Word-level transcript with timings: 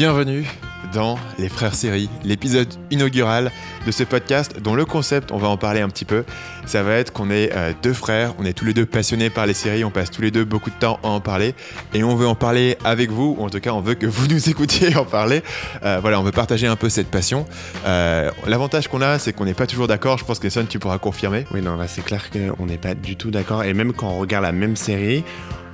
Bienvenue 0.00 0.46
dans 0.94 1.18
Les 1.38 1.50
Frères 1.50 1.74
Séries, 1.74 2.08
l'épisode 2.24 2.68
inaugural 2.90 3.52
de 3.84 3.90
ce 3.90 4.02
podcast 4.02 4.58
dont 4.58 4.74
le 4.74 4.86
concept, 4.86 5.30
on 5.30 5.36
va 5.36 5.48
en 5.48 5.58
parler 5.58 5.82
un 5.82 5.90
petit 5.90 6.06
peu, 6.06 6.24
ça 6.64 6.82
va 6.82 6.94
être 6.94 7.12
qu'on 7.12 7.30
est 7.30 7.54
euh, 7.54 7.74
deux 7.82 7.92
frères, 7.92 8.32
on 8.38 8.46
est 8.46 8.54
tous 8.54 8.64
les 8.64 8.72
deux 8.72 8.86
passionnés 8.86 9.28
par 9.28 9.44
les 9.44 9.52
séries, 9.52 9.84
on 9.84 9.90
passe 9.90 10.10
tous 10.10 10.22
les 10.22 10.30
deux 10.30 10.46
beaucoup 10.46 10.70
de 10.70 10.74
temps 10.76 10.98
à 11.02 11.08
en 11.08 11.20
parler 11.20 11.54
et 11.92 12.02
on 12.02 12.16
veut 12.16 12.26
en 12.26 12.34
parler 12.34 12.78
avec 12.82 13.10
vous, 13.10 13.36
ou 13.38 13.44
en 13.44 13.50
tout 13.50 13.60
cas 13.60 13.72
on 13.72 13.82
veut 13.82 13.92
que 13.92 14.06
vous 14.06 14.26
nous 14.30 14.48
écoutiez 14.48 14.96
en 14.96 15.04
parler. 15.04 15.42
Euh, 15.82 15.98
voilà, 16.00 16.18
on 16.18 16.22
veut 16.22 16.32
partager 16.32 16.66
un 16.66 16.76
peu 16.76 16.88
cette 16.88 17.10
passion. 17.10 17.44
Euh, 17.84 18.30
L'avantage 18.46 18.88
qu'on 18.88 19.02
a, 19.02 19.18
c'est 19.18 19.34
qu'on 19.34 19.44
n'est 19.44 19.52
pas 19.52 19.66
toujours 19.66 19.86
d'accord, 19.86 20.16
je 20.16 20.24
pense 20.24 20.38
que 20.38 20.48
Son, 20.48 20.64
tu 20.64 20.78
pourras 20.78 20.96
confirmer. 20.96 21.44
Oui, 21.52 21.60
non, 21.60 21.76
là 21.76 21.88
c'est 21.88 22.02
clair 22.02 22.30
qu'on 22.30 22.64
n'est 22.64 22.78
pas 22.78 22.94
du 22.94 23.16
tout 23.16 23.30
d'accord 23.30 23.64
et 23.64 23.74
même 23.74 23.92
quand 23.92 24.08
on 24.08 24.18
regarde 24.18 24.44
la 24.44 24.52
même 24.52 24.76
série, 24.76 25.24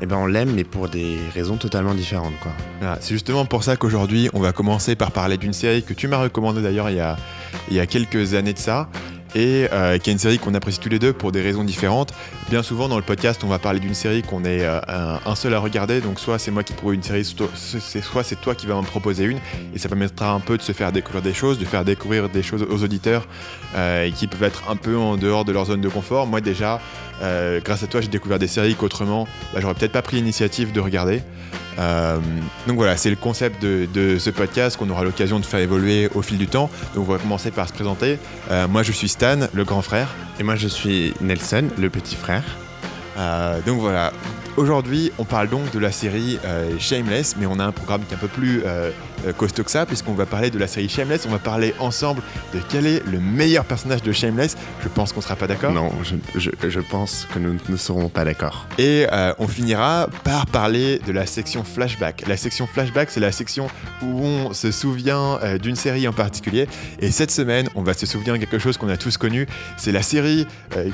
eh 0.03 0.07
ben 0.07 0.17
on 0.17 0.27
l'aime 0.27 0.53
mais 0.55 0.65
pour 0.65 0.89
des 0.89 1.17
raisons 1.35 1.57
totalement 1.57 1.95
différentes 1.95 2.39
quoi. 2.43 2.53
Voilà, 2.81 2.99
c'est 3.01 3.15
justement 3.15 3.45
pour 3.47 3.65
ça 3.65 3.77
qu'aujourd'hui 3.77 4.29
on 4.35 4.41
va 4.41 4.53
commencer 4.53 4.95
par 4.97 5.11
parler 5.11 5.37
d'une 5.39 5.53
série 5.53 5.83
que 5.83 5.95
tu 5.95 6.07
m'as 6.09 6.19
recommandée 6.19 6.61
d'ailleurs 6.63 6.91
il, 6.91 6.97
y 6.97 7.01
a- 7.01 7.17
il 7.71 7.77
y 7.77 7.81
a 7.81 7.87
quelques 7.87 8.35
années 8.35 8.53
de 8.53 8.59
ça 8.59 8.89
et 9.37 9.69
euh, 9.71 9.99
qui 9.99 10.09
est 10.09 10.15
une 10.15 10.19
série 10.19 10.39
qu'on 10.39 10.55
apprécie 10.55 10.81
tous 10.81 10.89
les 10.89 10.99
deux 10.99 11.13
pour 11.13 11.31
des 11.31 11.43
raisons 11.43 11.63
différentes. 11.63 12.15
Bien 12.49 12.63
souvent 12.63 12.89
dans 12.89 12.97
le 12.97 13.03
podcast 13.03 13.43
on 13.45 13.49
va 13.49 13.59
parler 13.59 13.81
d'une 13.81 13.95
série 13.95 14.23
qu'on 14.23 14.45
est 14.45 14.63
euh, 14.63 14.81
un, 14.89 15.35
seul 15.35 15.53
à 15.53 15.59
regarder 15.59 16.01
donc 16.01 16.19
soit 16.19 16.39
c'est 16.39 16.51
moi 16.51 16.63
qui 16.63 16.73
propose 16.73 16.95
une 16.95 17.03
série 17.03 17.25
soit 17.25 18.25
c'est 18.25 18.41
toi 18.41 18.55
qui 18.55 18.67
vas 18.67 18.77
en 18.77 18.83
proposer 18.83 19.25
une 19.25 19.39
et 19.75 19.79
ça 19.79 19.89
permettra 19.91 20.33
un 20.33 20.41
peu 20.41 20.57
de 20.57 20.63
se 20.63 20.73
faire 20.73 20.91
découvrir 20.91 21.23
des 21.23 21.35
choses, 21.35 21.59
de 21.59 21.67
faire 21.67 21.85
découvrir 21.85 22.31
des 22.31 22.43
choses 22.43 22.63
aux 22.63 22.83
auditeurs 22.83 23.29
euh, 23.75 24.11
qui 24.11 24.27
peuvent 24.27 24.43
être 24.43 24.71
un 24.71 24.77
peu 24.77 24.97
en 24.97 25.19
dehors 25.19 25.45
de 25.45 25.53
leur 25.53 25.67
zone 25.67 25.83
de 25.83 25.89
confort. 25.89 26.27
Moi 26.27 26.41
déjà 26.41 26.81
grâce 27.65 27.83
à 27.83 27.87
toi 27.87 28.01
j'ai 28.01 28.09
découvert 28.09 28.39
des 28.39 28.49
séries 28.49 28.75
qu'autrement 28.75 29.29
bah, 29.53 29.61
j'aurais 29.61 29.75
peut-être 29.75 29.93
pas 29.93 30.03
pris 30.03 30.17
l'initiative 30.17 30.73
de 30.73 30.81
regarder. 30.81 31.23
Euh, 31.79 32.19
donc 32.67 32.77
voilà, 32.77 32.97
c'est 32.97 33.11
le 33.11 33.17
concept 33.17 33.63
de, 33.63 34.19
ce 34.19 34.31
podcast 34.31 34.77
qu'on 34.77 34.91
aura 34.91 35.05
l'occasion 35.05 35.39
de 35.39 35.45
faire 35.45 35.61
évoluer 35.61 36.09
au 36.15 36.23
fil 36.23 36.39
du 36.39 36.47
temps. 36.47 36.71
Donc 36.95 37.09
on 37.09 37.13
va 37.13 37.19
commencer 37.19 37.51
par 37.51 37.69
se 37.69 37.73
présenter. 37.73 38.19
Euh, 38.51 38.69
moi 38.69 38.83
je 38.83 38.93
suis 38.93 39.09
Stan, 39.09 39.49
le 39.53 39.65
grand 39.65 39.83
frère. 39.83 40.15
Et 40.39 40.43
moi 40.43 40.57
je 40.57 40.69
suis 40.69 41.15
Nelson, 41.21 41.69
le 41.79 41.91
petit 41.91 42.17
frère. 42.17 42.45
Euh, 43.17 43.61
donc 43.67 43.81
voilà, 43.81 44.13
aujourd'hui 44.57 45.13
on 45.19 45.25
parle 45.25 45.49
donc 45.49 45.71
de 45.73 45.79
la 45.79 45.93
série 45.93 46.39
euh, 46.45 46.71
Shameless, 46.79 47.37
mais 47.39 47.47
on 47.47 47.59
a 47.59 47.65
un 47.65 47.73
programme 47.73 48.03
qui 48.05 48.13
est 48.13 48.17
un 48.17 48.21
peu 48.21 48.29
plus 48.29 48.63
euh, 48.67 48.91
costaud 49.37 49.65
que 49.65 49.71
ça, 49.71 49.87
puisqu'on 49.87 50.13
va 50.15 50.27
parler 50.27 50.51
de 50.51 50.59
la 50.59 50.67
série 50.67 50.89
Shameless. 50.89 51.25
On 51.27 51.31
va 51.33 51.39
parler 51.39 51.75
ensemble 51.79 52.23
de 52.55 52.61
quel 52.69 52.87
est 52.87 53.03
le 53.07 53.19
meilleur 53.19 53.65
personnage 53.65 54.03
de 54.03 54.13
Shameless. 54.13 54.57
Je 54.83 54.89
pense 54.89 55.13
qu'on 55.13 55.21
sera 55.21 55.35
pas 55.37 55.47
d'accord. 55.47 55.73
Non, 55.73 55.91
je, 56.05 56.15
je- 56.39 56.51
je 56.69 56.81
pense 56.81 57.27
que 57.33 57.39
nous 57.39 57.57
ne 57.69 57.77
serons 57.77 58.09
pas 58.09 58.25
d'accord. 58.25 58.67
Et 58.79 59.07
on 59.39 59.49
finira 59.49 60.09
par 60.25 60.47
parler 60.47 61.01
de 61.07 61.13
la 61.13 61.27
section 61.27 61.65
flashback. 61.65 62.25
La 62.29 62.37
section 62.37 62.67
flashback, 62.67 63.11
c'est 63.11 63.21
la 63.21 63.33
section 63.33 63.69
où 64.03 64.21
on 64.25 64.53
se 64.53 64.71
souvient 64.71 65.39
d'une 65.61 65.77
série 65.77 66.07
en 66.07 66.13
particulier. 66.13 66.69
Et 67.01 67.11
cette 67.11 67.31
semaine, 67.31 67.69
on 67.75 67.83
va 67.83 67.95
se 67.95 68.07
souvenir 68.07 68.35
de 68.35 68.39
quelque 68.39 68.59
chose 68.59 68.77
qu'on 68.77 68.89
a 68.89 68.97
tous 68.97 69.17
connu. 69.17 69.47
C'est 69.77 69.93
la 69.93 70.03
série 70.03 70.47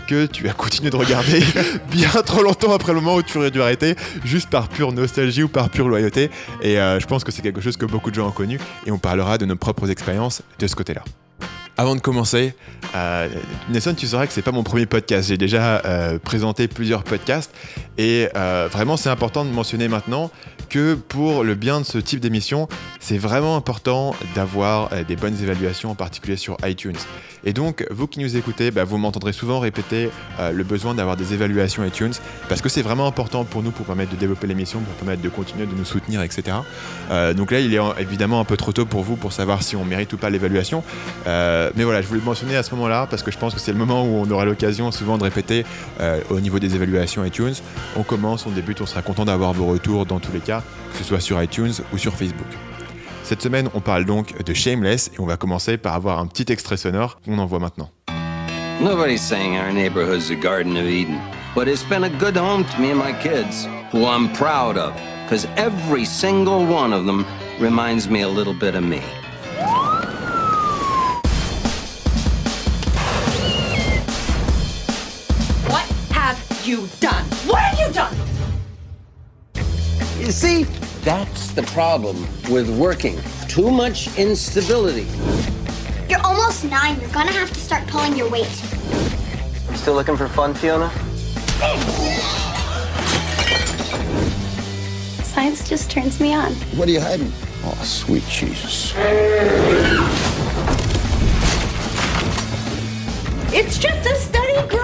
que 0.07 0.27
tu 0.27 0.49
as 0.49 0.53
continué 0.55 0.91
de 0.91 0.97
regarder 0.97 1.43
bien 1.91 2.12
trop 2.21 2.43
longtemps 2.43 2.75
après 2.75 2.93
le 2.93 3.01
moment 3.01 3.17
où 3.17 3.23
tu 3.23 3.39
aurais 3.39 3.51
dû 3.51 3.63
arrêter, 3.63 3.97
juste 4.25 4.51
par 4.51 4.69
pure 4.69 4.93
nostalgie 4.93 5.43
ou 5.43 5.49
par 5.49 5.71
pure 5.71 5.89
loyauté. 5.89 6.31
Et 6.61 6.79
euh, 6.79 7.01
je 7.01 7.07
pense 7.07 7.25
que 7.25 7.33
c'est 7.33 7.41
quelque 7.41 7.63
chose 7.63 7.79
que 7.79 7.87
beaucoup 7.87 8.11
de 8.11 8.17
gens 8.17 8.29
ont 8.29 8.33
connu. 8.33 8.61
Et 8.85 8.91
on 8.91 8.99
parlera 8.99 9.39
de 9.39 9.47
nos 9.47 9.57
propres 9.57 9.91
expériences 9.91 10.43
de 10.59 10.67
ce 10.67 10.77
côté-là. 10.77 11.03
Avant 11.79 11.97
de 11.97 12.01
commencer, 12.01 12.55
euh, 12.95 13.29
Nelson, 13.71 13.95
tu 13.97 14.07
sauras 14.07 14.27
que 14.27 14.33
c'est 14.33 14.43
pas 14.43 14.53
mon 14.53 14.63
premier 14.63 14.85
podcast. 14.87 15.29
J'ai 15.29 15.39
déjà 15.39 15.81
euh, 15.85 16.19
présenté 16.19 16.69
plusieurs 16.69 17.03
podcasts 17.03 17.51
et 17.97 18.29
euh, 18.37 18.69
vraiment 18.71 18.97
c'est 18.99 19.09
important 19.09 19.45
de 19.45 19.51
mentionner 19.51 19.89
maintenant 19.89 20.31
que 20.69 20.95
pour 20.95 21.45
le 21.45 21.55
bien 21.55 21.81
de 21.81 21.85
ce 21.87 21.99
type 21.99 22.21
d'émission, 22.21 22.67
c'est 23.01 23.19
vraiment 23.19 23.57
important 23.57 24.15
d'avoir 24.35 24.91
euh, 24.93 25.03
des 25.03 25.17
bonnes 25.17 25.37
évaluations, 25.43 25.91
en 25.91 25.95
particulier 25.95 26.37
sur 26.37 26.57
iTunes. 26.65 26.97
Et 27.45 27.53
donc, 27.53 27.85
vous 27.91 28.07
qui 28.07 28.21
nous 28.21 28.37
écoutez, 28.37 28.71
bah, 28.71 28.85
vous 28.85 28.97
m'entendrez 28.99 29.33
souvent 29.33 29.59
répéter 29.59 30.11
le 30.55 30.63
besoin 30.63 30.95
d'avoir 30.95 31.17
des 31.17 31.35
évaluations 31.35 31.85
iTunes 31.85 32.13
parce 32.49 32.61
que 32.61 32.69
c'est 32.69 32.83
vraiment 32.83 33.07
important 33.09 33.45
pour 33.45 33.63
nous 33.65 33.73
pour 33.73 33.85
permettre 33.85 34.13
de 34.13 34.17
développer 34.17 34.47
l'émission, 34.47 34.79
pour 34.79 34.95
permettre 34.95 35.23
de 35.23 35.29
continuer 35.29 35.67
de 35.67 35.75
nous 35.75 35.85
soutenir, 35.85 36.23
etc. 36.23 36.59
Donc 37.35 37.51
là, 37.51 37.59
il 37.59 37.75
est 37.75 37.81
en- 37.81 37.97
évidemment 37.97 38.39
un 38.39 38.45
peu 38.45 38.57
trop 38.57 38.73
tôt 38.73 38.87
pour 38.87 39.03
vous 39.03 39.17
pour 39.17 39.33
savoir 39.33 39.63
si 39.65 39.75
on 39.75 39.85
mérite 39.85 40.13
ou 40.13 40.19
pas 40.19 40.31
l'évaluation. 40.31 40.85
Mais 41.75 41.85
voilà, 41.85 42.03
je 42.03 42.07
voulais 42.07 42.21
le 42.21 42.27
mentionner 42.27 42.57
à 42.57 42.63
ce 42.63 42.75
moment-là 42.75 43.07
parce 43.09 43.23
que 43.23 43.31
je 43.31 43.39
pense 43.39 43.55
que 43.55 43.61
c'est 43.61 43.73
le 43.73 43.79
moment 43.79 44.05
où 44.05 44.23
on 44.25 44.31
aura 44.31 44.45
l'occasion 44.45 44.91
souvent 44.91 45.19
de 45.19 45.25
répéter 45.25 45.65
euh, 46.01 46.21
au 46.31 46.41
niveau 46.41 46.59
des 46.59 46.75
évaluations 46.75 47.25
iTunes. 47.25 47.55
On 47.97 48.03
commence, 48.03 48.47
on 48.47 48.51
débute, 48.51 48.81
on 48.81 48.87
sera 48.87 49.03
content 49.03 49.25
d'avoir 49.25 49.53
vos 49.53 49.67
retours 49.67 50.07
dans 50.07 50.19
tous 50.19 50.33
les 50.33 50.41
cas, 50.41 50.63
que 50.93 50.99
ce 50.99 51.05
soit 51.05 51.21
sur 51.21 51.43
iTunes 51.43 51.73
ou 51.93 51.99
sur 51.99 52.15
Facebook. 52.15 52.47
Cette 53.23 53.43
semaine, 53.43 53.69
on 53.75 53.81
parle 53.81 54.05
donc 54.05 54.43
de 54.43 54.53
Shameless 54.53 55.11
et 55.15 55.21
on 55.21 55.27
va 55.27 55.37
commencer 55.37 55.77
par 55.77 55.95
avoir 55.95 56.19
un 56.19 56.27
petit 56.27 56.51
extrait 56.53 56.77
sonore 56.77 57.21
qu'on 57.25 57.39
envoie 57.39 57.61
maintenant. 57.61 57.91
Nobody's 58.81 59.23
saying 59.23 59.57
our 59.59 59.73
neighborhood's 59.73 60.31
a 60.31 60.35
Garden 60.35 60.77
of 60.77 60.87
Eden, 60.87 61.21
but 61.55 61.69
it's 61.69 61.85
been 61.85 62.05
a 62.05 62.11
good 62.19 62.37
home 62.37 62.65
to 62.65 62.81
me 62.81 62.91
and 62.91 62.99
my 62.99 63.13
kids, 63.23 63.69
who 63.93 64.07
I'm 64.07 64.33
proud 64.33 64.77
of, 64.77 64.93
because 65.25 65.47
every 65.57 66.05
single 66.05 66.67
one 66.67 66.93
of 66.93 67.07
them 67.07 67.25
reminds 67.61 68.09
me 68.09 68.23
a 68.23 68.29
little 68.29 68.55
bit 68.55 68.75
of 68.75 68.83
me. 68.83 69.01
You 76.73 76.89
done? 77.01 77.25
What 77.45 77.61
have 77.61 77.79
you 77.79 77.93
done? 77.93 78.17
You 80.19 80.33
see, 80.33 80.65
that's 81.05 81.51
the 81.53 81.65
problem 81.65 82.17
with 82.51 82.71
working. 82.79 83.21
Too 83.47 83.71
much 83.71 84.17
instability. 84.17 85.07
You're 86.09 86.25
almost 86.25 86.65
nine. 86.65 86.99
You're 86.99 87.11
gonna 87.11 87.31
have 87.33 87.53
to 87.53 87.61
start 87.61 87.87
pulling 87.89 88.17
your 88.17 88.31
weight. 88.31 88.49
You 89.71 89.77
still 89.77 89.93
looking 89.93 90.17
for 90.17 90.29
fun, 90.29 90.55
Fiona? 90.55 90.91
Science 95.25 95.69
just 95.69 95.91
turns 95.91 96.21
me 96.21 96.33
on. 96.33 96.55
What 96.79 96.89
are 96.89 96.93
you 96.93 97.03
hiding? 97.03 97.31
Oh, 97.65 97.79
sweet 97.85 98.27
Jesus. 98.29 98.95
It's 103.55 103.77
just 103.77 104.09
a 104.09 104.15
study 104.17 104.69
group. 104.69 104.82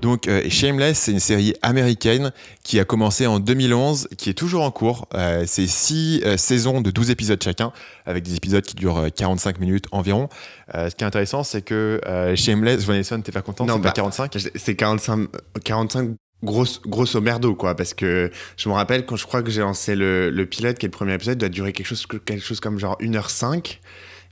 Donc 0.00 0.28
euh, 0.28 0.48
Shameless, 0.48 0.98
c'est 0.98 1.12
une 1.12 1.20
série 1.20 1.54
américaine 1.62 2.32
qui 2.62 2.78
a 2.78 2.84
commencé 2.84 3.26
en 3.26 3.40
2011, 3.40 4.08
qui 4.16 4.30
est 4.30 4.34
toujours 4.34 4.62
en 4.62 4.70
cours. 4.70 5.08
Euh, 5.14 5.44
c'est 5.46 5.66
six 5.66 6.22
euh, 6.24 6.36
saisons 6.36 6.80
de 6.80 6.90
12 6.90 7.10
épisodes 7.10 7.42
chacun, 7.42 7.72
avec 8.06 8.22
des 8.24 8.36
épisodes 8.36 8.62
qui 8.64 8.76
durent 8.76 8.98
euh, 8.98 9.08
45 9.08 9.58
minutes 9.58 9.86
environ. 9.90 10.28
Ce 10.74 10.94
qui 10.94 11.02
est 11.02 11.06
intéressant, 11.06 11.44
c'est 11.44 11.62
que 11.62 11.98
Shameless, 12.36 12.84
Vanessa, 12.84 13.18
t'es 13.18 13.32
pas 13.32 13.40
content 13.40 13.64
Non, 13.64 13.74
C'est 13.74 13.80
bah, 13.80 13.88
pas 13.88 13.94
45 13.94 14.36
C'est 14.54 14.76
45, 14.76 15.28
45 15.64 16.10
grosso, 16.42 16.80
grosso 16.86 17.20
merdo 17.22 17.54
quoi, 17.54 17.74
parce 17.74 17.94
que 17.94 18.30
je 18.58 18.68
me 18.68 18.74
rappelle 18.74 19.06
quand 19.06 19.16
je 19.16 19.26
crois 19.26 19.42
que 19.42 19.50
j'ai 19.50 19.62
lancé 19.62 19.96
le, 19.96 20.28
le 20.30 20.46
pilote, 20.46 20.78
qui 20.78 20.84
est 20.84 20.88
le 20.88 20.92
premier 20.92 21.14
épisode, 21.14 21.38
doit 21.38 21.48
durer 21.48 21.72
quelque 21.72 21.86
chose, 21.86 22.06
quelque 22.06 22.44
chose 22.44 22.60
comme 22.60 22.78
genre 22.78 22.98
1h05. 23.00 23.78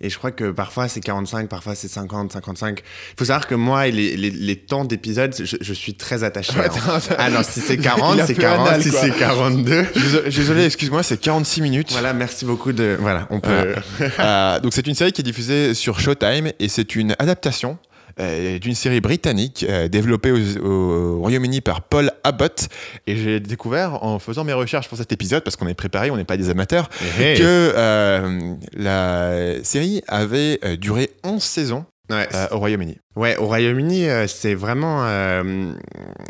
Et 0.00 0.10
je 0.10 0.18
crois 0.18 0.30
que 0.30 0.50
parfois 0.50 0.88
c'est 0.88 1.00
45, 1.00 1.48
parfois 1.48 1.74
c'est 1.74 1.88
50, 1.88 2.32
55. 2.32 2.80
Il 2.80 3.18
faut 3.18 3.24
savoir 3.24 3.46
que 3.46 3.54
moi, 3.54 3.86
les, 3.86 4.16
les, 4.16 4.30
les 4.30 4.56
temps 4.56 4.84
d'épisodes, 4.84 5.34
je, 5.38 5.56
je 5.60 5.72
suis 5.72 5.94
très 5.94 6.22
attaché. 6.22 6.52
Ouais, 6.58 6.68
hein. 6.68 6.98
Ah 7.18 7.30
non, 7.30 7.42
si 7.42 7.60
c'est 7.60 7.78
40, 7.78 8.14
Il 8.16 8.20
a 8.20 8.26
c'est 8.26 8.34
fait 8.34 8.42
40, 8.42 8.68
anal, 8.68 8.82
si 8.82 8.90
c'est 8.90 9.10
42. 9.10 9.86
Désolé, 10.26 10.64
excuse-moi, 10.64 11.02
c'est 11.02 11.16
46 11.18 11.62
minutes. 11.62 11.92
Voilà, 11.92 12.12
merci 12.12 12.44
beaucoup 12.44 12.72
de. 12.72 12.96
Voilà, 13.00 13.26
on 13.30 13.40
peut. 13.40 13.74
Euh, 14.18 14.60
donc 14.60 14.72
c'est 14.72 14.86
une 14.86 14.94
série 14.94 15.12
qui 15.12 15.20
est 15.20 15.24
diffusée 15.24 15.74
sur 15.74 16.00
Showtime 16.00 16.50
et 16.58 16.68
c'est 16.68 16.96
une 16.96 17.14
adaptation 17.18 17.78
euh, 18.20 18.58
d'une 18.58 18.74
série 18.74 19.00
britannique 19.00 19.66
euh, 19.68 19.88
développée 19.88 20.32
au, 20.32 20.64
au 20.64 21.18
Royaume-Uni 21.20 21.60
par 21.60 21.82
Paul 21.82 22.10
Abbott 22.24 22.68
et 23.06 23.16
j'ai 23.16 23.40
découvert 23.40 24.02
en 24.02 24.18
faisant 24.18 24.44
mes 24.44 24.52
recherches 24.52 24.88
pour 24.88 24.96
cet 24.98 25.12
épisode 25.12 25.42
parce 25.44 25.56
qu'on 25.56 25.66
est 25.68 25.74
préparé, 25.74 26.10
on 26.10 26.16
n'est 26.16 26.24
pas 26.24 26.36
des 26.36 26.48
amateurs, 26.50 26.88
Hey. 27.18 27.36
que 27.38 27.42
euh, 27.44 28.54
la 28.74 29.62
série 29.64 30.02
avait 30.08 30.58
duré 30.78 31.10
11 31.24 31.42
saisons 31.42 31.84
Ouais, 32.08 32.28
euh, 32.34 32.46
au 32.52 32.58
Royaume-Uni. 32.58 32.98
Ouais, 33.16 33.36
au 33.36 33.46
Royaume-Uni, 33.46 34.08
euh, 34.08 34.26
c'est 34.28 34.54
vraiment, 34.54 35.04
euh, 35.06 35.72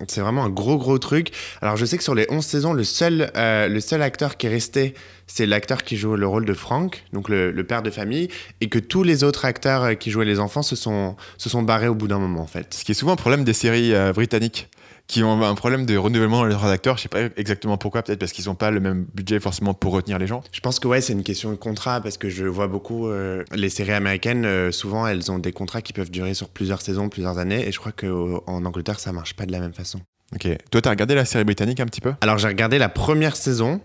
c'est 0.08 0.22
vraiment 0.22 0.44
un 0.44 0.48
gros 0.48 0.78
gros 0.78 0.98
truc. 0.98 1.32
Alors 1.60 1.76
je 1.76 1.84
sais 1.84 1.98
que 1.98 2.02
sur 2.02 2.14
les 2.14 2.26
11 2.30 2.44
saisons, 2.44 2.72
le 2.72 2.84
seul, 2.84 3.30
le 3.34 3.80
seul 3.80 4.00
acteur 4.00 4.36
qui 4.36 4.46
est 4.46 4.50
resté, 4.50 4.94
c'est 5.26 5.44
l'acteur 5.44 5.82
qui 5.82 5.96
joue 5.96 6.16
le 6.16 6.26
rôle 6.26 6.46
de 6.46 6.54
Frank, 6.54 7.04
donc 7.12 7.28
le, 7.28 7.50
le 7.50 7.64
père 7.64 7.82
de 7.82 7.90
famille, 7.90 8.28
et 8.60 8.68
que 8.68 8.78
tous 8.78 9.02
les 9.02 9.22
autres 9.22 9.44
acteurs 9.44 9.98
qui 9.98 10.10
jouaient 10.10 10.24
les 10.24 10.40
enfants 10.40 10.62
se 10.62 10.76
sont, 10.76 11.16
se 11.36 11.50
sont 11.50 11.62
barrés 11.62 11.88
au 11.88 11.94
bout 11.94 12.08
d'un 12.08 12.18
moment 12.18 12.40
en 12.40 12.46
fait. 12.46 12.72
Ce 12.72 12.84
qui 12.84 12.92
est 12.92 12.94
souvent 12.94 13.12
un 13.12 13.16
problème 13.16 13.44
des 13.44 13.52
séries 13.52 13.92
britanniques 14.14 14.68
qui 15.06 15.22
ont 15.22 15.42
un 15.42 15.54
problème 15.54 15.86
de 15.86 15.96
renouvellement 15.96 16.42
de 16.42 16.48
leurs 16.48 16.64
acteurs. 16.64 16.96
Je 16.96 17.02
sais 17.02 17.08
pas 17.08 17.22
exactement 17.36 17.76
pourquoi, 17.76 18.02
peut-être 18.02 18.18
parce 18.18 18.32
qu'ils 18.32 18.46
n'ont 18.46 18.54
pas 18.54 18.70
le 18.70 18.80
même 18.80 19.06
budget 19.14 19.40
forcément 19.40 19.74
pour 19.74 19.92
retenir 19.92 20.18
les 20.18 20.26
gens. 20.26 20.42
Je 20.52 20.60
pense 20.60 20.80
que 20.80 20.88
ouais, 20.88 21.00
c'est 21.00 21.12
une 21.12 21.22
question 21.22 21.50
de 21.50 21.56
contrat 21.56 22.00
parce 22.00 22.18
que 22.18 22.28
je 22.28 22.44
vois 22.44 22.66
beaucoup 22.66 23.08
euh, 23.08 23.44
les 23.54 23.68
séries 23.68 23.92
américaines. 23.92 24.44
euh, 24.44 24.72
souvent, 24.72 25.06
elles 25.06 25.30
ont 25.30 25.38
des 25.38 25.52
contrats 25.52 25.82
qui 25.82 25.92
peuvent 25.92 26.10
durer 26.10 26.34
sur 26.34 26.48
plusieurs 26.48 26.80
saisons, 26.80 27.08
plusieurs 27.08 27.38
années, 27.38 27.66
et 27.66 27.72
je 27.72 27.78
crois 27.78 27.92
qu'en 27.92 28.64
Angleterre, 28.64 28.98
ça 28.98 29.12
marche 29.12 29.34
pas 29.34 29.46
de 29.46 29.52
la 29.52 29.60
même 29.60 29.72
façon. 29.72 30.00
Ok. 30.34 30.48
Toi, 30.70 30.82
t'as 30.82 30.90
regardé 30.90 31.14
la 31.14 31.24
série 31.24 31.44
britannique 31.44 31.78
un 31.80 31.86
petit 31.86 32.00
peu? 32.00 32.14
Alors 32.20 32.38
j'ai 32.38 32.48
regardé 32.48 32.78
la 32.78 32.88
première 32.88 33.36
saison. 33.36 33.80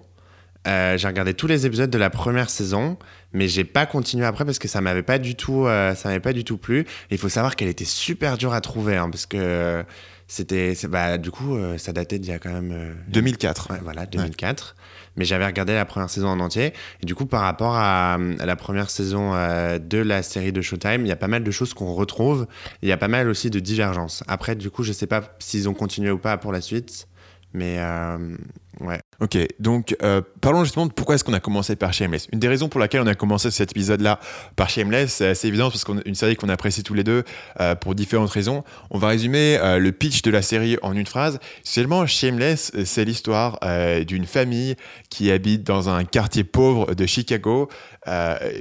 Euh, 0.67 0.95
j'ai 0.95 1.07
regardé 1.07 1.33
tous 1.33 1.47
les 1.47 1.65
épisodes 1.65 1.89
de 1.89 1.97
la 1.97 2.11
première 2.11 2.49
saison, 2.49 2.97
mais 3.33 3.47
j'ai 3.47 3.63
pas 3.63 3.87
continué 3.87 4.25
après 4.25 4.45
parce 4.45 4.59
que 4.59 4.67
ça 4.67 4.79
m'avait 4.79 5.01
pas 5.01 5.17
du 5.17 5.33
tout, 5.33 5.65
euh, 5.65 5.95
ça 5.95 6.09
m'avait 6.09 6.19
pas 6.19 6.33
du 6.33 6.43
tout 6.43 6.57
plu. 6.57 6.81
Et 6.81 6.85
il 7.11 7.17
faut 7.17 7.29
savoir 7.29 7.55
qu'elle 7.55 7.67
était 7.67 7.85
super 7.85 8.37
dure 8.37 8.53
à 8.53 8.61
trouver, 8.61 8.95
hein, 8.95 9.09
parce 9.09 9.25
que 9.25 9.83
c'était, 10.33 10.73
bah, 10.87 11.17
du 11.17 11.29
coup, 11.29 11.57
euh, 11.57 11.77
ça 11.77 11.91
datait 11.91 12.17
d'il 12.17 12.31
y 12.31 12.33
a 12.33 12.39
quand 12.39 12.53
même. 12.53 12.71
euh, 12.71 12.93
2004. 13.09 13.69
Ouais, 13.69 13.79
voilà, 13.83 14.05
2004. 14.05 14.77
Mais 15.17 15.25
j'avais 15.25 15.45
regardé 15.45 15.73
la 15.73 15.83
première 15.83 16.09
saison 16.09 16.29
en 16.29 16.39
entier. 16.39 16.71
Et 17.03 17.05
du 17.05 17.15
coup, 17.15 17.25
par 17.25 17.41
rapport 17.41 17.75
à, 17.75 18.13
à 18.13 18.45
la 18.45 18.55
première 18.55 18.89
saison 18.89 19.33
euh, 19.35 19.77
de 19.77 19.97
la 19.97 20.23
série 20.23 20.53
de 20.53 20.61
Showtime, 20.61 21.01
il 21.01 21.09
y 21.09 21.11
a 21.11 21.17
pas 21.17 21.27
mal 21.27 21.43
de 21.43 21.51
choses 21.51 21.73
qu'on 21.73 21.91
retrouve. 21.93 22.47
Il 22.81 22.87
y 22.87 22.93
a 22.93 22.97
pas 22.97 23.09
mal 23.09 23.27
aussi 23.27 23.49
de 23.49 23.59
divergences. 23.59 24.23
Après, 24.29 24.55
du 24.55 24.69
coup, 24.71 24.83
je 24.83 24.93
sais 24.93 25.05
pas 25.05 25.35
s'ils 25.39 25.67
ont 25.67 25.73
continué 25.73 26.11
ou 26.11 26.17
pas 26.17 26.37
pour 26.37 26.53
la 26.53 26.61
suite. 26.61 27.09
Mais 27.53 27.75
euh, 27.79 28.37
ouais. 28.79 29.01
Ok, 29.21 29.37
donc 29.59 29.95
euh, 30.01 30.21
parlons 30.41 30.63
justement 30.63 30.87
de 30.87 30.91
pourquoi 30.91 31.13
est-ce 31.13 31.23
qu'on 31.23 31.33
a 31.33 31.39
commencé 31.39 31.75
par 31.75 31.93
Shameless. 31.93 32.27
Une 32.33 32.39
des 32.39 32.47
raisons 32.47 32.69
pour 32.69 32.79
laquelle 32.79 33.01
on 33.01 33.07
a 33.07 33.13
commencé 33.13 33.51
cet 33.51 33.69
épisode-là 33.69 34.19
par 34.55 34.67
Shameless, 34.67 35.13
c'est 35.13 35.27
assez 35.27 35.47
évident 35.47 35.69
parce 35.69 35.83
qu'on 35.83 35.99
une 36.05 36.15
série 36.15 36.35
qu'on 36.35 36.49
apprécie 36.49 36.81
tous 36.81 36.95
les 36.95 37.03
deux 37.03 37.23
euh, 37.59 37.75
pour 37.75 37.93
différentes 37.93 38.31
raisons. 38.31 38.63
On 38.89 38.97
va 38.97 39.09
résumer 39.09 39.59
euh, 39.61 39.77
le 39.77 39.91
pitch 39.91 40.23
de 40.23 40.31
la 40.31 40.41
série 40.41 40.77
en 40.81 40.95
une 40.95 41.05
phrase. 41.05 41.39
Seulement, 41.63 42.07
Shameless, 42.07 42.71
c'est 42.83 43.05
l'histoire 43.05 43.59
d'une 44.07 44.25
famille 44.25 44.75
qui 45.09 45.31
habite 45.31 45.63
dans 45.63 45.89
un 45.89 46.03
quartier 46.03 46.43
pauvre 46.43 46.95
de 46.95 47.05
Chicago, 47.05 47.69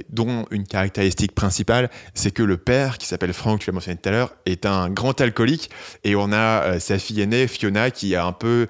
dont 0.09 0.45
une 0.51 0.65
caractéristique 0.65 1.33
principale, 1.33 1.89
c'est 2.13 2.31
que 2.31 2.43
le 2.43 2.57
père, 2.57 2.97
qui 2.97 3.07
s'appelle 3.07 3.33
Frank, 3.33 3.59
tu 3.59 3.67
l'as 3.69 3.73
mentionné 3.73 3.97
tout 3.97 4.09
à 4.09 4.11
l'heure, 4.11 4.35
est 4.45 4.65
un 4.65 4.89
grand 4.89 5.19
alcoolique 5.19 5.69
et 6.03 6.15
on 6.15 6.31
a 6.31 6.79
sa 6.79 6.99
fille 6.99 7.21
aînée, 7.21 7.47
Fiona, 7.47 7.89
qui 7.89 8.15
a 8.15 8.25
un 8.25 8.33
peu, 8.33 8.67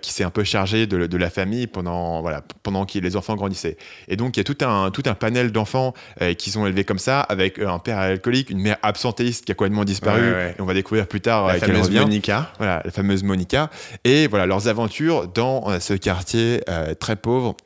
qui 0.00 0.12
s'est 0.12 0.24
un 0.24 0.30
peu 0.30 0.44
chargée 0.44 0.65
de, 0.66 1.06
de 1.06 1.16
la 1.16 1.30
famille 1.30 1.66
pendant, 1.66 2.20
voilà, 2.20 2.42
pendant 2.62 2.84
que 2.84 2.98
les 2.98 3.16
enfants 3.16 3.34
grandissaient. 3.36 3.76
Et 4.08 4.16
donc 4.16 4.36
il 4.36 4.40
y 4.40 4.42
a 4.42 4.44
tout 4.44 4.58
un, 4.64 4.90
tout 4.90 5.02
un 5.06 5.14
panel 5.14 5.52
d'enfants 5.52 5.94
euh, 6.22 6.34
qui 6.34 6.50
sont 6.50 6.66
élevés 6.66 6.84
comme 6.84 6.98
ça, 6.98 7.20
avec 7.20 7.58
euh, 7.58 7.68
un 7.68 7.78
père 7.78 7.98
alcoolique, 7.98 8.50
une 8.50 8.60
mère 8.60 8.76
absentéiste 8.82 9.44
qui 9.44 9.52
a 9.52 9.54
complètement 9.54 9.84
disparu, 9.84 10.20
Ouais, 10.22 10.32
ouais. 10.32 10.54
et 10.58 10.60
on 10.60 10.64
va 10.66 10.74
découvrir 10.74 11.06
plus 11.06 11.20
tard 11.20 11.46
La 11.46 11.54
euh, 11.54 11.58
fameuse. 11.58 11.90
Monica. 11.90 12.50
Voilà, 12.58 12.82
la 12.84 12.90
fameuse 12.90 13.22
Monica. 13.22 13.70
Et 14.04 14.26
voilà, 14.26 14.46
leurs 14.46 14.68
aventures 14.68 15.28
dans 15.28 15.78
ce 15.80 15.94
quartier 15.94 16.60
très 17.00 17.16
pauvre 17.16 17.56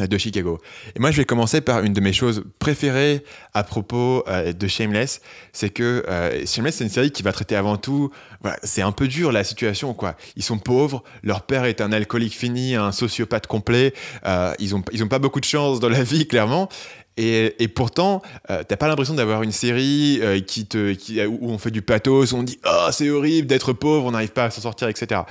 de 0.00 0.18
Chicago. 0.18 0.60
Et 0.96 0.98
moi, 0.98 1.10
je 1.10 1.18
vais 1.18 1.24
commencer 1.24 1.60
par 1.60 1.84
une 1.84 1.92
de 1.92 2.00
mes 2.00 2.12
choses 2.12 2.44
préférées 2.58 3.24
à 3.52 3.62
propos 3.62 4.24
euh, 4.26 4.52
de 4.52 4.66
Shameless, 4.66 5.20
c'est 5.52 5.70
que 5.70 6.04
euh, 6.08 6.44
Shameless, 6.46 6.76
c'est 6.76 6.84
une 6.84 6.90
série 6.90 7.12
qui 7.12 7.22
va 7.22 7.32
traiter 7.32 7.54
avant 7.54 7.76
tout, 7.76 8.10
voilà, 8.40 8.58
c'est 8.64 8.82
un 8.82 8.92
peu 8.92 9.06
dur 9.06 9.30
la 9.30 9.44
situation, 9.44 9.94
quoi. 9.94 10.16
Ils 10.36 10.42
sont 10.42 10.58
pauvres, 10.58 11.04
leur 11.22 11.42
père 11.42 11.64
est 11.64 11.80
un 11.80 11.92
alcoolique 11.92 12.34
fini, 12.34 12.74
un 12.74 12.90
sociopathe 12.90 13.46
complet, 13.46 13.94
euh, 14.26 14.52
ils 14.58 14.74
ont, 14.74 14.82
ils 14.92 15.04
ont 15.04 15.08
pas 15.08 15.20
beaucoup 15.20 15.40
de 15.40 15.44
chance 15.44 15.78
dans 15.78 15.88
la 15.88 16.02
vie, 16.02 16.26
clairement. 16.28 16.68
Et, 17.16 17.68
pourtant, 17.68 18.22
euh, 18.50 18.62
t'as 18.66 18.76
pas 18.76 18.88
l'impression 18.88 19.14
d'avoir 19.14 19.42
une 19.42 19.52
série 19.52 20.18
euh, 20.20 20.40
qui, 20.40 20.66
où 21.26 21.50
on 21.50 21.58
fait 21.58 21.70
du 21.70 21.82
pathos, 21.82 22.32
où 22.32 22.36
on 22.36 22.42
dit 22.42 22.58
oh 22.66 22.88
c'est 22.90 23.08
horrible 23.08 23.46
d'être 23.46 23.72
pauvre, 23.72 24.06
on 24.06 24.10
n'arrive 24.10 24.32
pas 24.32 24.46
à 24.46 24.50
s'en 24.50 24.62
sortir, 24.62 24.88
etc. 24.88 25.22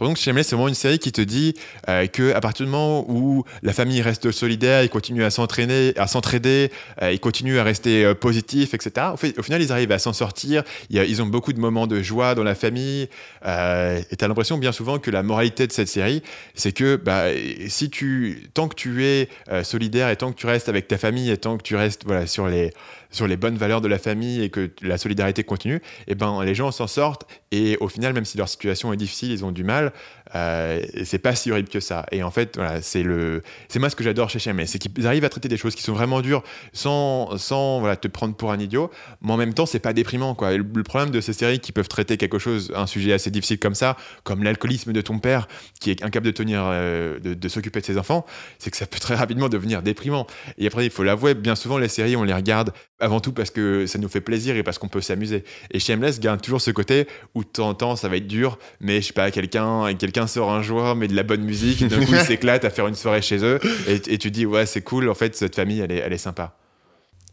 Donc 0.00 0.16
Shameless, 0.16 0.48
c'est 0.48 0.56
vraiment 0.56 0.68
une 0.68 0.74
série 0.74 0.98
qui 0.98 1.12
te 1.12 1.20
dit 1.20 1.54
euh, 1.88 2.06
que 2.06 2.32
à 2.32 2.40
partir 2.40 2.64
du 2.64 2.72
moment 2.72 3.04
où 3.08 3.44
la 3.62 3.72
famille 3.72 4.00
reste 4.00 4.30
solidaire, 4.30 4.82
ils 4.82 4.88
continuent 4.88 5.24
à 5.24 5.30
s'entraîner, 5.30 5.92
à 5.96 6.06
s'entraider, 6.06 6.70
euh, 7.02 7.12
ils 7.12 7.20
continuent 7.20 7.58
à 7.58 7.64
rester 7.64 8.04
euh, 8.04 8.14
positifs, 8.14 8.72
etc. 8.72 9.08
Au, 9.12 9.42
final, 9.42 9.62
ils 9.62 9.72
arrivent 9.72 9.92
à 9.92 9.98
s'en 9.98 10.12
sortir. 10.12 10.62
Ils 10.88 11.22
ont 11.22 11.26
beaucoup 11.26 11.52
de 11.52 11.60
moments 11.60 11.86
de 11.86 12.02
joie 12.02 12.34
dans 12.34 12.44
la 12.44 12.54
famille. 12.54 13.08
Euh, 13.46 14.00
et 14.10 14.16
t'as 14.16 14.28
l'impression 14.28 14.56
bien 14.58 14.72
souvent 14.72 14.98
que 14.98 15.10
la 15.10 15.22
moralité 15.22 15.66
de 15.66 15.72
cette 15.72 15.88
série, 15.88 16.22
c'est 16.54 16.72
que 16.72 16.96
bah, 16.96 17.24
si 17.68 17.90
tu, 17.90 18.48
tant 18.54 18.68
que 18.68 18.74
tu 18.74 19.04
es 19.04 19.28
euh, 19.50 19.64
solidaire 19.64 20.08
et 20.08 20.16
tant 20.16 20.32
que 20.32 20.38
tu 20.38 20.46
restes 20.46 20.68
avec 20.68 20.88
ta 20.88 20.96
famille 20.96 21.29
et 21.30 21.36
tant 21.36 21.56
que 21.56 21.62
tu 21.62 21.76
restes 21.76 22.04
voilà, 22.04 22.26
sur 22.26 22.46
les 22.48 23.36
bonnes 23.36 23.56
valeurs 23.56 23.80
de 23.80 23.88
la 23.88 23.98
famille 23.98 24.42
et 24.42 24.50
que 24.50 24.70
la 24.82 24.98
solidarité 24.98 25.44
continue, 25.44 25.80
et 26.06 26.14
ben 26.14 26.42
les 26.44 26.54
gens 26.54 26.70
s'en 26.70 26.86
sortent 26.86 27.26
et 27.50 27.76
au 27.80 27.88
final, 27.88 28.12
même 28.12 28.24
si 28.24 28.38
leur 28.38 28.48
situation 28.48 28.92
est 28.92 28.96
difficile, 28.96 29.30
ils 29.30 29.44
ont 29.44 29.52
du 29.52 29.64
mal, 29.64 29.92
euh, 30.34 30.82
c'est 31.04 31.18
pas 31.18 31.34
si 31.34 31.50
horrible 31.50 31.68
que 31.68 31.80
ça. 31.80 32.06
Et 32.12 32.22
en 32.22 32.30
fait, 32.30 32.56
voilà, 32.56 32.82
c'est 32.82 33.02
le, 33.02 33.42
c'est 33.68 33.78
moi 33.78 33.90
ce 33.90 33.96
que 33.96 34.04
j'adore 34.04 34.30
chez 34.30 34.38
Shameless, 34.38 34.70
c'est 34.70 34.78
qu'ils 34.78 35.06
arrivent 35.06 35.24
à 35.24 35.28
traiter 35.28 35.48
des 35.48 35.56
choses 35.56 35.74
qui 35.74 35.82
sont 35.82 35.92
vraiment 35.92 36.20
dures 36.20 36.42
sans, 36.72 37.36
sans 37.36 37.80
voilà, 37.80 37.96
te 37.96 38.08
prendre 38.08 38.34
pour 38.34 38.52
un 38.52 38.58
idiot, 38.58 38.90
mais 39.22 39.32
en 39.32 39.36
même 39.36 39.54
temps, 39.54 39.66
c'est 39.66 39.78
pas 39.80 39.92
déprimant 39.92 40.34
quoi. 40.34 40.56
Le, 40.56 40.82
problème 40.82 41.10
de 41.10 41.20
ces 41.20 41.32
séries 41.32 41.60
qui 41.60 41.72
peuvent 41.72 41.88
traiter 41.88 42.16
quelque 42.16 42.38
chose, 42.38 42.72
un 42.74 42.86
sujet 42.86 43.12
assez 43.12 43.30
difficile 43.30 43.58
comme 43.58 43.74
ça, 43.74 43.96
comme 44.24 44.42
l'alcoolisme 44.42 44.92
de 44.92 45.00
ton 45.00 45.18
père, 45.18 45.46
qui 45.80 45.90
est 45.90 46.02
incapable 46.02 46.26
de 46.26 46.32
tenir, 46.32 46.62
euh, 46.64 47.18
de, 47.20 47.34
de 47.34 47.48
s'occuper 47.48 47.80
de 47.80 47.86
ses 47.86 47.98
enfants, 47.98 48.26
c'est 48.58 48.70
que 48.70 48.76
ça 48.76 48.86
peut 48.86 48.98
très 48.98 49.14
rapidement 49.14 49.48
devenir 49.48 49.82
déprimant. 49.82 50.26
Et 50.58 50.66
après, 50.66 50.84
il 50.84 50.90
faut 50.90 51.04
l'avouer, 51.04 51.34
bien 51.34 51.54
souvent 51.54 51.78
les 51.78 51.88
séries, 51.88 52.16
on 52.16 52.24
les 52.24 52.34
regarde 52.34 52.72
avant 53.00 53.20
tout 53.20 53.32
parce 53.32 53.50
que 53.50 53.86
ça 53.86 53.98
nous 53.98 54.08
fait 54.08 54.20
plaisir 54.20 54.56
et 54.56 54.62
parce 54.62 54.78
qu'on 54.78 54.88
peut 54.88 55.00
s'amuser. 55.00 55.44
Et 55.70 55.80
Shameless 55.80 56.20
garde 56.20 56.40
toujours 56.40 56.60
ce 56.60 56.70
côté 56.70 57.06
où 57.34 57.42
de 57.42 57.48
temps 57.48 57.68
en 57.68 57.74
temps 57.74 57.96
ça 57.96 58.08
va 58.08 58.16
être 58.16 58.26
dur, 58.26 58.58
mais 58.80 59.00
je 59.00 59.08
sais 59.08 59.12
pas, 59.12 59.30
quelqu'un 59.30 59.92
quelqu'un 59.94 60.19
sort 60.26 60.50
un 60.50 60.62
jour, 60.62 60.94
met 60.94 61.08
de 61.08 61.16
la 61.16 61.22
bonne 61.22 61.42
musique, 61.42 61.86
d'un 61.86 62.04
coup 62.04 62.12
il 62.14 62.20
s'éclate 62.20 62.64
à 62.64 62.70
faire 62.70 62.86
une 62.86 62.94
soirée 62.94 63.22
chez 63.22 63.44
eux, 63.44 63.58
et, 63.86 63.94
et 64.06 64.18
tu 64.18 64.30
dis 64.30 64.46
ouais 64.46 64.66
c'est 64.66 64.82
cool, 64.82 65.08
en 65.08 65.14
fait 65.14 65.36
cette 65.36 65.56
famille 65.56 65.80
elle 65.80 65.92
est, 65.92 65.98
elle 65.98 66.12
est 66.12 66.18
sympa. 66.18 66.56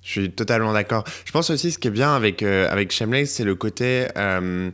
Je 0.08 0.12
suis 0.12 0.32
totalement 0.32 0.72
d'accord. 0.72 1.04
Je 1.26 1.32
pense 1.34 1.50
aussi 1.50 1.70
ce 1.70 1.78
qui 1.78 1.90
est 1.90 1.92
bien 1.92 2.16
avec, 2.16 2.42
euh, 2.42 2.72
avec 2.72 2.94
Shameless, 2.94 3.30
c'est 3.30 3.44
le 3.44 3.56
côté 3.56 4.08
euh, 4.16 4.72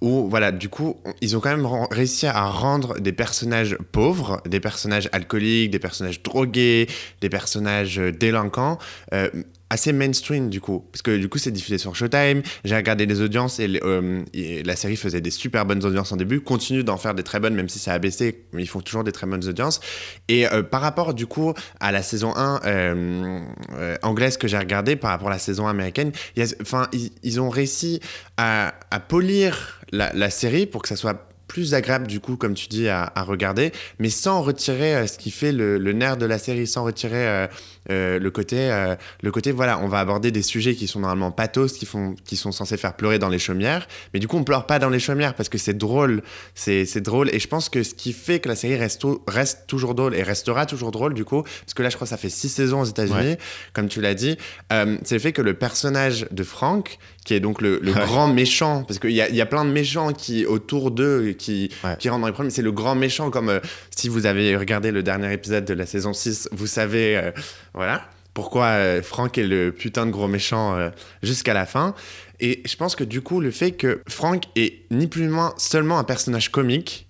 où, 0.00 0.28
voilà, 0.28 0.52
du 0.52 0.68
coup, 0.68 0.96
ils 1.20 1.36
ont 1.36 1.40
quand 1.40 1.56
même 1.56 1.66
réussi 1.90 2.26
à 2.26 2.44
rendre 2.44 3.00
des 3.00 3.12
personnages 3.12 3.76
pauvres, 3.92 4.42
des 4.46 4.60
personnages 4.60 5.08
alcooliques, 5.12 5.70
des 5.70 5.78
personnages 5.78 6.22
drogués, 6.22 6.88
des 7.20 7.28
personnages 7.28 7.98
euh, 7.98 8.12
délinquants, 8.12 8.78
euh, 9.12 9.28
assez 9.70 9.92
mainstream 9.92 10.50
du 10.50 10.60
coup. 10.60 10.84
Parce 10.92 11.02
que 11.02 11.16
du 11.16 11.28
coup, 11.28 11.38
c'est 11.38 11.50
diffusé 11.50 11.78
sur 11.78 11.96
Showtime. 11.96 12.42
J'ai 12.64 12.76
regardé 12.76 13.06
les 13.06 13.20
audiences 13.20 13.60
euh, 13.60 14.22
et 14.32 14.62
la 14.62 14.76
série 14.76 14.96
faisait 14.96 15.20
des 15.20 15.30
super 15.30 15.66
bonnes 15.66 15.84
audiences 15.84 16.12
en 16.12 16.16
début, 16.16 16.40
continue 16.40 16.84
d'en 16.84 16.96
faire 16.96 17.14
des 17.14 17.22
très 17.22 17.40
bonnes, 17.40 17.54
même 17.54 17.68
si 17.68 17.78
ça 17.78 17.92
a 17.92 17.98
baissé, 17.98 18.44
mais 18.52 18.62
ils 18.62 18.68
font 18.68 18.80
toujours 18.80 19.04
des 19.04 19.12
très 19.12 19.26
bonnes 19.26 19.46
audiences. 19.48 19.80
Et 20.28 20.46
par 20.70 20.80
rapport 20.80 21.14
du 21.14 21.26
coup 21.26 21.54
à 21.80 21.92
la 21.92 22.02
saison 22.02 22.34
1 22.36 22.60
euh, 22.64 23.40
euh, 23.72 23.96
anglaise 24.02 24.36
que 24.36 24.48
j'ai 24.48 24.58
regardée, 24.58 24.96
par 24.96 25.10
rapport 25.10 25.28
à 25.28 25.32
la 25.32 25.38
saison 25.38 25.66
américaine, 25.66 26.12
ils, 26.36 27.40
ont 27.40 27.50
réussi 27.50 28.00
à 28.36 28.72
polir 29.08 29.80
la, 29.94 30.30
série 30.30 30.66
pour 30.66 30.82
que 30.82 30.88
ça 30.88 30.96
soit 30.96 31.28
plus 31.46 31.74
agréable 31.74 32.06
du 32.06 32.20
coup 32.20 32.36
comme 32.36 32.54
tu 32.54 32.68
dis 32.68 32.88
à, 32.88 33.12
regarder 33.16 33.72
mais 33.98 34.10
sans 34.10 34.42
retirer 34.42 34.94
euh, 34.94 35.06
ce 35.06 35.18
qui 35.18 35.30
fait 35.30 35.52
le, 35.52 35.78
le 35.78 35.92
nerf 35.92 36.16
de 36.16 36.26
la 36.26 36.38
série 36.38 36.66
sans 36.66 36.84
retirer 36.84 37.48
euh, 37.90 38.18
le 38.18 38.30
côté 38.30 38.70
euh, 38.70 38.96
le 39.22 39.30
côté 39.30 39.52
voilà 39.52 39.78
on 39.80 39.88
va 39.88 40.00
aborder 40.00 40.30
des 40.30 40.42
sujets 40.42 40.74
qui 40.74 40.86
sont 40.86 41.00
normalement 41.00 41.30
pathos 41.30 41.72
qui 41.74 41.86
font 41.86 42.14
qui 42.24 42.36
sont 42.36 42.52
censés 42.52 42.76
faire 42.76 42.94
pleurer 42.96 43.18
dans 43.18 43.28
les 43.28 43.38
chaumières 43.38 43.86
mais 44.12 44.20
du 44.20 44.28
coup 44.28 44.36
on 44.36 44.44
pleure 44.44 44.66
pas 44.66 44.78
dans 44.78 44.88
les 44.88 44.98
chaumières 44.98 45.34
parce 45.34 45.48
que 45.48 45.58
c'est 45.58 45.76
drôle 45.76 46.22
c'est 46.54 46.84
c'est 46.86 47.00
drôle 47.00 47.28
et 47.34 47.38
je 47.38 47.48
pense 47.48 47.68
que 47.68 47.82
ce 47.82 47.94
qui 47.94 48.12
fait 48.12 48.40
que 48.40 48.48
la 48.48 48.56
série 48.56 48.76
reste 48.76 49.02
reste 49.26 49.66
toujours 49.66 49.94
drôle 49.94 50.14
et 50.14 50.22
restera 50.22 50.66
toujours 50.66 50.90
drôle 50.92 51.14
du 51.14 51.24
coup 51.24 51.42
parce 51.42 51.74
que 51.74 51.82
là 51.82 51.90
je 51.90 51.96
crois 51.96 52.06
que 52.06 52.10
ça 52.10 52.16
fait 52.16 52.28
six 52.30 52.48
saisons 52.48 52.80
aux 52.80 52.84
États-Unis 52.86 53.14
Ouais. 53.14 53.38
comme 53.74 53.88
tu 53.88 54.00
l'as 54.00 54.14
dit 54.14 54.36
euh, 54.72 54.96
c'est 55.04 55.14
le 55.16 55.20
fait 55.20 55.32
que 55.32 55.42
le 55.42 55.54
personnage 55.54 56.26
de 56.30 56.42
Frank 56.42 56.98
qui 57.24 57.32
est 57.34 57.40
donc 57.40 57.60
le, 57.62 57.78
grand 57.80 58.28
méchant 58.28 58.82
parce 58.84 58.98
qu'il 58.98 59.12
y 59.12 59.20
a, 59.22 59.28
y 59.30 59.40
a 59.40 59.46
plein 59.46 59.64
de 59.64 59.70
méchants 59.70 60.12
qui 60.12 60.44
autour 60.46 60.90
d'eux 60.90 61.32
qui 61.38 61.70
Ouais. 61.84 61.96
qui 61.98 62.08
rentrent 62.08 62.22
dans 62.22 62.26
les 62.28 62.32
problèmes 62.32 62.50
c'est 62.50 62.62
le 62.62 62.72
grand 62.72 62.94
méchant 62.94 63.30
comme 63.30 63.60
si 63.94 64.08
vous 64.08 64.26
avez 64.26 64.56
regardé 64.56 64.90
le 64.90 65.02
dernier 65.02 65.32
épisode 65.32 65.64
de 65.64 65.74
la 65.74 65.86
saison 65.86 66.12
6 66.12 66.48
vous 66.52 66.66
savez 66.66 67.30
voilà. 67.74 68.02
Pourquoi 68.32 68.66
euh, 68.66 69.02
Frank 69.02 69.38
est 69.38 69.46
le 69.46 69.70
putain 69.70 70.06
de 70.06 70.10
gros 70.10 70.26
méchant 70.26 70.76
euh, 70.76 70.90
jusqu'à 71.22 71.54
la 71.54 71.66
fin. 71.66 71.94
Et 72.40 72.62
je 72.66 72.76
pense 72.76 72.96
que 72.96 73.04
du 73.04 73.20
coup 73.20 73.40
le 73.40 73.52
fait 73.52 73.72
que 73.72 74.02
Frank 74.08 74.44
est 74.56 74.90
ni 74.90 75.06
plus 75.06 75.22
ni 75.22 75.28
moins 75.28 75.54
seulement 75.56 75.98
un 75.98 76.04
personnage 76.04 76.50
comique 76.50 77.06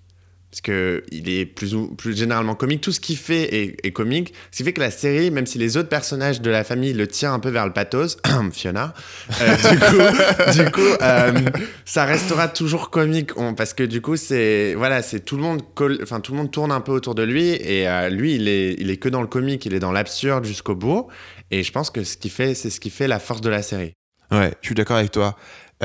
parce 0.55 0.61
que 0.61 1.03
il 1.11 1.27
est 1.27 1.45
plus 1.45 1.75
ou 1.75 1.93
plus 1.95 2.15
généralement 2.15 2.55
comique. 2.55 2.79
Tout 2.79 2.93
ce 2.93 3.01
qu'il 3.01 3.17
fait 3.17 3.75
est, 3.83 3.91
comique. 3.91 4.33
Ce 4.51 4.57
qui 4.57 4.63
fait 4.63 4.71
que 4.71 4.79
la 4.79 4.89
série, 4.89 5.29
même 5.29 5.45
si 5.45 5.57
les 5.57 5.75
autres 5.75 5.89
personnages 5.89 6.39
de 6.39 6.49
la 6.49 6.63
famille 6.63 6.93
le 6.93 7.07
tirent 7.07 7.33
un 7.33 7.39
peu 7.39 7.49
vers 7.49 7.65
le 7.65 7.73
pathos, 7.73 8.15
Fiona, 8.53 8.93
euh, 9.41 10.53
du 10.53 10.71
coup, 10.71 10.79
euh, 11.01 11.33
ça 11.83 12.05
restera 12.05 12.47
toujours 12.47 12.89
comique. 12.89 13.31
Parce 13.57 13.73
que 13.73 13.83
du 13.83 13.99
coup, 13.99 14.15
c'est 14.15 14.75
voilà, 14.75 15.01
c'est 15.01 15.19
tout 15.19 15.35
le 15.35 15.43
monde, 15.43 15.61
enfin 16.01 16.21
tout 16.21 16.31
le 16.31 16.37
monde 16.37 16.51
tourne 16.51 16.71
un 16.71 16.79
peu 16.79 16.93
autour 16.93 17.15
de 17.15 17.23
lui 17.23 17.49
et 17.49 17.89
euh, 17.89 18.07
lui, 18.07 18.35
il 18.35 18.47
est, 18.47 18.75
il 18.79 18.89
est 18.89 18.97
que 18.97 19.09
dans 19.09 19.21
le 19.21 19.27
comique, 19.27 19.65
il 19.65 19.73
est 19.73 19.79
dans 19.79 19.91
l'absurde 19.91 20.45
jusqu'au 20.45 20.75
bout. 20.75 21.07
Et 21.51 21.63
je 21.63 21.71
pense 21.73 21.89
que 21.89 22.05
ce 22.05 22.15
qui 22.15 22.29
fait, 22.29 22.55
c'est 22.55 22.69
ce 22.69 22.79
qui 22.79 22.91
fait 22.91 23.09
la 23.09 23.19
force 23.19 23.41
de 23.41 23.49
la 23.49 23.61
série. 23.61 23.91
Ouais, 24.31 24.53
je 24.61 24.67
suis 24.67 24.75
d'accord 24.75 24.97
avec 24.97 25.11
toi. 25.11 25.35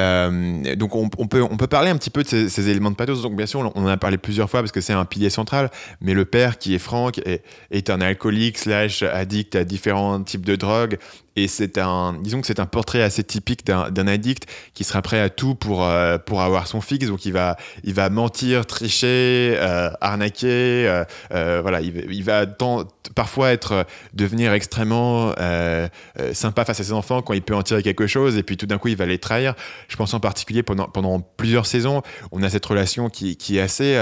Euh, 0.01 0.75
donc 0.77 0.95
on, 0.95 1.09
peut, 1.09 1.43
on 1.43 1.57
peut 1.57 1.67
parler 1.67 1.91
un 1.91 1.97
petit 1.97 2.11
peu 2.11 2.23
de 2.23 2.29
ces, 2.29 2.49
ces 2.49 2.69
éléments 2.69 2.91
de 2.91 2.97
pathos. 2.97 3.23
Donc 3.23 3.37
bien 3.37 3.47
sûr, 3.47 3.61
on 3.75 3.85
en 3.85 3.87
a 3.87 3.97
parlé 3.97 4.19
plusieurs 4.19 4.51
fois 4.51 4.61
parce 4.61 4.73
que 4.73 4.81
c'est 4.81 4.93
un 4.93 5.05
pilier 5.05 5.31
central. 5.31 5.71
Mais 6.01 6.15
le 6.15 6.25
père 6.25 6.59
qui 6.59 6.75
est 6.75 6.79
Franck 6.79 7.19
est, 7.19 7.43
est 7.71 7.91
un 7.91 8.01
alcoolique 8.01 8.59
slash 8.59 9.03
addict 9.03 9.57
à 9.57 9.65
différents 9.65 10.23
types 10.23 10.45
de 10.45 10.57
drogues 10.57 10.99
et 11.37 11.49
c'est 11.49 11.79
un, 11.79 12.15
disons 12.21 12.41
que 12.41 12.47
c'est 12.47 12.61
un 12.61 12.67
portrait 12.67 13.03
assez 13.03 13.23
typique 13.23 13.65
d'un 13.67 14.07
addict 14.07 14.47
qui 14.75 14.85
sera 14.85 15.01
prêt 15.03 15.21
à 15.21 15.29
tout 15.31 15.55
pour, 15.55 15.85
euh, 15.85 16.19
pour 16.19 16.43
avoir 16.43 16.67
son 16.67 16.81
fixe. 16.81 17.07
Donc 17.07 17.25
il 17.25 17.33
va, 17.33 17.57
il 17.85 17.95
va 17.95 18.11
mentir, 18.11 18.67
tricher, 18.67 19.55
euh, 19.57 19.91
arnaquer. 20.01 20.87
euh, 20.89 21.05
euh, 21.33 21.61
voilà, 21.63 21.81
il, 21.81 22.07
il 22.11 22.25
va 22.25 22.47
tant- 22.47 22.85
parfois 23.15 23.53
être, 23.53 23.73
euh, 23.73 23.85
devenir 24.13 24.53
extrêmement 24.53 25.33
euh, 25.39 25.89
sympa 26.33 26.65
face 26.65 26.81
à 26.81 26.85
ses 26.85 26.93
enfants 26.93 27.23
quand 27.23 27.33
il 27.35 27.43
peut 27.43 27.55
en 27.55 27.63
tirer 27.63 27.83
quelque 27.83 28.07
chose. 28.07 28.37
Et 28.37 28.43
puis 28.43 28.57
tout 28.57 28.67
d'un 28.67 28.79
coup, 28.79 28.89
il 28.89 28.97
va 28.97 29.07
les 29.07 29.19
trahir. 29.19 29.55
Je 29.89 29.97
pense 29.97 30.13
en 30.15 30.21
particulier 30.21 30.63
pendant, 30.63 30.89
pendant 30.89 31.21
plusieurs 31.21 31.67
saisons, 31.67 32.03
on 32.33 32.43
a 32.43 32.51
cette 32.51 32.67
relation 32.67 33.09
qui, 33.09 33.37
qui 33.37 33.59
est 33.59 33.61
assez. 33.61 33.97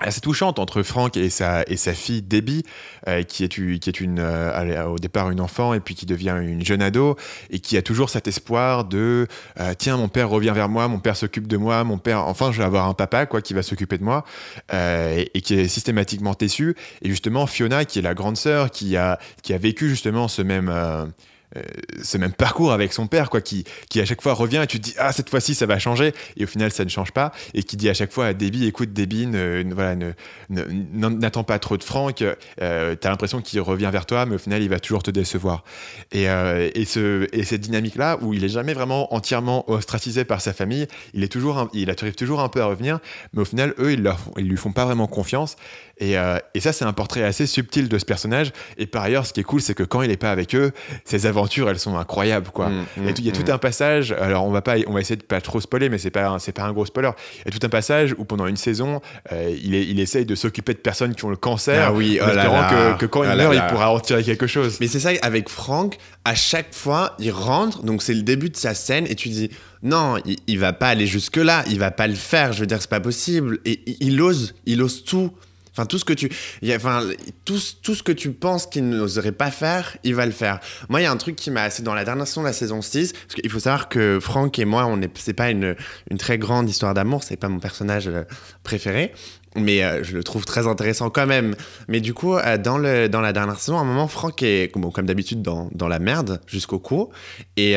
Euh, 0.00 0.08
assez 0.08 0.20
touchante 0.20 0.58
entre 0.58 0.82
Franck 0.82 1.16
et 1.16 1.30
sa, 1.30 1.62
et 1.64 1.76
sa 1.76 1.92
fille 1.94 2.22
Debbie, 2.22 2.62
euh, 3.06 3.22
qui 3.22 3.44
est, 3.44 3.48
qui 3.48 3.88
est 3.88 4.00
une, 4.00 4.18
euh, 4.20 4.84
au 4.86 4.98
départ 4.98 5.30
une 5.30 5.40
enfant 5.40 5.74
et 5.74 5.80
puis 5.80 5.94
qui 5.94 6.06
devient 6.06 6.36
une 6.40 6.64
jeune 6.64 6.82
ado 6.82 7.16
et 7.50 7.60
qui 7.60 7.76
a 7.76 7.82
toujours 7.82 8.10
cet 8.10 8.28
espoir 8.28 8.84
de 8.84 9.26
euh, 9.60 9.74
tiens 9.76 9.96
mon 9.96 10.08
père 10.08 10.28
revient 10.28 10.52
vers 10.54 10.68
moi, 10.68 10.88
mon 10.88 10.98
père 10.98 11.16
s'occupe 11.16 11.46
de 11.46 11.56
moi, 11.56 11.84
mon 11.84 11.98
père 11.98 12.26
enfin 12.26 12.52
je 12.52 12.58
vais 12.58 12.64
avoir 12.64 12.88
un 12.88 12.94
papa 12.94 13.26
quoi 13.26 13.42
qui 13.42 13.54
va 13.54 13.62
s'occuper 13.62 13.98
de 13.98 14.04
moi 14.04 14.24
euh, 14.72 15.16
et, 15.16 15.30
et 15.34 15.40
qui 15.40 15.54
est 15.54 15.68
systématiquement 15.68 16.34
déçu 16.38 16.74
et 17.02 17.08
justement 17.08 17.46
Fiona 17.46 17.84
qui 17.84 17.98
est 17.98 18.02
la 18.02 18.14
grande 18.14 18.36
sœur 18.36 18.70
qui 18.70 18.96
a 18.96 19.18
qui 19.42 19.52
a 19.52 19.58
vécu 19.58 19.88
justement 19.88 20.28
ce 20.28 20.42
même 20.42 20.72
euh, 21.56 21.62
ce 22.02 22.18
même 22.18 22.32
parcours 22.32 22.72
avec 22.72 22.92
son 22.92 23.06
père, 23.06 23.30
quoi, 23.30 23.40
qui, 23.40 23.64
qui 23.88 24.00
à 24.00 24.04
chaque 24.04 24.20
fois 24.20 24.34
revient 24.34 24.60
et 24.62 24.66
tu 24.66 24.78
te 24.80 24.84
dis 24.84 24.94
ah 24.98 25.12
cette 25.12 25.30
fois-ci 25.30 25.54
ça 25.54 25.66
va 25.66 25.78
changer. 25.78 26.12
Et 26.36 26.44
au 26.44 26.46
final 26.46 26.70
ça 26.70 26.84
ne 26.84 26.90
change 26.90 27.12
pas. 27.12 27.32
Et 27.54 27.62
qui 27.62 27.76
dit 27.76 27.88
à 27.88 27.94
chaque 27.94 28.12
fois 28.12 28.26
à 28.26 28.34
Debbie 28.34 28.66
écoute 28.66 28.92
Debbie 28.92 29.26
ne, 29.26 29.62
ne- 29.62 29.74
voilà 29.74 29.94
n'attends 30.50 31.44
pas 31.44 31.58
trop 31.58 31.76
de 31.76 31.82
Franck, 31.84 32.22
euh, 32.60 32.94
t'as 32.96 33.10
l'impression 33.10 33.40
qu'il 33.40 33.60
revient 33.60 33.88
vers 33.90 34.04
toi 34.06 34.26
mais 34.26 34.34
au 34.34 34.38
final 34.38 34.62
il 34.62 34.68
va 34.68 34.78
toujours 34.78 35.02
te 35.02 35.10
décevoir. 35.10 35.64
Et, 36.12 36.28
euh, 36.28 36.70
et, 36.74 36.84
ce, 36.84 37.26
et 37.32 37.44
cette 37.44 37.62
dynamique 37.62 37.96
là 37.96 38.18
où 38.20 38.34
il 38.34 38.44
est 38.44 38.48
jamais 38.48 38.74
vraiment 38.74 39.14
entièrement 39.14 39.70
ostracisé 39.70 40.24
par 40.24 40.40
sa 40.40 40.52
famille, 40.52 40.86
il 41.14 41.22
est 41.24 41.28
toujours 41.28 41.68
il 41.72 41.88
arrive 41.90 42.14
toujours 42.14 42.40
un 42.40 42.48
peu 42.48 42.60
à 42.60 42.66
revenir 42.66 42.98
mais 43.32 43.40
au 43.42 43.44
final 43.46 43.74
eux 43.78 43.92
ils, 43.92 44.02
leur, 44.02 44.18
ils 44.36 44.46
lui 44.48 44.56
font 44.56 44.72
pas 44.72 44.84
vraiment 44.84 45.06
confiance. 45.06 45.56
Et, 46.00 46.16
euh, 46.18 46.38
et 46.54 46.60
ça 46.60 46.72
c'est 46.72 46.84
un 46.84 46.92
portrait 46.92 47.22
assez 47.24 47.46
subtil 47.46 47.88
de 47.88 47.98
ce 47.98 48.04
personnage. 48.04 48.52
Et 48.76 48.86
par 48.86 49.02
ailleurs 49.02 49.26
ce 49.26 49.32
qui 49.32 49.40
est 49.40 49.44
cool 49.44 49.62
c'est 49.62 49.74
que 49.74 49.82
quand 49.82 50.02
il 50.02 50.10
est 50.10 50.16
pas 50.18 50.30
avec 50.30 50.54
eux 50.54 50.72
ses 51.04 51.24
aventures 51.24 51.37
elles 51.46 51.78
sont 51.78 51.96
incroyables 51.98 52.50
quoi 52.50 52.68
Mm, 52.68 52.84
il 52.98 53.04
y 53.04 53.08
a, 53.08 53.12
tout, 53.12 53.22
il 53.22 53.26
y 53.26 53.30
a 53.30 53.52
mm, 53.52 53.54
un 53.54 53.58
passage, 53.58 54.12
alors 54.12 54.44
on 54.44 54.50
va 54.50 54.62
pas, 54.62 54.76
on 54.86 54.92
va 54.92 55.00
essayer 55.00 55.16
de 55.16 55.22
pas 55.22 55.40
trop 55.40 55.60
spoiler, 55.60 55.88
mais 55.88 55.98
c'est 55.98 56.10
pas, 56.10 56.36
c'est 56.38 56.52
pas 56.52 56.62
un 56.64 56.72
gros 56.72 56.84
spoiler. 56.86 57.10
Il 57.46 57.52
y 57.52 57.56
a 57.56 57.58
tout 57.58 57.64
un 57.66 57.70
passage 57.70 58.14
où 58.18 58.24
pendant 58.24 58.46
une 58.46 58.56
saison, 58.56 59.00
euh, 59.32 59.54
il, 59.62 59.74
est, 59.74 59.84
il 59.86 60.00
essaye 60.00 60.24
de 60.26 60.34
s'occuper 60.34 60.74
de 60.74 60.78
personnes 60.78 61.14
qui 61.14 61.24
ont 61.24 61.30
le 61.30 61.36
cancer, 61.36 61.86
Ah 61.88 61.92
oui, 61.92 62.18
en 62.20 62.24
oh 62.24 62.26
là 62.28 62.34
espérant 62.34 62.60
là. 62.60 62.92
que, 62.94 63.00
que 63.00 63.06
quand 63.06 63.20
Oh 63.20 63.24
il 63.24 63.28
là 63.28 63.36
meurt, 63.36 63.54
là. 63.54 63.66
il 63.66 63.72
pourra 63.72 63.90
en 63.90 64.00
tirer 64.00 64.22
quelque 64.22 64.46
chose. 64.46 64.78
Mais 64.80 64.86
c'est 64.88 65.00
ça, 65.00 65.10
avec 65.22 65.48
Franck, 65.48 65.98
à 66.24 66.34
chaque 66.34 66.74
fois, 66.74 67.14
il 67.18 67.30
rentre, 67.30 67.82
donc 67.82 68.02
c'est 68.02 68.14
le 68.14 68.22
début 68.22 68.50
de 68.50 68.56
sa 68.56 68.74
scène, 68.74 69.06
et 69.08 69.14
tu 69.14 69.28
dis, 69.28 69.50
non, 69.82 70.16
il, 70.24 70.36
il 70.46 70.58
va 70.58 70.72
pas 70.72 70.88
aller 70.88 71.06
jusque-là, 71.06 71.64
il 71.70 71.78
va 71.78 71.90
pas 71.90 72.06
le 72.06 72.14
faire, 72.14 72.52
je 72.52 72.60
veux 72.60 72.66
dire, 72.66 72.78
c'est 72.80 72.90
pas 72.90 73.00
possible. 73.00 73.58
Et 73.64 73.80
il, 73.86 73.96
il 74.14 74.20
ose, 74.22 74.54
il 74.66 74.82
ose 74.82 75.04
tout. 75.04 75.30
Enfin, 75.78 75.86
tout 75.86 75.98
ce 75.98 76.04
que 76.04 76.12
tu, 76.12 76.28
y 76.62 76.72
a- 76.72 76.76
enfin, 76.76 77.04
tout, 77.44 77.58
tout 77.82 77.94
ce 77.94 78.02
que 78.02 78.10
tu 78.10 78.32
penses 78.32 78.66
qu'il 78.66 78.88
n'oserait 78.88 79.30
pas 79.32 79.52
faire, 79.52 79.96
il 80.02 80.16
va 80.16 80.26
le 80.26 80.32
faire. 80.32 80.58
Moi, 80.88 81.00
il 81.00 81.04
y 81.04 81.06
a 81.06 81.12
un 81.12 81.16
truc 81.16 81.36
qui 81.36 81.52
m'a 81.52 81.62
assez 81.62 81.84
dans 81.84 81.94
la 81.94 82.04
dernière 82.04 82.26
saison 82.26 82.40
de 82.40 82.46
la 82.46 82.52
saison 82.52 82.82
6, 82.82 83.12
parce 83.12 83.34
qu'il 83.36 83.50
faut 83.50 83.60
savoir 83.60 83.88
que 83.88 84.18
Franck 84.20 84.58
et 84.58 84.64
moi, 84.64 84.86
on 84.86 85.00
est, 85.00 85.10
c'est 85.18 85.34
pas 85.34 85.50
une, 85.50 85.76
une 86.10 86.18
très 86.18 86.36
grande 86.36 86.68
histoire 86.68 86.94
d'amour, 86.94 87.22
c'est 87.22 87.36
pas 87.36 87.48
mon 87.48 87.60
personnage 87.60 88.08
euh, 88.08 88.24
préféré, 88.64 89.12
mais 89.56 89.82
euh, 89.82 90.02
je 90.04 90.16
le 90.16 90.22
trouve 90.22 90.44
très 90.44 90.66
intéressant 90.66 91.10
quand 91.10 91.26
même. 91.26 91.54
Mais 91.88 92.00
du 92.00 92.12
coup, 92.14 92.34
euh, 92.36 92.58
dans, 92.58 92.76
le, 92.78 93.08
dans 93.08 93.20
la 93.20 93.32
dernière 93.32 93.58
saison, 93.58 93.78
à 93.78 93.80
un 93.80 93.84
moment, 93.84 94.08
Franck 94.08 94.42
est, 94.42 94.70
bon, 94.76 94.90
comme 94.90 95.06
d'habitude, 95.06 95.42
dans, 95.42 95.68
dans 95.72 95.88
la 95.88 95.98
merde 95.98 96.40
jusqu'au 96.46 96.78
cou. 96.78 97.08
Et 97.56 97.76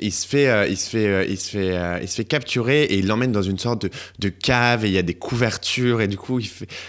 il, 0.00 0.12
se 0.12 0.26
fait, 0.26 0.70
il, 0.70 0.76
se 0.76 2.06
fait, 2.06 2.24
capturer 2.24 2.84
et 2.84 2.98
il 2.98 3.06
l'emmène 3.06 3.30
dans 3.30 3.42
une 3.42 3.58
sorte 3.58 3.82
de, 3.82 3.90
de 4.18 4.28
cave 4.30 4.84
et 4.84 4.88
il 4.88 4.94
y 4.94 4.98
a 4.98 5.02
des 5.02 5.14
couvertures. 5.14 6.00
Et 6.00 6.08
du 6.08 6.16
coup, 6.16 6.40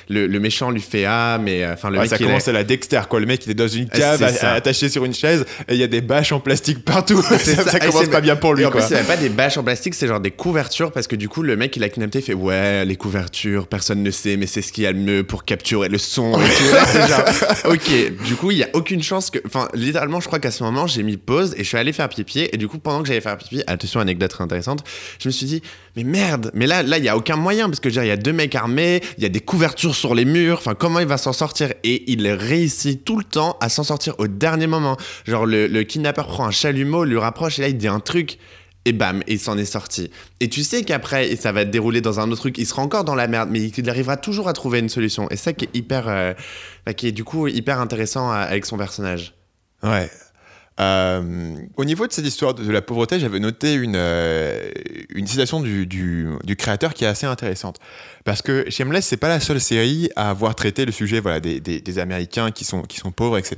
le 0.09 0.39
méchant 0.43 0.69
lui 0.69 0.81
fait 0.81 1.05
Ah, 1.05 1.39
mais 1.41 1.63
euh, 1.63 1.73
enfin, 1.73 1.89
le 1.89 1.95
Ouais, 1.97 2.01
mec, 2.03 2.09
ça 2.11 2.17
il 2.19 2.25
commence 2.27 2.47
est- 2.47 2.51
à 2.51 2.53
la 2.53 2.63
Dexter, 2.63 3.01
quoi. 3.09 3.19
Le 3.19 3.25
mec, 3.25 3.43
il 3.45 3.51
est 3.51 3.55
dans 3.55 3.67
une 3.67 3.87
Ah, 3.91 3.97
cave, 3.97 4.23
attaché 4.43 4.89
sur 4.89 5.03
une 5.05 5.13
chaise, 5.15 5.45
et 5.67 5.73
il 5.73 5.79
y 5.79 5.83
a 5.83 5.87
des 5.87 6.01
bâches 6.01 6.31
en 6.31 6.39
plastique 6.39 6.85
partout. 6.85 7.21
ça, 7.23 7.37
ça 7.39 7.79
commence 7.79 8.07
pas 8.09 8.21
bien 8.21 8.35
pour 8.35 8.53
lui, 8.53 8.63
et 8.63 8.65
en 8.67 8.71
quoi. 8.71 8.81
plus, 8.85 8.95
c'est 8.95 9.07
pas 9.07 9.17
des 9.17 9.29
bâches 9.29 9.57
en 9.57 9.63
plastique, 9.63 9.95
c'est 9.95 10.07
genre 10.07 10.19
des 10.19 10.31
couvertures 10.31 10.91
parce 10.91 11.07
que 11.07 11.15
du 11.15 11.29
coup, 11.29 11.41
le 11.41 11.55
mec, 11.55 11.75
il 11.77 11.83
a 11.83 11.89
kidnappé, 11.89 12.19
il 12.19 12.21
fait 12.21 12.33
ouais, 12.33 12.85
les 12.85 12.95
couvertures, 12.95 13.67
personne 13.67 14.03
ne 14.03 14.11
sait, 14.11 14.37
mais 14.37 14.45
c'est 14.45 14.61
ce 14.61 14.71
qu'il 14.71 14.83
y 14.83 14.87
a 14.87 14.93
de 14.93 14.99
mieux 14.99 15.23
pour 15.23 15.45
capturer 15.45 15.87
le 15.89 15.97
son. 15.97 16.33
Et 16.33 16.43
tout. 16.49 16.73
Là, 16.73 16.85
c'est 16.85 17.07
genre, 17.07 17.73
ok, 17.73 18.23
du 18.25 18.35
coup, 18.35 18.51
il 18.51 18.57
y 18.57 18.63
a 18.63 18.69
aucune 18.73 19.01
chance 19.01 19.29
que. 19.29 19.39
Enfin, 19.45 19.67
littéralement, 19.73 20.19
je 20.19 20.27
crois 20.27 20.39
qu'à 20.39 20.51
ce 20.51 20.63
moment, 20.63 20.85
j'ai 20.87 21.03
mis 21.03 21.17
pause 21.17 21.53
et 21.57 21.63
je 21.63 21.67
suis 21.67 21.77
allé 21.77 21.93
faire 21.93 22.09
pipi. 22.09 22.47
Et 22.51 22.57
du 22.57 22.67
coup, 22.67 22.77
pendant 22.79 23.01
que 23.01 23.07
j'allais 23.07 23.21
faire 23.21 23.37
pipi, 23.37 23.63
attention, 23.67 23.99
anecdote 23.99 24.29
très 24.31 24.43
intéressante, 24.43 24.83
je 25.21 25.27
me 25.29 25.31
suis 25.31 25.45
dit, 25.45 25.61
mais 25.95 26.03
merde, 26.03 26.51
mais 26.53 26.67
là, 26.67 26.83
là, 26.83 26.97
il 26.97 27.03
y 27.03 27.09
a 27.09 27.15
aucun 27.15 27.35
moyen 27.35 27.67
parce 27.69 27.79
que 27.79 27.89
je 27.89 27.95
veux 27.95 28.01
dire, 28.01 28.05
il 28.05 28.09
y 28.09 28.11
a 28.11 28.21
deux 28.21 28.33
mecs 28.33 28.55
armés, 28.55 29.01
il 29.17 29.23
y 29.23 29.25
a 29.25 29.29
des 29.29 29.39
couvertures 29.39 29.95
sur 29.95 30.15
les 30.15 30.25
murs. 30.25 30.32
Enfin, 30.51 30.75
comment 30.75 30.99
il 30.99 31.07
va 31.07 31.17
s'en 31.17 31.33
sortir 31.33 31.73
Et 31.83 32.11
il 32.11 32.27
réussit 32.27 33.03
tout 33.03 33.17
le 33.17 33.23
temps 33.23 33.57
à 33.61 33.69
s'en 33.69 33.83
sortir 33.83 34.15
au 34.19 34.27
dernier 34.27 34.67
moment. 34.67 34.97
Genre, 35.25 35.45
le, 35.45 35.67
le 35.67 35.83
kidnappeur 35.83 36.27
prend 36.27 36.45
un 36.45 36.51
chalumeau, 36.51 37.03
lui 37.03 37.17
rapproche 37.17 37.59
et 37.59 37.63
là, 37.63 37.67
il 37.67 37.77
dit 37.77 37.87
un 37.87 37.99
truc. 37.99 38.39
Et 38.85 38.91
bam, 38.91 39.23
il 39.27 39.39
s'en 39.39 39.57
est 39.57 39.65
sorti. 39.65 40.11
Et 40.41 40.49
tu 40.49 40.63
sais 40.63 40.83
qu'après, 40.83 41.29
et 41.29 41.35
ça 41.37 41.53
va 41.53 41.63
dérouler 41.63 42.01
dans 42.01 42.19
un 42.19 42.29
autre 42.31 42.41
truc, 42.41 42.57
il 42.57 42.65
sera 42.65 42.81
encore 42.81 43.05
dans 43.05 43.15
la 43.15 43.27
merde, 43.27 43.49
mais 43.49 43.61
il 43.61 43.89
arrivera 43.89 44.17
toujours 44.17 44.49
à 44.49 44.53
trouver 44.53 44.79
une 44.79 44.89
solution. 44.89 45.29
Et 45.29 45.37
ça 45.37 45.53
qui 45.53 45.65
est 45.65 45.75
hyper, 45.75 46.09
euh, 46.09 46.33
bah, 46.85 46.93
qui 46.93 47.07
est 47.07 47.13
du 47.13 47.23
coup 47.23 47.47
hyper 47.47 47.79
intéressant 47.79 48.29
euh, 48.29 48.35
avec 48.35 48.65
son 48.65 48.77
personnage. 48.77 49.35
Ouais. 49.83 50.09
Euh, 50.79 51.55
au 51.77 51.85
niveau 51.85 52.07
de 52.07 52.11
cette 52.11 52.25
histoire 52.25 52.55
de, 52.55 52.69
la 52.69 52.81
pauvreté, 52.81 53.19
j'avais 53.19 53.39
noté 53.39 53.73
une, 53.73 53.95
une 55.15 55.27
citation 55.27 55.61
du, 55.61 55.85
du 55.85 56.55
créateur 56.57 56.93
qui 56.93 57.05
est 57.05 57.07
assez 57.07 57.27
intéressante. 57.27 57.79
Parce 58.25 58.41
que 58.41 58.69
Shameless, 58.69 59.05
c'est 59.05 59.17
pas 59.17 59.27
la 59.27 59.39
seule 59.41 59.59
série 59.59 60.09
à 60.15 60.29
avoir 60.29 60.55
traité 60.55 60.85
le 60.85 60.91
sujet 60.93 61.19
voilà, 61.19 61.39
des, 61.41 61.59
des, 61.59 61.81
des 61.81 61.99
Américains 61.99 62.51
qui 62.51 62.63
sont, 62.63 62.81
qui 62.83 62.97
sont 62.97 63.11
pauvres, 63.11 63.37
etc. 63.37 63.55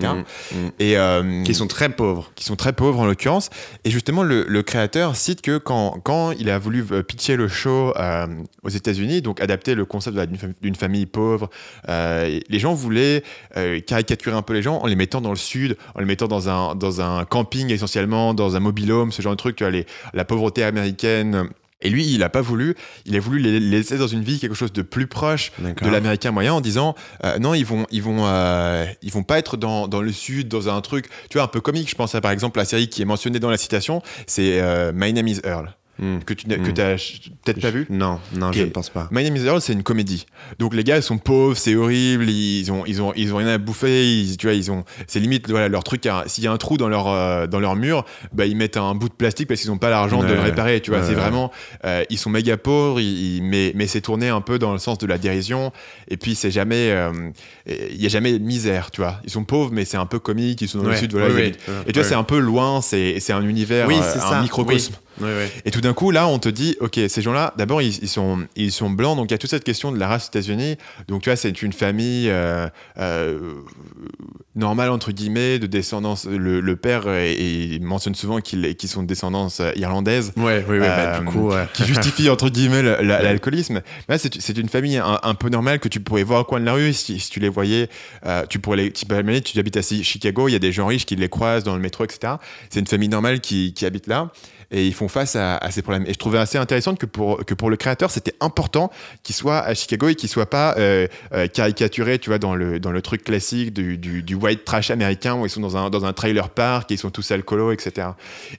Mm, 0.54 0.58
mm. 0.58 0.72
Et, 0.80 0.98
euh, 0.98 1.44
Qui 1.44 1.54
sont 1.54 1.68
très 1.68 1.90
pauvres. 1.90 2.32
qui 2.36 2.44
sont 2.46 2.56
très 2.56 2.74
pauvres 2.74 3.00
en 3.00 3.06
l'occurrence. 3.06 3.50
Et 3.84 3.92
justement, 3.92 4.24
le, 4.24 4.44
le 4.48 4.64
créateur 4.64 5.16
cite 5.16 5.42
que 5.42 5.58
quand, 5.60 6.00
quand 6.04 6.32
il 6.32 6.50
a 6.50 6.58
voulu 6.58 6.84
euh, 6.92 7.04
pitcher 7.04 7.36
le 7.36 7.48
show 7.48 7.94
euh, 7.98 8.26
aux 8.64 8.70
États-Unis, 8.70 9.22
donc 9.22 9.40
adapter 9.40 9.76
le 9.76 9.86
concept 9.86 10.16
voilà, 10.16 10.26
d'une 10.26 10.38
fam- 10.38 10.54
d'une 10.62 10.76
famille 10.76 11.06
pauvre, 11.06 11.50
euh, 11.90 12.40
les 12.50 12.60
gens 12.60 12.74
voulaient 12.74 13.24
euh, 13.58 13.80
caricaturer 13.82 14.36
un 14.36 14.42
peu 14.42 14.54
les 14.54 14.62
gens 14.64 14.78
en 14.80 14.88
les 14.88 14.96
mettant 14.96 15.22
dans 15.22 15.30
le 15.30 15.36
sud, 15.36 15.78
en 15.94 16.00
les 16.00 16.06
mettant 16.08 16.28
dans 16.28 16.50
un, 16.50 16.74
dans 16.76 17.02
un 17.02 17.24
camping 17.26 17.70
essentiellement, 17.72 18.34
dans 18.34 18.56
un 18.56 18.60
mobilhome, 18.60 19.12
ce 19.12 19.22
genre 19.22 19.34
de 19.34 19.38
truc, 19.38 19.58
tu 19.58 19.64
vois, 19.64 19.72
les- 19.72 19.86
la 20.16 20.26
pauvreté 20.26 20.64
américaine. 20.64 21.50
Et 21.86 21.90
lui, 21.90 22.06
il 22.12 22.20
n'a 22.20 22.30
pas 22.30 22.42
voulu. 22.42 22.76
Il 23.06 23.16
a 23.16 23.20
voulu 23.20 23.40
les 23.40 23.60
laisser 23.60 23.98
dans 23.98 24.08
une 24.08 24.24
vie 24.24 24.40
quelque 24.40 24.56
chose 24.56 24.74
de 24.74 24.82
plus 24.82 25.06
proche 25.06 25.52
de 25.60 25.90
l'américain 25.90 26.32
moyen 26.32 26.54
en 26.54 26.62
disant 26.62 26.96
euh, 27.24 27.38
non 27.38 27.54
ils 27.54 27.66
vont 27.66 27.86
ils 27.92 28.02
vont 28.02 28.26
euh, 28.26 28.86
ils 29.02 29.12
vont 29.12 29.24
pas 29.24 29.38
être 29.38 29.56
dans, 29.56 29.88
dans 29.88 30.02
le 30.02 30.12
sud 30.12 30.48
dans 30.48 30.68
un 30.70 30.82
truc 30.82 31.10
tu 31.30 31.38
vois 31.38 31.44
un 31.44 31.48
peu 31.48 31.62
comique 31.62 31.90
je 31.90 31.96
pense 31.96 32.16
à 32.16 32.22
par 32.22 32.32
exemple 32.32 32.58
la 32.58 32.66
série 32.66 32.88
qui 32.88 33.02
est 33.02 33.06
mentionnée 33.06 33.40
dans 33.40 33.50
la 33.50 33.58
citation 33.58 34.02
c'est 34.26 34.60
euh, 34.62 34.92
My 34.96 35.14
Name 35.14 35.28
is 35.28 35.40
Earl 35.44 35.76
Mm. 35.98 36.20
que 36.26 36.34
tu 36.34 36.48
n'as- 36.50 36.58
Mm. 36.58 36.98
ch- 36.98 37.22
peut-être 37.44 37.62
pas 37.62 37.70
vu 37.72 37.86
Non, 37.90 38.20
non, 38.36 38.52
je 38.52 38.62
ne 38.64 38.66
pense 38.66 38.90
pas. 38.90 39.08
My 39.12 39.24
Name 39.24 39.38
is 39.38 39.46
Earl, 39.46 39.62
c'est 39.62 39.72
une 39.74 39.84
comédie. 39.84 40.26
Donc 40.60 40.74
les 40.76 40.84
gars, 40.84 40.98
ils 40.98 41.04
sont 41.04 41.18
pauvres, 41.18 41.56
c'est 41.56 41.76
horrible, 41.76 42.30
ils 42.30 42.70
ont, 42.72 42.84
ils 42.86 43.02
ont, 43.02 43.14
ils 43.16 43.34
ont 43.34 43.38
rien 43.38 43.48
à 43.48 43.58
bouffer, 43.58 44.06
ils, 44.06 44.36
tu 44.38 44.48
vois, 44.48 44.56
ils 44.56 44.72
ont, 44.72 44.84
c'est 45.08 45.20
limite, 45.20 45.50
voilà, 45.50 45.70
leur 45.70 45.84
truc. 45.86 46.06
hein, 46.06 46.24
S'il 46.28 46.44
y 46.44 46.48
a 46.48 46.52
un 46.52 46.58
trou 46.58 46.78
dans 46.78 46.90
leur, 46.90 47.08
euh, 47.08 47.48
dans 47.48 47.60
leur 47.60 47.76
mur, 47.78 48.04
bah 48.34 48.46
ils 48.46 48.58
mettent 48.58 48.78
un 48.78 48.94
bout 48.94 49.08
de 49.10 49.14
plastique 49.14 49.48
parce 49.48 49.62
qu'ils 49.62 49.70
n'ont 49.72 49.78
pas 49.78 49.90
l'argent 49.90 50.22
de 50.22 50.28
le 50.34 50.40
réparer. 50.40 50.82
Tu 50.82 50.90
vois, 50.92 51.00
Ouais, 51.00 51.06
c'est 51.06 51.16
ouais. 51.16 51.22
vraiment, 51.22 51.52
euh, 51.86 52.04
ils 52.10 52.18
sont 52.18 52.30
méga 52.30 52.58
pauvres, 52.58 53.00
ils- 53.00 53.42
mais, 53.42 53.72
mais 53.76 53.88
c'est 53.88 54.02
tourné 54.02 54.28
un 54.30 54.42
peu 54.42 54.60
dans 54.60 54.74
le 54.74 54.80
sens 54.80 54.98
de 54.98 55.08
la 55.08 55.18
dérision. 55.18 55.72
Et 56.10 56.18
puis 56.18 56.36
c'est 56.36 56.52
jamais, 56.52 56.90
euh, 56.92 57.12
il 57.68 58.02
y 58.02 58.06
a 58.06 58.10
jamais 58.10 58.34
de 58.34 58.44
misère, 58.44 58.92
tu 58.92 59.02
vois. 59.02 59.20
Ils 59.24 59.30
sont 59.32 59.44
pauvres, 59.46 59.72
mais 59.72 59.86
c'est 59.86 59.98
un 59.98 60.06
peu 60.06 60.20
comique. 60.20 60.62
Ils 60.62 60.68
sont 60.68 60.80
dans 60.80 60.90
le 60.90 60.96
sud, 60.96 61.12
voilà. 61.14 61.40
et 61.40 61.52
tu 61.54 61.94
vois, 61.94 62.04
c'est 62.04 62.16
un 62.16 62.24
peu 62.24 62.40
loin, 62.40 62.82
c'est, 62.82 63.20
c'est 63.20 63.34
un 63.34 63.44
univers, 63.48 63.88
Oui, 63.88 63.96
euh, 63.96 64.16
un 64.16 64.20
ça. 64.20 64.42
microcosme. 64.42 64.94
Oui. 64.94 65.00
Et 65.66 65.72
tout 65.72 65.82
d'un 65.82 65.94
coup, 65.94 66.12
là, 66.12 66.28
on 66.28 66.40
te 66.40 66.50
dit, 66.50 66.76
ok, 66.82 67.00
ces 67.08 67.22
gens-là, 67.22 67.54
d'abord, 67.58 67.82
ils, 67.82 67.98
ils 68.04 68.10
sont, 68.10 68.46
ils 68.56 68.72
sont 68.72 68.90
blancs, 68.90 69.16
donc 69.18 69.30
il 69.30 69.34
y 69.34 69.36
a 69.36 69.38
toute 69.38 69.50
cette 69.50 69.64
question 69.64 69.92
de 69.92 69.98
la 70.00 70.08
race 70.08 70.26
aux 70.26 70.38
États-Unis. 70.38 70.76
Donc, 71.08 71.22
tu 71.22 71.30
vois, 71.30 71.36
c'est 71.38 71.62
une 71.62 71.74
famille 71.74 72.30
euh, 72.30 72.68
euh, 72.98 73.54
normale, 74.56 74.90
entre 74.90 75.12
guillemets, 75.12 75.60
de 75.60 75.68
descendance. 75.68 76.26
Le, 76.26 76.60
le 76.60 76.76
père, 76.76 77.04
il 77.24 77.82
mentionne 77.82 78.16
souvent 78.16 78.40
qu'ils 78.42 78.76
sont 78.88 79.04
de 79.04 79.08
descendance 79.08 79.60
euh, 79.60 79.72
irlandaise. 79.76 80.32
Ouais, 80.38 80.64
oui, 80.68 80.78
oui, 80.80 80.80
bah, 80.80 81.20
du 81.20 81.26
coup, 81.26 81.50
ouais. 81.52 81.66
qui 81.74 81.86
justifie 81.86 82.30
entre 82.30 82.50
guillemets 82.50 82.82
le- 82.82 82.98
la- 83.02 83.22
l'alcoolisme. 83.22 83.82
Là, 84.10 84.18
c'est 84.18 84.58
une 84.58 84.70
famille 84.70 84.98
un, 84.98 85.20
un 85.24 85.34
peu 85.34 85.50
normale 85.50 85.80
que 85.80 85.88
tu 85.88 86.00
pourrais 86.00 86.24
voir 86.24 86.42
au 86.42 86.44
coin 86.46 86.60
de 86.60 86.66
la 86.66 86.74
rue 86.74 86.94
si, 86.94 87.20
si 87.20 87.30
tu 87.30 87.40
les 87.40 87.50
voyais. 87.50 87.90
tu 88.50 88.60
pourrais 88.60 88.78
les, 88.78 88.92
tu, 88.92 89.06
tu 89.06 89.60
habites 89.60 89.78
à 89.78 89.82
Chi- 89.82 90.04
Chicago, 90.04 90.48
il 90.48 90.52
y 90.52 90.56
a 90.56 90.60
des 90.60 90.72
gens 90.72 90.88
riches 90.88 91.06
qui 91.06 91.16
les 91.16 91.30
croisent 91.30 91.64
dans 91.64 91.76
le 91.76 91.82
métro, 91.82 92.04
etc. 92.04 92.34
C'est 92.70 92.80
une 92.80 92.88
famille 92.88 93.10
normale 93.10 93.40
qui, 93.40 93.74
qui 93.74 93.86
habite 93.86 94.08
là. 94.08 94.32
Et 94.76 94.86
ils 94.86 94.94
font 94.94 95.08
face 95.08 95.38
à, 95.38 95.60
ces 95.72 95.82
problèmes. 95.82 96.06
Et 96.06 96.12
je 96.12 96.20
trouvais 96.20 96.38
assez 96.38 96.58
intéressant 96.58 96.96
que 96.96 97.06
pour, 97.06 97.46
que 97.46 97.54
pour 97.54 97.70
le 97.70 97.78
créateur, 97.78 98.12
c'était 98.12 98.36
important 98.42 98.92
qu'il 99.24 99.34
soit 99.34 99.60
à 99.60 99.74
Chicago 99.74 100.10
et 100.10 100.16
qu'il 100.16 100.28
soit 100.28 100.50
pas 100.50 100.76
euh, 100.78 101.08
euh, 101.34 101.48
caricaturé, 101.48 102.20
tu 102.20 102.30
vois, 102.30 102.40
dans 102.40 102.56
le, 102.56 102.82
dans 102.82 102.92
le 102.92 103.02
truc 103.02 103.24
classique 103.24 103.74
du, 103.74 103.98
du, 103.98 104.36
white 104.36 104.66
trash 104.66 104.92
américain 104.92 105.36
où 105.36 105.46
ils 105.46 105.50
sont 105.50 105.62
dans 105.62 105.78
un, 105.78 105.90
dans 105.90 106.04
un 106.04 106.12
trailer 106.12 106.50
park 106.50 106.92
et 106.92 106.96
ils 106.96 106.98
sont 106.98 107.10
tous 107.10 107.32
alcoolos, 107.32 107.72
etc. 107.72 108.10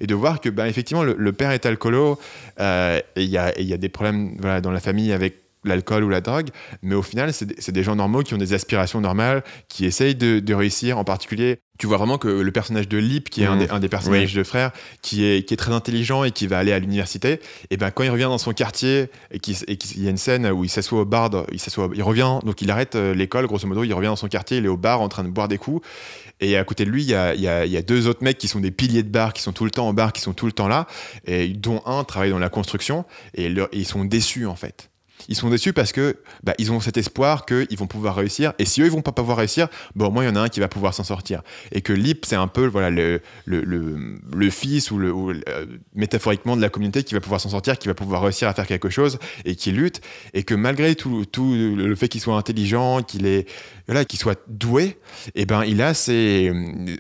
Et 0.01 0.07
de 0.07 0.15
voir 0.15 0.41
que, 0.41 0.49
ben, 0.49 0.65
effectivement, 0.65 1.05
le, 1.05 1.33
père 1.33 1.51
est 1.51 1.67
alcoolo 1.67 2.19
euh, 2.61 2.99
et 3.15 3.23
il 3.23 3.29
y 3.29 3.37
a, 3.37 3.61
y 3.61 3.75
a 3.75 3.77
des 3.77 3.91
problèmes 3.91 4.39
dans 4.63 4.71
la 4.71 4.81
famille 4.81 5.13
avec 5.13 5.46
l'alcool 5.69 6.05
ou 6.05 6.09
la 6.09 6.21
drogue, 6.21 6.49
mais 6.83 6.95
au 6.95 7.03
final, 7.03 7.33
c'est 7.33 7.71
des, 7.73 7.83
gens 7.83 7.97
normaux 7.97 8.23
qui 8.23 8.35
ont 8.35 8.39
des 8.39 8.53
aspirations 8.55 9.01
normales, 9.01 9.43
qui 9.69 9.85
essayent 9.85 10.15
de, 10.15 10.41
de 10.41 10.55
réussir. 10.55 10.99
En 10.99 11.05
particulier, 11.05 11.59
tu 11.79 11.87
vois 11.87 11.99
vraiment 11.99 12.17
que 12.17 12.29
le 12.29 12.53
personnage 12.53 12.89
de 12.89 12.97
Lip, 12.97 13.29
qui 13.29 13.43
est 13.43 13.47
un, 13.47 13.55
Mhm. 13.57 13.59
des, 13.67 13.71
un 13.71 13.81
des 13.81 13.89
personnages 13.89 14.33
de 14.35 14.43
frères, 14.45 14.71
qui 15.03 15.25
est, 15.27 15.47
qui 15.47 15.53
est 15.53 15.59
très 15.59 15.73
intelligent 15.73 16.25
et 16.25 16.31
qui 16.31 16.47
va 16.47 16.59
aller 16.59 16.73
à 16.73 16.79
l'université, 16.79 17.39
et 17.71 17.77
ben 17.77 17.91
quand 17.91 18.03
il 18.03 18.09
revient 18.11 18.23
dans 18.25 18.39
son 18.39 18.53
quartier 18.55 19.11
et 19.31 19.39
qu'il 19.41 19.55
qu'il 19.57 20.03
y 20.03 20.07
a 20.07 20.11
une 20.11 20.17
scène 20.17 20.47
où 20.47 20.65
il 20.65 20.71
s'assoit 20.71 21.01
au 21.03 21.05
bar, 21.05 21.31
il 21.53 21.61
s'assoit, 21.61 21.91
il 21.95 22.03
revient, 22.03 22.39
donc 22.45 22.63
il 22.63 22.71
arrête 22.71 22.95
euh, 22.95 23.15
l'école, 23.15 23.47
grosso 23.47 23.67
modo, 23.67 23.85
il 23.85 23.93
revient 23.93 24.07
dans 24.09 24.17
son 24.17 24.29
quartier, 24.29 24.57
il 24.59 24.65
est 24.65 24.69
au 24.69 24.77
bar 24.79 25.01
en 25.03 25.09
train 25.11 25.23
de 25.25 25.29
boire 25.29 25.49
des 25.49 25.59
coups, 25.59 25.87
et 26.41 26.57
à 26.57 26.65
côté 26.65 26.85
de 26.87 26.91
lui, 26.91 27.03
il 27.03 27.11
y 27.11 27.15
a, 27.15 27.35
il 27.35 27.41
y 27.43 27.49
a- 27.49 27.67
il 27.67 27.73
y 27.73 27.77
a 27.77 27.83
deux 27.83 28.07
autres 28.09 28.23
mecs 28.25 28.39
qui 28.39 28.49
sont 28.49 28.61
des 28.61 28.71
piliers 28.71 29.03
de 29.03 29.09
bar, 29.11 29.33
qui 29.35 29.43
sont 29.43 29.53
tout 29.53 29.65
le 29.67 29.71
temps 29.71 29.89
au 29.89 29.93
bar, 29.93 30.13
qui 30.15 30.23
sont 30.23 30.33
tout 30.33 30.47
le 30.47 30.53
temps 30.53 30.69
là, 30.69 30.87
et 31.27 31.49
dont 31.49 31.83
un 31.85 32.05
travaille 32.05 32.31
dans 32.31 32.39
la 32.39 32.49
construction, 32.49 33.05
et, 33.35 33.49
leur- 33.51 33.69
et 33.73 33.79
ils 33.79 33.87
sont 33.87 34.05
déçus 34.05 34.47
en 34.47 34.57
fait. 34.57 34.89
Ils 35.29 35.37
sont 35.37 35.51
déçus 35.51 35.73
parce 35.73 35.93
que 35.93 36.17
bah, 36.43 36.55
ils 36.59 36.73
ont 36.73 36.81
cet 36.81 36.97
espoir 36.97 37.47
qu'ils 37.47 37.79
vont 37.79 37.87
pouvoir 37.87 38.15
réussir. 38.15 38.53
Et 38.59 38.65
si 38.65 38.83
eux 38.83 38.87
ils 38.87 38.91
vont 38.91 39.03
pas 39.03 39.13
pouvoir 39.13 39.39
réussir, 39.39 39.69
bon, 39.95 40.07
au 40.07 40.11
moins 40.11 40.25
il 40.25 40.29
y 40.29 40.31
en 40.31 40.37
a 40.37 40.41
un 40.41 40.49
qui 40.49 40.61
va 40.61 40.69
pouvoir 40.69 40.95
s'en 40.95 41.05
sortir. 41.05 41.43
Et 41.73 41.83
que 41.83 41.93
Lip, 41.93 42.25
c'est 42.27 42.37
un 42.37 42.49
peu 42.49 42.67
voilà 42.67 42.91
le, 42.91 43.21
le, 43.45 43.63
le, 43.63 44.51
fils 44.51 44.91
ou, 44.91 45.01
euh, 45.01 45.67
métaphoriquement 45.95 46.57
de 46.57 46.63
la 46.63 46.69
communauté 46.69 47.03
qui 47.03 47.15
va 47.15 47.21
pouvoir 47.21 47.41
s'en 47.41 47.49
sortir, 47.49 47.79
qui 47.79 47.89
va 47.89 47.95
pouvoir 47.95 48.23
réussir 48.23 48.49
à 48.49 48.55
faire 48.55 48.67
quelque 48.67 48.91
chose 48.91 49.19
et 49.45 49.57
qui 49.57 49.73
lutte. 49.73 50.01
Et 50.35 50.43
que 50.43 50.55
malgré 50.55 50.95
tout, 50.95 51.25
tout 51.25 51.55
le 51.55 51.95
fait 51.95 52.09
qu'il 52.09 52.21
soit 52.21 52.37
intelligent, 52.37 53.03
qu'il 53.03 53.45
voilà, 53.87 54.05
qu'il 54.05 54.19
soit 54.19 54.41
doué, 54.49 54.99
et 55.37 55.47
ben 55.47 55.65
il 55.65 55.81
a 55.81 55.95
c'est 55.95 56.53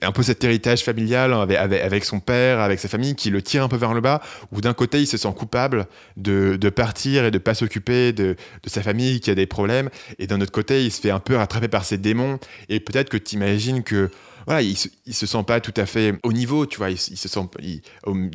un 0.02 0.12
peu 0.12 0.23
cet 0.23 0.44
héritage 0.44 0.85
familial 0.85 1.32
avec 1.32 2.04
son 2.04 2.20
père, 2.20 2.61
avec 2.61 2.78
sa 2.78 2.88
famille 2.88 3.16
qui 3.16 3.30
le 3.30 3.42
tire 3.42 3.64
un 3.64 3.68
peu 3.68 3.76
vers 3.76 3.94
le 3.94 4.00
bas. 4.00 4.23
Où 4.52 4.61
d'un 4.61 4.75
côté 4.75 5.00
il 5.00 5.06
se 5.06 5.16
sent 5.16 5.32
coupable 5.37 5.87
de, 6.16 6.56
de 6.56 6.68
partir 6.68 7.25
et 7.25 7.30
de 7.30 7.38
pas 7.38 7.54
s'occuper 7.54 8.06
de, 8.13 8.37
de 8.63 8.69
sa 8.69 8.83
famille 8.83 9.21
qui 9.21 9.31
a 9.31 9.35
des 9.35 9.47
problèmes, 9.47 9.91
et 10.19 10.27
d'un 10.27 10.41
autre 10.41 10.53
côté 10.53 10.85
il 10.85 10.91
se 10.91 11.01
fait 11.01 11.11
un 11.11 11.21
peu 11.21 11.37
rattraper 11.37 11.69
par 11.69 11.85
ses 11.85 11.99
démons. 11.99 12.39
Et 12.69 12.81
peut-être 12.81 13.09
que 13.09 13.17
tu 13.17 13.37
imagines 13.37 13.83
que 13.83 14.11
voilà, 14.47 14.62
il, 14.62 14.76
se- 14.76 14.88
il 15.07 15.15
se 15.15 15.26
sent 15.26 15.43
pas 15.47 15.61
tout 15.61 15.75
à 15.76 15.87
fait 15.87 16.15
au 16.23 16.33
niveau, 16.33 16.67
tu 16.67 16.79
vois, 16.79 16.91
il, 16.91 16.99
se- 16.99 17.15
sent 17.29 17.41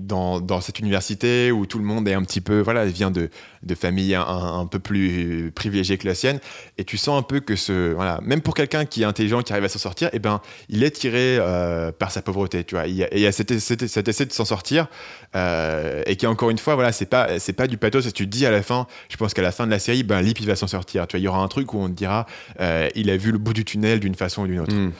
dans, 0.01 0.39
cette 0.61 0.79
université 0.79 1.51
où 1.51 1.65
tout 1.65 1.77
le 1.79 1.85
monde 1.85 2.07
est 2.07 2.13
un 2.13 2.23
petit 2.23 2.41
peu, 2.41 2.59
voilà, 2.61 2.85
il 2.85 2.91
vient 2.91 3.11
de, 3.11 3.29
de 3.63 3.75
familles 3.75 4.15
un, 4.15 4.65
peu 4.65 4.79
plus 4.79 5.51
privilégiées 5.55 5.97
que 5.97 6.07
la 6.07 6.15
sienne, 6.15 6.39
et 6.77 6.83
tu 6.83 6.97
sens 6.97 7.17
un 7.19 7.23
peu 7.23 7.39
que 7.39 7.55
ce, 7.55 7.93
voilà, 7.93 8.19
même 8.23 8.41
pour 8.41 8.53
quelqu'un 8.53 8.85
qui 8.85 9.03
est 9.03 9.05
intelligent, 9.05 9.41
qui 9.41 9.53
arrive 9.53 9.65
à 9.65 9.69
s'en 9.69 9.79
sortir, 9.79 10.09
eh 10.13 10.19
ben, 10.19 10.41
il 10.69 10.83
est 10.83 10.91
tiré 10.91 11.37
euh, 11.39 11.91
par 11.91 12.11
sa 12.11 12.21
pauvreté, 12.21 12.63
tu 12.63 12.75
vois, 12.75 12.87
il 12.87 12.95
y 12.95 13.03
a, 13.03 13.07
et 13.13 13.17
il 13.17 13.21
y 13.21 13.27
a 13.27 13.31
cet, 13.31 13.57
cet- 13.59 13.87
cet 13.87 14.07
essai 14.07 14.25
de 14.25 14.33
s'en 14.33 14.45
sortir, 14.45 14.87
euh, 15.35 16.03
et 16.05 16.15
qui 16.15 16.27
encore 16.27 16.49
une 16.49 16.57
fois, 16.57 16.75
voilà, 16.75 16.91
c'est 16.91 17.05
pas, 17.05 17.39
c'est 17.39 17.53
pas 17.53 17.67
du 17.67 17.77
pathos, 17.77 18.05
et 18.05 18.11
tu 18.11 18.25
te 18.25 18.29
dis 18.31 18.45
à 18.45 18.51
la 18.51 18.61
fin, 18.63 18.87
je 19.09 19.17
pense 19.17 19.33
qu'à 19.33 19.41
la 19.41 19.51
fin 19.51 19.65
de 19.65 19.71
la 19.71 19.79
série, 19.79 20.03
ben, 20.03 20.21
Lip, 20.21 20.39
il 20.39 20.47
va 20.47 20.55
s'en 20.55 20.67
sortir, 20.67 21.07
tu 21.07 21.15
vois, 21.15 21.19
il 21.21 21.23
y 21.23 21.27
aura 21.27 21.41
un 21.41 21.47
truc 21.47 21.73
où 21.73 21.79
on 21.79 21.87
te 21.87 21.93
dira, 21.93 22.25
euh, 22.59 22.89
il 22.95 23.09
a 23.09 23.17
vu 23.17 23.31
le 23.31 23.37
bout 23.37 23.53
du 23.53 23.63
tunnel 23.65 23.99
d'une 23.99 24.15
façon 24.15 24.43
ou 24.43 24.47
d'une 24.47 24.59
autre. 24.59 24.75
Mm. 24.75 24.91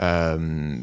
Euh, 0.00 0.78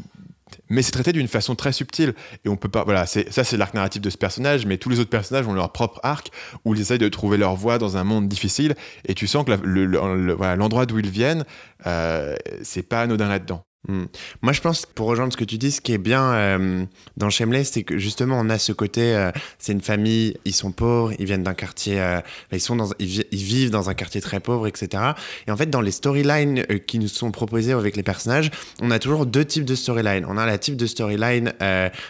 mais 0.68 0.82
c'est 0.82 0.92
traité 0.92 1.12
d'une 1.12 1.28
façon 1.28 1.54
très 1.54 1.72
subtile. 1.72 2.14
Et 2.44 2.48
on 2.48 2.56
peut 2.56 2.68
pas 2.68 2.84
voilà 2.84 3.06
ça 3.06 3.44
c'est 3.44 3.56
l'arc 3.56 3.74
narratif 3.74 4.02
de 4.02 4.10
ce 4.10 4.16
personnage 4.16 4.66
mais 4.66 4.78
tous 4.78 4.88
les 4.88 5.00
autres 5.00 5.10
personnages 5.10 5.46
ont 5.46 5.52
leur 5.52 5.72
propre 5.72 6.00
arc 6.02 6.30
où 6.64 6.74
ils 6.74 6.80
essayent 6.80 6.98
de 6.98 7.08
trouver 7.08 7.36
leur 7.36 7.54
voie 7.54 7.78
dans 7.78 7.96
un 7.96 8.04
monde 8.04 8.28
difficile. 8.28 8.74
Et 9.06 9.14
tu 9.14 9.26
sens 9.26 9.44
que 9.44 9.52
l'endroit 9.52 10.86
d'où 10.86 10.98
ils 10.98 11.10
viennent 11.10 11.44
euh, 11.86 12.36
c'est 12.62 12.82
pas 12.82 13.02
anodin 13.02 13.28
là-dedans 13.28 13.64
Mm. 13.88 14.04
Moi, 14.42 14.52
je 14.52 14.60
pense, 14.60 14.86
pour 14.86 15.06
rejoindre 15.06 15.32
ce 15.32 15.36
que 15.36 15.44
tu 15.44 15.58
dis, 15.58 15.70
ce 15.70 15.80
qui 15.80 15.92
est 15.92 15.98
bien 15.98 16.22
euh, 16.32 16.84
dans 17.16 17.30
Shameless, 17.30 17.70
c'est 17.72 17.82
que 17.82 17.98
justement, 17.98 18.38
on 18.40 18.50
a 18.50 18.58
ce 18.58 18.72
côté, 18.72 19.14
euh, 19.14 19.30
c'est 19.58 19.72
une 19.72 19.80
famille, 19.80 20.36
ils 20.44 20.54
sont 20.54 20.72
pauvres, 20.72 21.12
ils 21.18 21.26
viennent 21.26 21.42
d'un 21.42 21.54
quartier, 21.54 22.00
euh, 22.00 22.20
ils, 22.52 22.60
sont 22.60 22.76
ils, 22.98 23.06
vi- 23.06 23.26
ils 23.30 23.42
vivent 23.42 23.70
dans 23.70 23.88
un 23.88 23.94
quartier 23.94 24.20
très 24.20 24.40
pauvre, 24.40 24.66
etc. 24.66 25.02
Et 25.46 25.50
en 25.50 25.56
fait, 25.56 25.70
dans 25.70 25.80
les 25.80 25.90
storylines 25.92 26.64
qui 26.86 26.98
nous 26.98 27.08
sont 27.08 27.30
proposées 27.30 27.72
avec 27.72 27.96
les 27.96 28.02
personnages, 28.02 28.50
on 28.82 28.90
a 28.90 28.98
toujours 28.98 29.26
deux 29.26 29.44
types 29.44 29.64
de 29.64 29.74
storylines. 29.74 30.26
On 30.28 30.36
a 30.36 30.46
la 30.46 30.58
type 30.58 30.76
de 30.76 30.86
storyline, 30.86 31.52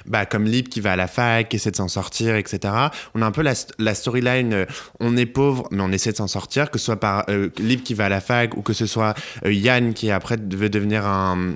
bah, 0.06 0.26
comme 0.26 0.44
Lip 0.44 0.68
qui 0.68 0.80
va 0.80 0.92
à 0.92 0.96
la 0.96 1.08
fac, 1.08 1.48
qui 1.48 1.56
essaie 1.56 1.70
de 1.70 1.76
s'en 1.76 1.88
sortir, 1.88 2.36
etc. 2.36 2.72
On 3.14 3.22
a 3.22 3.26
un 3.26 3.32
peu 3.32 3.42
la, 3.42 3.94
storyline, 3.94 4.66
on 5.00 5.16
est 5.16 5.26
pauvre, 5.26 5.68
mais 5.70 5.82
on 5.82 5.92
essaie 5.92 6.12
de 6.12 6.16
s'en 6.16 6.26
sortir, 6.26 6.70
que 6.70 6.78
ce 6.78 6.86
soit 6.86 7.00
par 7.00 7.26
Lip 7.58 7.84
qui 7.84 7.94
va 7.94 8.06
à 8.06 8.08
la 8.08 8.20
fac 8.20 8.56
ou 8.56 8.62
que 8.62 8.72
ce 8.72 8.86
soit 8.86 9.14
Yann 9.44 9.94
qui 9.94 10.10
après 10.10 10.36
veut 10.36 10.68
devenir 10.70 11.06
un 11.06 11.54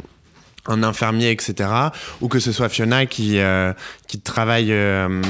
un 0.67 0.83
infirmier, 0.83 1.31
etc. 1.31 1.69
Ou 2.21 2.29
que 2.29 2.39
ce 2.39 2.53
soit 2.53 2.69
Fiona 2.69 3.07
qui, 3.07 3.39
euh, 3.39 3.73
qui 4.09 4.21
travaille 4.21 4.73
euh, 4.73 5.23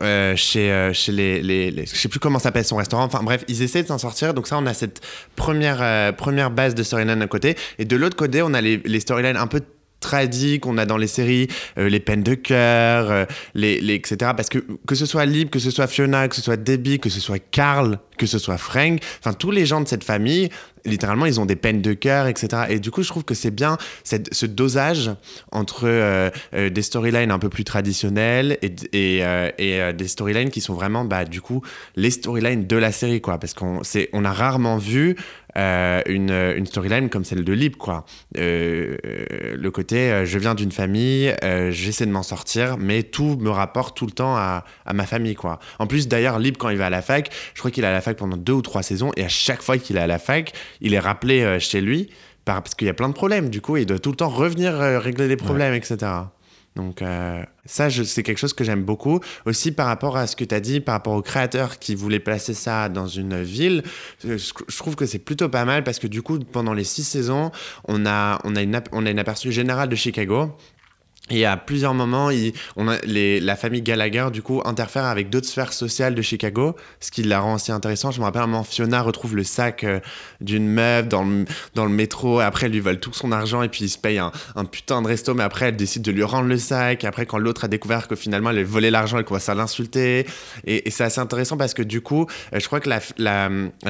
euh, 0.00 0.36
chez, 0.36 0.70
euh, 0.72 0.92
chez 0.92 1.12
les, 1.12 1.42
les, 1.42 1.70
les- 1.70 1.86
Je 1.86 1.96
sais 1.96 2.08
plus 2.08 2.20
comment 2.20 2.38
s'appelle 2.38 2.64
son 2.64 2.76
restaurant. 2.76 3.04
Enfin 3.04 3.22
bref, 3.22 3.44
ils 3.48 3.62
essaient 3.62 3.82
de 3.82 3.88
s'en 3.88 3.98
sortir. 3.98 4.34
Donc 4.34 4.46
ça, 4.46 4.56
on 4.58 4.66
a 4.66 4.74
cette 4.74 5.00
première, 5.36 5.78
euh, 5.82 6.12
première 6.12 6.50
base 6.50 6.74
de 6.74 6.82
storyline 6.82 7.18
d'un 7.18 7.26
côté. 7.26 7.56
Et 7.78 7.84
de 7.84 7.96
l'autre 7.96 8.16
côté, 8.16 8.42
on 8.42 8.54
a 8.54 8.60
les, 8.60 8.78
les 8.84 9.00
storylines 9.00 9.36
un 9.36 9.46
peu 9.46 9.60
tradis 10.04 10.60
qu'on 10.60 10.78
a 10.78 10.86
dans 10.86 10.98
les 10.98 11.06
séries, 11.06 11.48
euh, 11.78 11.88
les 11.88 12.00
peines 12.00 12.22
de 12.22 12.34
cœur, 12.34 13.10
euh, 13.10 13.24
les, 13.54 13.78
etc. 13.94 14.32
Parce 14.36 14.48
que 14.48 14.58
que 14.86 14.94
ce 14.94 15.06
soit 15.06 15.24
Lib, 15.24 15.50
que 15.50 15.58
ce 15.58 15.70
soit 15.70 15.86
Fiona, 15.86 16.28
que 16.28 16.36
ce 16.36 16.42
soit 16.42 16.56
Debbie, 16.56 17.00
que 17.00 17.08
ce 17.08 17.20
soit 17.20 17.38
Carl, 17.38 17.98
que 18.18 18.26
ce 18.26 18.38
soit 18.38 18.58
Frank, 18.58 19.00
enfin 19.18 19.32
tous 19.32 19.50
les 19.50 19.66
gens 19.66 19.80
de 19.80 19.88
cette 19.88 20.04
famille, 20.04 20.50
littéralement, 20.84 21.26
ils 21.26 21.40
ont 21.40 21.46
des 21.46 21.56
peines 21.56 21.80
de 21.82 21.94
cœur, 21.94 22.26
etc. 22.26 22.64
Et 22.68 22.78
du 22.78 22.90
coup, 22.90 23.02
je 23.02 23.08
trouve 23.08 23.24
que 23.24 23.34
c'est 23.34 23.50
bien 23.50 23.78
cette, 24.04 24.32
ce 24.32 24.46
dosage 24.46 25.10
entre 25.50 25.84
euh, 25.84 26.30
des 26.52 26.82
storylines 26.82 27.30
un 27.30 27.38
peu 27.38 27.48
plus 27.48 27.64
traditionnelles 27.64 28.58
et, 28.62 28.74
et, 28.92 29.22
et, 29.58 29.92
des 29.94 30.08
storylines 30.08 30.50
qui 30.50 30.60
sont 30.60 30.74
vraiment, 30.74 31.04
bah, 31.04 31.24
du 31.24 31.40
coup, 31.40 31.62
les 31.96 32.10
storylines 32.10 32.66
de 32.66 32.76
la 32.76 32.92
série, 32.92 33.20
quoi. 33.20 33.38
Parce 33.38 33.54
qu'on 33.54 33.80
on 34.12 34.24
a 34.24 34.32
rarement 34.32 34.76
vu 34.76 35.16
euh, 35.56 36.02
une, 36.06 36.30
une 36.30 36.66
storyline 36.66 37.08
comme 37.08 37.24
celle 37.24 37.44
de 37.44 37.52
Lib, 37.52 37.76
quoi. 37.76 38.04
Euh, 38.36 38.96
euh, 39.04 39.56
le 39.56 39.70
côté, 39.70 40.10
euh, 40.10 40.24
je 40.24 40.38
viens 40.38 40.54
d'une 40.54 40.72
famille, 40.72 41.34
euh, 41.44 41.70
j'essaie 41.70 42.06
de 42.06 42.10
m'en 42.10 42.22
sortir, 42.22 42.76
mais 42.78 43.02
tout 43.02 43.36
me 43.40 43.50
rapporte 43.50 43.96
tout 43.96 44.06
le 44.06 44.12
temps 44.12 44.36
à, 44.36 44.64
à 44.86 44.92
ma 44.92 45.06
famille, 45.06 45.34
quoi. 45.34 45.58
En 45.78 45.86
plus, 45.86 46.08
d'ailleurs, 46.08 46.38
Lib, 46.38 46.56
quand 46.56 46.70
il 46.70 46.76
va 46.76 46.86
à 46.86 46.90
la 46.90 47.02
fac, 47.02 47.30
je 47.54 47.58
crois 47.60 47.70
qu'il 47.70 47.84
est 47.84 47.88
à 47.88 47.92
la 47.92 48.00
fac 48.00 48.16
pendant 48.16 48.36
deux 48.36 48.52
ou 48.52 48.62
trois 48.62 48.82
saisons, 48.82 49.12
et 49.16 49.24
à 49.24 49.28
chaque 49.28 49.62
fois 49.62 49.78
qu'il 49.78 49.96
est 49.96 50.00
à 50.00 50.06
la 50.06 50.18
fac, 50.18 50.52
il 50.80 50.94
est 50.94 50.98
rappelé 50.98 51.42
euh, 51.42 51.58
chez 51.58 51.80
lui, 51.80 52.10
par, 52.44 52.62
parce 52.62 52.74
qu'il 52.74 52.86
y 52.86 52.90
a 52.90 52.94
plein 52.94 53.08
de 53.08 53.14
problèmes, 53.14 53.48
du 53.48 53.60
coup, 53.60 53.76
il 53.76 53.86
doit 53.86 53.98
tout 53.98 54.10
le 54.10 54.16
temps 54.16 54.28
revenir 54.28 54.80
euh, 54.80 54.98
régler 54.98 55.28
les 55.28 55.36
problèmes, 55.36 55.74
etc. 55.74 55.96
Donc 56.76 57.02
euh, 57.02 57.44
ça, 57.66 57.88
c'est 57.88 58.22
quelque 58.22 58.38
chose 58.38 58.52
que 58.52 58.64
j'aime 58.64 58.82
beaucoup. 58.82 59.20
Aussi 59.46 59.70
par 59.70 59.86
rapport 59.86 60.16
à 60.16 60.26
ce 60.26 60.34
que 60.34 60.44
tu 60.44 60.54
as 60.54 60.60
dit, 60.60 60.80
par 60.80 60.94
rapport 60.94 61.14
au 61.14 61.22
créateur 61.22 61.78
qui 61.78 61.94
voulait 61.94 62.18
placer 62.18 62.52
ça 62.52 62.88
dans 62.88 63.06
une 63.06 63.42
ville, 63.42 63.82
euh, 64.24 64.38
je, 64.38 64.76
trouve 64.76 64.96
que 64.96 65.06
c'est 65.06 65.20
plutôt 65.20 65.48
pas 65.48 65.64
mal 65.64 65.84
parce 65.84 65.98
que 65.98 66.08
du 66.08 66.22
coup, 66.22 66.38
pendant 66.40 66.72
les 66.72 66.84
six 66.84 67.04
saisons, 67.04 67.52
on 67.86 68.06
a, 68.06 68.40
on 68.44 68.56
a, 68.56 68.62
une, 68.62 68.80
on 68.90 69.06
a 69.06 69.10
une 69.10 69.18
aperçu 69.18 69.52
général 69.52 69.88
de 69.88 69.96
Chicago. 69.96 70.50
Et 71.30 71.46
à 71.46 71.56
plusieurs 71.56 71.94
moments, 71.94 72.28
a 72.28 72.98
la 73.06 73.56
famille 73.56 73.80
Gallagher, 73.80 74.26
du 74.30 74.42
coup, 74.42 74.60
interfère 74.66 75.04
avec 75.04 75.30
d'autres 75.30 75.46
sphères 75.46 75.72
sociales 75.72 76.14
de 76.14 76.20
Chicago, 76.20 76.76
ce 77.00 77.10
qui 77.10 77.22
la 77.22 77.40
rend 77.40 77.54
aussi 77.54 77.72
intéressant. 77.72 78.10
Je 78.10 78.20
me 78.20 78.24
rappelle 78.26 78.42
un 78.42 78.46
moment, 78.46 78.62
Fiona 78.62 79.00
retrouve 79.00 79.34
le 79.34 79.42
sac 79.42 79.84
euh, 79.84 80.00
d'une 80.42 80.68
meuf 80.68 81.08
dans 81.08 81.24
le, 81.24 81.88
métro, 81.88 82.40
après, 82.40 82.66
elle 82.66 82.72
lui 82.72 82.80
vole 82.80 83.00
tout 83.00 83.14
son 83.14 83.32
argent, 83.32 83.62
et 83.62 83.70
puis 83.70 83.84
il 83.84 83.88
se 83.88 83.96
paye 83.96 84.18
un, 84.18 84.32
putain 84.70 85.00
de 85.00 85.06
resto, 85.06 85.32
mais 85.32 85.44
après, 85.44 85.68
elle 85.68 85.76
décide 85.76 86.02
de 86.02 86.12
lui 86.12 86.24
rendre 86.24 86.46
le 86.46 86.58
sac, 86.58 87.04
après, 87.04 87.24
quand 87.24 87.38
l'autre 87.38 87.64
a 87.64 87.68
découvert 87.68 88.06
que 88.06 88.16
finalement, 88.16 88.50
elle 88.50 88.62
volait 88.62 88.90
l'argent, 88.90 89.16
elle 89.16 89.24
commence 89.24 89.48
à 89.48 89.54
l'insulter. 89.54 90.26
Et, 90.66 90.90
c'est 90.90 91.04
assez 91.04 91.20
intéressant 91.20 91.56
parce 91.56 91.72
que 91.72 91.82
du 91.82 92.02
coup, 92.02 92.26
euh, 92.52 92.60
je 92.60 92.66
crois 92.66 92.80
que 92.80 92.90
la, 92.90 92.98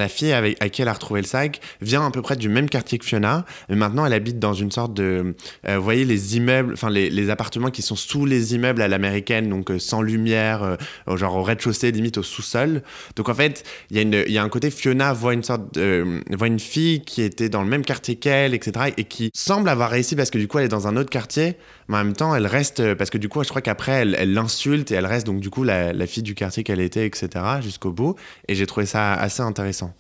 fille 0.09 0.33
avec, 0.33 0.63
à 0.63 0.69
qui 0.69 0.83
elle 0.83 0.89
a 0.89 0.93
retrouvé 0.93 1.21
le 1.21 1.27
sac 1.27 1.61
vient 1.81 2.07
à 2.07 2.11
peu 2.13 2.23
près 2.23 2.37
du 2.37 2.49
même 2.49 2.71
quartier 2.71 2.99
que 2.99 3.05
Fiona, 3.05 3.45
mais 3.69 3.75
maintenant, 3.75 4.07
elle 4.07 4.13
habite 4.13 4.39
dans 4.39 4.55
une 4.55 4.71
sorte 4.71 4.95
de... 4.95 5.35
euh, 5.69 5.79
vous 5.79 5.83
voyez, 5.85 6.05
les 6.05 6.37
immeubles, 6.37 6.75
enfin, 6.75 6.91
les 6.91 7.24
appartements 7.31 7.71
qui 7.71 7.83
sont 7.83 7.97
sous 7.97 8.27
les 8.27 8.55
immeubles 8.55 8.83
à 8.83 8.89
l'américaine, 8.89 9.49
donc 9.49 9.71
euh, 9.71 9.79
sans 9.79 10.03
lumière, 10.03 10.63
euh, 11.09 11.17
genre 11.17 11.37
au 11.37 11.43
rez-de-chaussée, 11.43 11.91
limite 11.93 12.19
au 12.19 12.23
sous-sol. 12.23 12.83
Donc 13.17 13.29
en 13.29 13.35
fait, 13.35 13.65
il 13.91 13.99
y, 14.31 14.39
a 14.39 14.43
un 14.43 14.49
côté, 14.49 14.71
Fiona 14.71 15.13
voit 15.13 15.35
une 15.35 15.43
sorte, 15.43 15.75
de- 15.75 15.81
euh, 15.81 16.21
voit 16.37 16.47
une 16.47 16.61
fille 16.61 17.03
qui 17.05 17.23
était 17.23 17.49
dans 17.49 17.63
le 17.63 17.69
même 17.69 17.85
quartier 17.85 18.17
qu'elle, 18.17 18.55
etc., 18.55 18.93
et 18.97 19.05
qui 19.05 19.31
semble 19.35 19.69
avoir 19.69 19.91
réussi 19.91 20.17
parce 20.17 20.31
que 20.31 20.39
du 20.39 20.49
coup, 20.49 20.59
elle 20.59 20.67
est 20.67 20.69
dans 20.69 20.87
un 20.89 20.97
autre 20.97 21.11
quartier, 21.11 21.57
mais 21.89 21.97
en 21.99 22.05
même 22.05 22.15
temps, 22.17 22.35
elle 22.35 22.47
reste, 22.47 22.95
parce 22.95 23.11
que 23.11 23.19
du 23.19 23.29
coup, 23.29 23.43
je 23.43 23.49
crois 23.49 23.63
qu'après, 23.63 23.93
elle 24.17 24.33
l'insulte 24.33 24.91
et 24.91 24.95
elle 24.95 25.07
reste 25.07 25.27
donc 25.27 25.41
du 25.41 25.51
coup 25.51 25.65
la, 25.65 25.93
la 25.93 26.07
fille 26.07 26.23
du 26.23 26.35
quartier 26.35 26.63
qu'elle 26.65 26.81
était, 26.81 27.07
etc., 27.07 27.29
jusqu'au 27.63 27.93
bout. 27.93 28.15
Et 28.49 28.55
j'ai 28.55 28.67
trouvé 28.67 28.87
ça 28.87 29.15
assez 29.15 29.43
intéressant. 29.43 29.95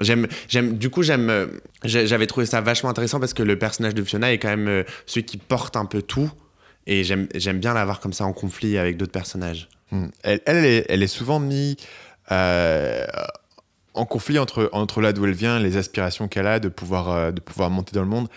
J'aime, 0.00 0.28
j'aime, 0.48 0.78
du 0.78 0.90
coup, 0.90 1.02
j'aime, 1.02 1.48
j'ai- 1.84 2.06
j'avais 2.06 2.26
trouvé 2.28 2.46
ça 2.46 2.60
vachement 2.60 2.88
intéressant 2.90 3.18
parce 3.18 3.34
que 3.34 3.42
le 3.42 3.58
personnage 3.58 3.94
de 3.94 4.02
Fiona 4.04 4.32
est 4.32 4.38
quand 4.38 4.56
même 4.56 4.84
celui 5.06 5.24
qui 5.26 5.38
porte 5.38 5.76
un 5.76 5.86
peu 5.86 6.02
tout. 6.02 6.30
Et 6.88 7.04
j'aime, 7.04 7.28
bien 7.58 7.74
l'avoir 7.74 8.00
comme 8.00 8.12
ça 8.12 8.24
en 8.24 8.32
conflit 8.32 8.78
avec 8.78 8.96
d'autres 8.96 9.12
personnages. 9.12 9.68
Hmm. 9.92 10.06
Elle, 10.24 10.84
elle 10.88 11.02
est 11.02 11.06
souvent 11.06 11.38
mise 11.38 11.76
euh, 12.30 13.06
en 13.94 14.04
conflit 14.04 14.38
entre, 14.38 14.70
entre 14.72 15.00
là 15.00 15.12
d'où 15.12 15.24
elle 15.24 15.32
vient, 15.32 15.58
les 15.58 15.76
aspirations 15.76 16.28
qu'elle 16.28 16.46
a 16.46 16.60
de 16.60 16.68
pouvoir, 16.68 17.10
euh, 17.10 17.30
de 17.32 17.40
pouvoir 17.40 17.70
monter 17.70 17.92
dans 17.92 18.02
le 18.02 18.08
monde. 18.08 18.28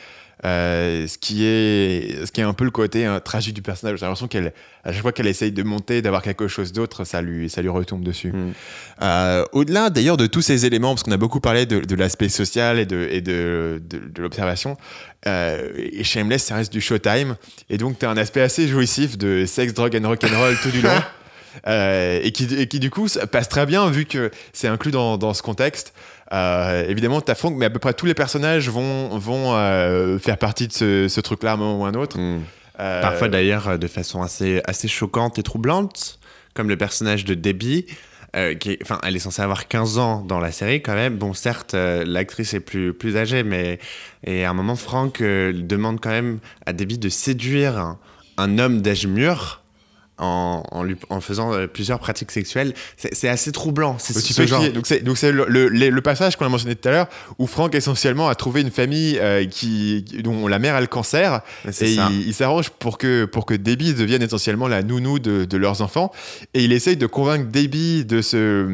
Euh, 0.43 1.06
ce, 1.08 1.19
qui 1.19 1.45
est, 1.45 2.25
ce 2.25 2.32
qui 2.32 2.41
est 2.41 2.43
un 2.43 2.54
peu 2.54 2.63
le 2.63 2.71
côté 2.71 3.06
hein, 3.06 3.19
tragique 3.19 3.54
du 3.54 3.62
personnage. 3.62 3.99
J'ai 3.99 4.06
l'impression 4.06 4.27
qu'elle, 4.27 4.54
à 4.84 4.91
chaque 4.91 5.04
fois 5.04 5.12
qu'elle 5.12 5.27
essaye 5.27 5.51
de 5.51 5.62
monter, 5.62 6.01
d'avoir 6.01 6.23
quelque 6.23 6.47
chose 6.47 6.73
d'autre, 6.73 7.04
ça 7.04 7.21
lui, 7.21 7.47
ça 7.47 7.62
lui 7.62 7.69
retombe 7.69 8.01
dessus. 8.04 8.32
Mm. 8.32 8.54
Euh, 9.04 9.45
au-delà 9.51 9.91
d'ailleurs 9.91 10.17
de 10.17 10.25
tous 10.25 10.41
ces 10.41 10.65
éléments, 10.65 10.95
parce 10.95 11.04
qu'on 11.04 11.12
a 11.12 11.17
beaucoup 11.17 11.41
parlé 11.41 11.67
de, 11.67 11.82
de 11.82 11.95
l'aspect 11.95 12.30
social 12.30 12.80
et 12.80 12.88
de, 12.88 13.08
et 13.12 13.21
de, 13.21 13.82
de, 13.88 13.99
de 13.99 14.21
l'observation, 14.21 14.77
euh, 15.27 15.69
et 15.75 16.04
Shameless, 16.04 16.43
ça 16.43 16.56
reste 16.56 16.73
du 16.73 16.82
showtime. 16.82 17.36
Et 17.69 17.77
donc, 17.77 17.99
tu 17.99 18.06
as 18.08 18.10
un 18.10 18.17
aspect 18.17 18.41
assez 18.41 18.67
jouissif 18.67 19.19
de 19.19 19.45
sexe, 19.45 19.73
drogue 19.73 19.95
and 19.95 20.08
rock'n'roll 20.08 20.58
tout 20.63 20.71
du 20.71 20.82
long. 20.82 20.89
Euh, 21.67 22.21
et, 22.23 22.32
qui, 22.32 22.45
et 22.56 22.67
qui 22.67 22.80
du 22.80 22.89
coup 22.89 23.08
passe 23.30 23.49
très 23.49 23.65
bien 23.65 23.89
vu 23.89 24.06
que 24.06 24.32
c'est 24.54 24.69
inclus 24.69 24.91
dans, 24.91 25.17
dans 25.17 25.34
ce 25.34 25.41
contexte. 25.41 25.93
Euh, 26.33 26.85
évidemment, 26.87 27.19
t'as 27.21 27.35
Franck, 27.35 27.55
mais 27.57 27.65
à 27.65 27.69
peu 27.69 27.79
près 27.79 27.93
tous 27.93 28.05
les 28.05 28.13
personnages 28.13 28.69
vont, 28.69 29.17
vont 29.17 29.53
euh, 29.55 30.17
faire 30.17 30.37
partie 30.37 30.67
de 30.67 30.73
ce, 30.73 31.07
ce 31.07 31.19
truc-là 31.21 31.51
à 31.51 31.53
un 31.55 31.57
moment 31.57 31.81
ou 31.81 31.85
à 31.85 31.89
un 31.89 31.93
autre. 31.93 32.17
Mm. 32.17 32.41
Euh, 32.79 33.01
Parfois 33.01 33.27
d'ailleurs 33.27 33.77
de 33.77 33.87
façon 33.87 34.21
assez, 34.21 34.61
assez 34.65 34.87
choquante 34.87 35.37
et 35.39 35.43
troublante, 35.43 36.19
comme 36.53 36.69
le 36.69 36.77
personnage 36.77 37.25
de 37.25 37.33
Debbie. 37.33 37.85
euh, 38.37 38.55
qui 38.55 38.71
est- 38.71 38.79
enfin, 38.81 38.97
elle 39.03 39.13
est 39.17 39.19
censée 39.19 39.41
avoir 39.41 39.67
15 39.67 39.97
ans 39.97 40.21
dans 40.25 40.39
la 40.39 40.53
série 40.53 40.81
quand 40.81 40.93
même. 40.93 41.17
Bon, 41.17 41.33
certes, 41.33 41.73
euh, 41.73 42.05
l'actrice 42.07 42.53
est 42.53 42.61
plus, 42.61 42.93
plus 42.93 43.17
âgée, 43.17 43.43
mais 43.43 43.77
et 44.25 44.45
à 44.45 44.51
un 44.51 44.53
moment, 44.53 44.77
Franck 44.77 45.19
euh, 45.19 45.51
demande 45.53 45.99
quand 45.99 46.11
même 46.11 46.39
à 46.65 46.71
Debbie 46.71 46.97
de 46.97 47.09
séduire 47.09 47.77
un, 47.77 47.99
un 48.37 48.57
homme 48.57 48.81
d'âge 48.81 49.05
mûr 49.05 49.61
en, 50.21 50.63
en, 50.71 50.84
lui- 50.84 50.95
en 51.10 51.19
faisant 51.19 51.53
euh, 51.53 51.67
plusieurs 51.67 51.99
pratiques 51.99 52.31
sexuelles. 52.31 52.73
C'est 52.95 53.27
assez 53.27 53.51
troublant. 53.51 53.97
C'est 53.99 54.13
ce 54.13 54.45
genre. 54.47 54.62
Donc 55.03 55.17
c'est 55.17 55.31
le, 55.31 55.45
le- 55.49 55.67
le- 55.67 55.89
le 55.89 56.01
passage 56.01 56.36
qu'on 56.38 56.45
a 56.45 56.49
mentionné 56.49 56.75
tout 56.75 56.88
à 56.88 56.91
l'heure 56.91 57.07
où 57.39 57.47
Franck 57.47 57.75
essentiellement 57.75 58.29
a 58.29 58.36
trouvé 58.36 58.62
une 58.62 58.71
famille 58.71 59.17
euh, 59.19 59.45
qui 59.45 60.05
dont 60.23 60.47
la 60.47 60.60
mère 60.60 60.75
a 60.75 60.81
le 60.81 60.88
cancer 60.88 61.41
et 61.67 61.71
ça. 61.71 62.10
il, 62.12 62.27
il 62.27 62.34
s'arrange 62.34 62.69
pour 62.69 62.97
que 62.97 63.25
pour 63.25 63.45
que 63.45 63.53
Debbie 63.55 63.93
devienne 63.93 64.21
essentiellement 64.21 64.67
la 64.67 64.84
nounou 64.84 65.19
de, 65.19 65.45
de 65.45 65.57
leurs 65.57 65.81
enfants 65.81 66.12
et 66.53 66.63
il 66.63 66.71
essaye 66.71 66.97
de 66.97 67.07
convaincre 67.07 67.45
Debbie 67.51 68.05
de 68.05 68.21
se 68.21 68.67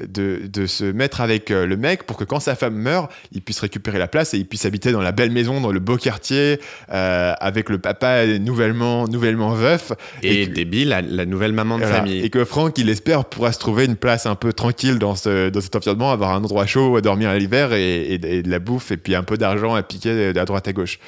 de, 0.00 0.42
de 0.46 0.66
se 0.66 0.84
mettre 0.84 1.20
avec 1.20 1.50
euh, 1.50 1.66
le 1.66 1.76
mec 1.76 2.04
pour 2.04 2.16
que 2.16 2.24
quand 2.24 2.40
sa 2.40 2.54
femme 2.54 2.74
meurt 2.74 3.10
il 3.32 3.40
puisse 3.42 3.60
récupérer 3.60 3.98
la 3.98 4.08
place 4.08 4.34
et 4.34 4.38
il 4.38 4.46
puisse 4.46 4.64
habiter 4.66 4.92
dans 4.92 5.00
la 5.00 5.12
belle 5.12 5.30
maison 5.30 5.60
dans 5.60 5.72
le 5.72 5.80
beau 5.80 5.96
quartier 5.96 6.60
euh, 6.92 7.32
avec 7.40 7.68
le 7.70 7.78
papa 7.78 8.26
nouvellement 8.26 9.08
nouvellement 9.08 9.50
veuf 9.54 9.92
Et, 10.22 10.46
Debbie, 10.46 10.81
la, 10.84 11.00
la 11.02 11.24
nouvelle 11.26 11.52
maman 11.52 11.78
de 11.78 11.84
voilà. 11.84 11.98
famille. 11.98 12.20
Et 12.24 12.30
que 12.30 12.44
Franck, 12.44 12.78
il 12.78 12.88
espère, 12.88 13.24
pourra 13.24 13.52
se 13.52 13.58
trouver 13.58 13.84
une 13.84 13.96
place 13.96 14.26
un 14.26 14.34
peu 14.34 14.52
tranquille 14.52 14.98
dans, 14.98 15.14
ce, 15.16 15.48
dans 15.50 15.60
cet 15.60 15.76
environnement, 15.76 16.10
avoir 16.12 16.30
un 16.32 16.38
endroit 16.38 16.66
chaud 16.66 16.96
à 16.96 17.00
dormir 17.00 17.30
à 17.30 17.38
l'hiver 17.38 17.72
et, 17.72 18.02
et- 18.14 18.36
et 18.38 18.42
de 18.42 18.50
la 18.50 18.58
bouffe 18.58 18.90
et 18.92 18.96
puis 18.96 19.14
un 19.14 19.22
peu 19.22 19.36
d'argent 19.36 19.74
à 19.74 19.82
piquer 19.82 20.32
à 20.36 20.44
droite 20.44 20.68
à 20.68 20.72
gauche. 20.72 20.98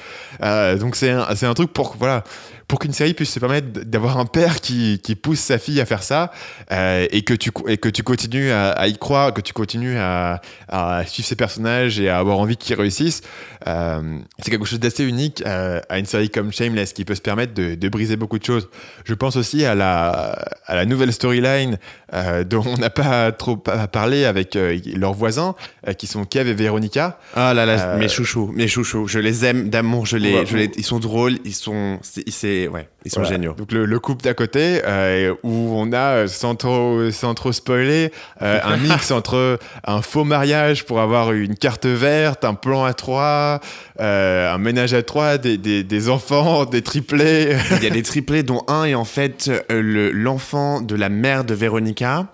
Euh, 0.43 0.77
donc 0.77 0.95
c'est 0.95 1.11
un, 1.11 1.25
c'est 1.35 1.45
un 1.45 1.53
truc 1.53 1.71
pour, 1.73 1.95
voilà, 1.99 2.23
pour 2.67 2.79
qu'une 2.79 2.93
série 2.93 3.13
puisse 3.13 3.31
se 3.31 3.39
permettre 3.39 3.67
d'avoir 3.85 4.17
un 4.17 4.25
père 4.25 4.59
qui, 4.59 4.99
qui 5.03 5.15
pousse 5.15 5.39
sa 5.39 5.57
fille 5.59 5.79
à 5.79 5.85
faire 5.85 6.01
ça 6.03 6.31
euh, 6.71 7.05
et, 7.11 7.21
que 7.21 7.33
tu, 7.33 7.51
et 7.67 7.77
que 7.77 7.89
tu 7.89 8.01
continues 8.01 8.49
à, 8.51 8.69
à 8.71 8.87
y 8.87 8.97
croire, 8.97 9.33
que 9.33 9.41
tu 9.41 9.53
continues 9.53 9.97
à, 9.97 10.41
à 10.67 11.05
suivre 11.05 11.27
ces 11.27 11.35
personnages 11.35 11.99
et 11.99 12.09
à 12.09 12.17
avoir 12.17 12.39
envie 12.39 12.57
qu'ils 12.57 12.75
réussissent. 12.75 13.21
Euh, 13.67 14.17
c'est 14.39 14.51
quelque 14.51 14.65
chose 14.65 14.79
d'assez 14.79 15.03
unique 15.03 15.43
euh, 15.45 15.79
à 15.89 15.99
une 15.99 16.05
série 16.05 16.29
comme 16.29 16.51
Shameless 16.51 16.93
qui 16.93 17.05
peut 17.05 17.15
se 17.15 17.21
permettre 17.21 17.53
de, 17.53 17.75
de 17.75 17.89
briser 17.89 18.15
beaucoup 18.15 18.39
de 18.39 18.45
choses. 18.45 18.67
Je 19.03 19.13
pense 19.13 19.35
aussi 19.35 19.63
à 19.65 19.75
la, 19.75 20.37
à 20.65 20.75
la 20.75 20.85
nouvelle 20.85 21.13
storyline 21.13 21.77
euh, 22.13 22.43
dont 22.43 22.63
on 22.65 22.77
n'a 22.77 22.89
pas 22.89 23.31
trop 23.31 23.57
pa- 23.57 23.87
parlé 23.87 24.25
avec 24.25 24.55
leurs 24.55 25.13
voisins 25.13 25.55
qui 25.97 26.07
sont 26.07 26.25
Kev 26.25 26.49
et 26.49 26.53
Véronica. 26.53 27.19
Ah 27.35 27.53
là 27.53 27.65
là, 27.65 27.95
mes 27.97 28.07
chouchous, 28.09 28.51
mes 28.55 28.67
chouchous, 28.67 29.07
je 29.07 29.19
les 29.19 29.45
aime 29.45 29.69
d'amour, 29.69 30.05
les, 30.17 30.45
je 30.45 30.57
les- 30.57 30.71
ils 30.77 30.83
sont 30.85 30.99
drôles, 30.99 31.37
ils 31.45 31.53
sont, 31.53 31.99
c'est, 32.01 32.23
c'est- 32.63 32.67
ouais, 32.67 32.87
ils 33.05 33.11
sont 33.11 33.21
Voilà. 33.21 33.35
géniaux. 33.35 33.53
Donc 33.53 33.71
le, 33.71 33.85
le 33.85 33.99
couple 33.99 34.23
d'à 34.23 34.33
côté 34.33 34.81
euh, 34.85 35.33
où 35.43 35.73
on 35.75 35.91
a 35.93 35.97
euh, 36.23 36.27
sans 36.27 36.55
trop, 36.55 37.11
sans 37.11 37.33
trop 37.33 37.51
spoiler 37.51 38.11
euh, 38.41 38.59
un 38.63 38.77
mix 38.77 39.11
entre 39.11 39.59
un 39.85 40.01
faux 40.01 40.23
mariage 40.23 40.85
pour 40.85 40.99
avoir 40.99 41.31
une 41.33 41.55
carte 41.55 41.85
verte, 41.85 42.45
un 42.45 42.53
plan 42.53 42.83
à 42.85 42.93
trois, 42.93 43.59
euh, 43.99 44.51
un 44.53 44.57
ménage 44.57 44.93
à 44.93 45.03
trois, 45.03 45.37
des, 45.37 45.57
des, 45.57 45.83
des 45.83 46.09
enfants, 46.09 46.65
des 46.65 46.81
triplés. 46.81 47.55
Il 47.77 47.83
y 47.83 47.87
a 47.87 47.91
des 47.91 48.03
triplés 48.03 48.43
dont 48.43 48.63
un 48.67 48.85
est 48.85 48.95
en 48.95 49.05
fait 49.05 49.51
le- 49.69 50.11
l'enfant 50.11 50.81
de 50.81 50.95
la 50.95 51.09
mère 51.09 51.43
de 51.43 51.53
Véronica. 51.53 52.27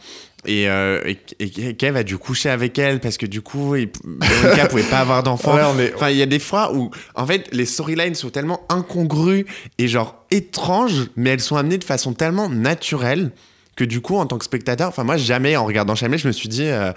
Et, 0.46 0.68
euh, 0.70 1.02
et, 1.06 1.18
et 1.40 1.76
Kev 1.76 1.98
a 1.98 2.04
dû 2.04 2.18
coucher 2.18 2.50
avec 2.50 2.80
elle 2.80 3.00
parce 3.00 3.18
que 3.18 3.26
du 3.26 3.42
coup, 3.42 3.76
il, 3.76 3.90
pouvait 3.90 4.84
pas 4.84 5.00
avoir 5.00 5.22
d'enfant. 5.24 5.56
Ouais, 5.56 5.92
Enfin, 5.96 6.10
il 6.10 6.18
y 6.18 6.22
a 6.22 6.26
des 6.28 6.40
fois 6.40 6.74
où, 6.74 6.90
en 7.16 7.26
fait, 7.26 7.48
les 7.52 7.66
storylines 7.66 8.16
sont 8.16 8.30
tellement 8.30 8.62
incongrues 8.70 9.46
et 9.78 9.88
genre 9.88 10.26
étranges, 10.32 11.10
mais 11.16 11.32
elles 11.32 11.42
sont 11.42 11.58
amenées 11.58 11.78
de 11.78 11.84
façon 11.84 12.14
tellement 12.14 12.50
naturelle 12.50 13.32
que 13.76 13.84
du 13.84 14.02
coup, 14.02 14.16
en 14.18 14.26
tant 14.26 14.38
que 14.38 14.46
spectateur, 14.46 14.90
enfin 14.90 15.04
moi, 15.04 15.18
jamais 15.18 15.56
en 15.56 15.66
regardant 15.66 15.96
Shameless, 15.96 16.22
je 16.22 16.28
me 16.28 16.34
suis 16.34 16.50
dit. 16.50 16.66
euh, 16.66 16.92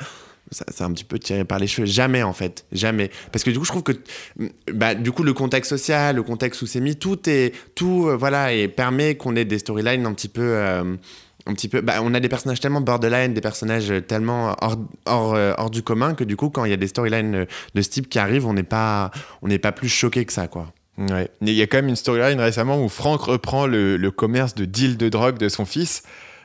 c'est 0.51 0.83
un 0.83 0.93
petit 0.93 1.05
peu 1.05 1.19
tiré 1.19 1.45
par 1.45 1.59
les 1.59 1.67
cheveux. 1.67 1.87
Jamais, 1.87 2.23
en 2.23 2.33
fait. 2.33 2.65
Jamais. 2.73 3.11
Parce 3.33 3.45
que 3.45 3.51
du 3.51 3.59
coup, 3.59 3.65
je 3.65 3.71
trouve 3.71 3.83
que, 3.83 3.93
bah, 4.73 4.95
du 4.95 5.11
coup, 5.11 5.23
le 5.23 5.33
contexte 5.33 5.71
social, 5.71 6.17
le 6.17 6.23
contexte 6.23 6.63
où 6.63 6.67
c'est 6.67 6.81
mis, 6.81 6.97
tout 6.97 7.29
est, 7.29 7.53
tout, 7.75 8.09
euh, 8.09 8.17
voilà, 8.17 8.53
et 8.53 8.69
permet 8.69 9.17
qu'on 9.17 9.37
ait 9.37 9.45
des 9.45 9.59
storylines 9.59 10.07
un 10.07 10.13
petit 10.13 10.29
peu, 10.29 10.43
euh, 10.43 10.97
un 11.47 11.53
petit 11.53 11.69
peu, 11.69 11.81
bah, 11.81 12.01
on 12.03 12.15
a 12.15 12.21
des 12.21 12.29
personnages 12.29 12.61
tellement 12.61 12.81
borderline, 12.81 13.35
des 13.35 13.41
personnages 13.41 13.93
tellement 14.09 14.57
hors, 14.61 14.77
hors, 15.07 15.35
euh, 15.35 15.53
hors 15.59 15.71
du 15.71 15.83
commun 15.83 16.15
que 16.15 16.25
du 16.25 16.37
coup, 16.37 16.51
quand 16.51 16.65
il 16.65 16.71
y 16.71 16.75
a 16.75 16.79
des 16.79 16.87
storylines 16.87 17.35
euh, 17.35 17.45
de 17.75 17.83
ce 17.83 17.91
type 17.91 18.09
qui 18.09 18.19
arrivent, 18.19 18.47
on 18.47 18.55
n'est 18.55 18.63
pas, 18.63 19.11
pas 19.63 19.73
plus 19.73 19.89
choqué 19.89 20.25
que 20.25 20.33
ça, 20.33 20.49
quoi. 20.49 20.73
Ouais. 20.97 21.29
Il 21.41 21.51
y 21.51 21.61
a 21.61 21.67
quand 21.67 21.79
même 21.79 21.89
une 21.89 21.97
storyline 21.97 22.41
récemment 22.41 22.83
où 22.83 22.89
Franck 22.89 23.23
reprend 23.23 23.67
le, 23.67 23.97
le 23.97 24.11
commerce 24.11 24.55
de 24.55 24.65
deal 24.65 24.97
de 24.97 25.09
drogue 25.09 25.39
de 25.39 25.49
son 25.49 25.67
fils, 25.67 26.05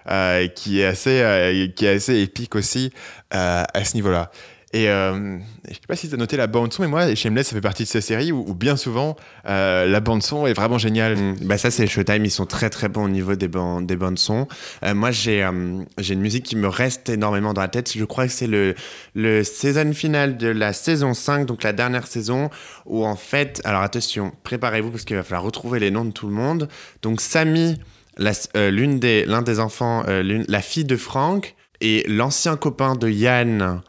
euh, 0.10 0.48
qui, 0.48 0.80
est 0.80 0.86
assez, 0.86 1.72
qui 1.76 1.86
est 1.86 1.90
assez 1.90 2.20
épique 2.20 2.56
aussi 2.56 2.92
à 3.30 3.84
ce 3.84 3.96
niveau-là. 3.96 4.32
Et 4.72 4.88
euh, 4.88 5.40
je 5.68 5.74
sais 5.74 5.80
pas 5.88 5.96
si 5.96 6.08
tu 6.10 6.14
as 6.14 6.18
noté 6.18 6.38
la 6.38 6.46
bande-son, 6.46 6.84
mais 6.84 6.88
moi, 6.88 7.16
Shameless, 7.16 7.48
ça 7.48 7.56
fait 7.56 7.62
partie 7.62 7.84
de 7.84 7.88
ces 7.88 8.02
séries 8.02 8.32
où, 8.32 8.54
bien 8.54 8.78
souvent, 8.78 9.16
euh, 9.48 9.88
la 9.88 10.00
bande-son 10.00 10.46
est 10.46 10.54
vraiment 10.54 10.78
géniale. 10.78 11.16
Mm. 11.18 11.36
Bah 11.48 11.58
ça 11.58 11.72
c'est 11.72 11.88
Showtime, 11.88 12.24
ils 12.24 12.30
sont 12.30 12.46
très 12.46 12.70
très 12.70 12.88
bons 12.88 13.06
au 13.06 13.10
niveau 13.10 13.34
des, 13.36 13.48
ban- 13.48 13.82
des 13.82 13.96
bandes 13.96 14.20
son. 14.20 14.48
Euh, 14.84 14.94
moi 14.94 15.10
j'ai 15.10 15.44
euh, 15.44 15.82
j'ai 15.98 16.14
une 16.14 16.20
musique 16.22 16.46
qui 16.46 16.56
me 16.56 16.68
reste 16.68 17.10
énormément 17.10 17.54
dans 17.56 17.62
la 17.62 17.68
tête. 17.68 17.92
Je 17.98 18.06
crois 18.06 18.28
que 18.28 18.32
c'est 18.32 18.46
le, 18.46 18.76
le 19.16 19.44
season 19.44 19.92
final 19.92 20.38
de 20.38 20.50
la 20.50 20.72
saison 20.72 21.16
5, 21.16 21.48
donc 21.48 21.64
la 21.64 21.74
dernière 21.74 22.06
saison, 22.06 22.52
où 22.86 23.04
en 23.08 23.16
fait, 23.16 23.62
alors 23.66 23.82
attention, 23.82 24.34
préparez-vous 24.44 24.92
parce 24.92 25.04
qu'il 25.04 25.16
va 25.16 25.24
falloir 25.24 25.44
retrouver 25.44 25.80
les 25.80 25.90
noms 25.90 26.06
de 26.06 26.12
tout 26.12 26.28
le 26.28 26.34
monde. 26.34 26.68
Donc 27.02 27.22
Samy, 27.22 27.80
la- 28.18 28.34
euh, 28.56 28.98
des, 29.00 29.26
l'un 29.26 29.42
des 29.42 29.60
enfants, 29.60 30.04
la 30.08 30.62
fille 30.62 30.86
de 30.86 30.96
Franck, 30.96 31.56
et 31.82 32.06
l'ancien 32.08 32.56
copain 32.56 32.96
de 32.96 33.10
Yann. 33.10 33.82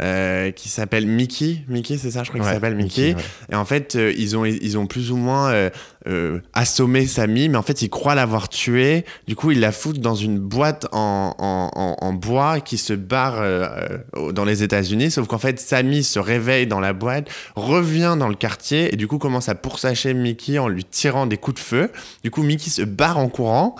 Euh, 0.00 0.50
qui 0.52 0.68
s'appelle 0.68 1.06
Mickey. 1.06 1.58
Mickey, 1.68 1.96
c'est 1.98 2.10
ça, 2.12 2.22
je 2.22 2.28
crois 2.30 2.40
qu'il 2.40 2.52
s'appelle 2.52 2.76
Mickey. 2.76 3.14
ouais. 3.14 3.22
Et 3.50 3.56
en 3.56 3.64
fait, 3.64 3.96
euh, 3.96 4.12
ils, 4.16 4.36
ont, 4.36 4.44
ils 4.44 4.78
ont 4.78 4.86
plus 4.86 5.10
ou 5.10 5.16
moins 5.16 5.50
euh, 5.50 5.70
euh, 6.06 6.40
assommé 6.54 7.06
Samy, 7.06 7.48
mais 7.48 7.58
en 7.58 7.62
fait, 7.62 7.82
ils 7.82 7.90
croient 7.90 8.14
l'avoir 8.14 8.48
tué. 8.48 9.04
Du 9.26 9.34
coup, 9.36 9.50
ils 9.50 9.60
la 9.60 9.72
foutent 9.72 10.00
dans 10.00 10.14
une 10.14 10.38
boîte 10.38 10.86
en, 10.92 11.34
en, 11.38 11.96
en- 12.00 12.12
bois 12.12 12.60
qui 12.60 12.78
se 12.78 12.92
barre 12.92 13.40
euh, 13.40 13.68
euh, 14.16 14.32
dans 14.32 14.44
les 14.44 14.62
États-Unis. 14.62 15.10
Sauf 15.10 15.26
qu'en 15.28 15.38
fait, 15.38 15.60
Samy 15.60 16.02
se 16.02 16.18
réveille 16.18 16.66
dans 16.66 16.80
la 16.80 16.92
boîte, 16.92 17.28
revient 17.54 18.16
dans 18.18 18.28
le 18.28 18.34
quartier 18.34 18.92
et 18.92 18.96
du 18.96 19.06
coup 19.06 19.18
commence 19.18 19.48
à 19.48 19.54
poursacher 19.54 20.14
Mickey 20.14 20.58
en 20.58 20.68
lui 20.68 20.84
tirant 20.84 21.26
des 21.26 21.36
coups 21.36 21.60
de 21.60 21.64
feu. 21.64 21.90
Du 22.24 22.30
coup, 22.30 22.42
Mickey 22.42 22.70
se 22.70 22.82
barre 22.82 23.18
en 23.18 23.28
courant 23.28 23.76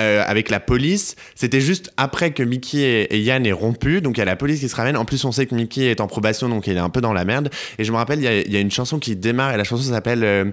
euh, 0.00 0.22
avec 0.26 0.48
la 0.50 0.60
police. 0.60 1.16
C'était 1.34 1.60
juste 1.60 1.92
après 1.96 2.32
que 2.32 2.42
Mickey 2.42 2.78
et, 2.78 3.16
et 3.16 3.20
Yann 3.20 3.44
aient 3.46 3.52
rompu. 3.52 4.00
Donc, 4.00 4.16
il 4.16 4.20
y 4.20 4.22
a 4.22 4.26
la 4.26 4.36
police 4.36 4.60
qui 4.60 4.68
se 4.68 4.76
ramène. 4.76 4.96
En 4.96 5.04
plus, 5.04 5.24
on 5.24 5.32
sait 5.32 5.46
que 5.46 5.54
Mickey 5.54 5.86
est 5.90 6.00
en 6.00 6.06
probation, 6.06 6.48
donc 6.48 6.66
il 6.66 6.76
est 6.76 6.80
un 6.80 6.90
peu 6.90 7.00
dans 7.00 7.12
la 7.12 7.24
merde. 7.24 7.50
Et 7.78 7.84
je 7.84 7.92
me 7.92 7.96
rappelle, 7.96 8.18
il 8.20 8.24
y 8.24 8.28
a, 8.28 8.40
il 8.40 8.52
y 8.52 8.56
a 8.56 8.60
une 8.60 8.70
chanson 8.70 8.98
qui 8.98 9.16
démarre 9.16 9.52
et 9.52 9.56
la 9.56 9.64
chanson 9.64 9.90
s'appelle 9.92 10.24
euh, 10.24 10.44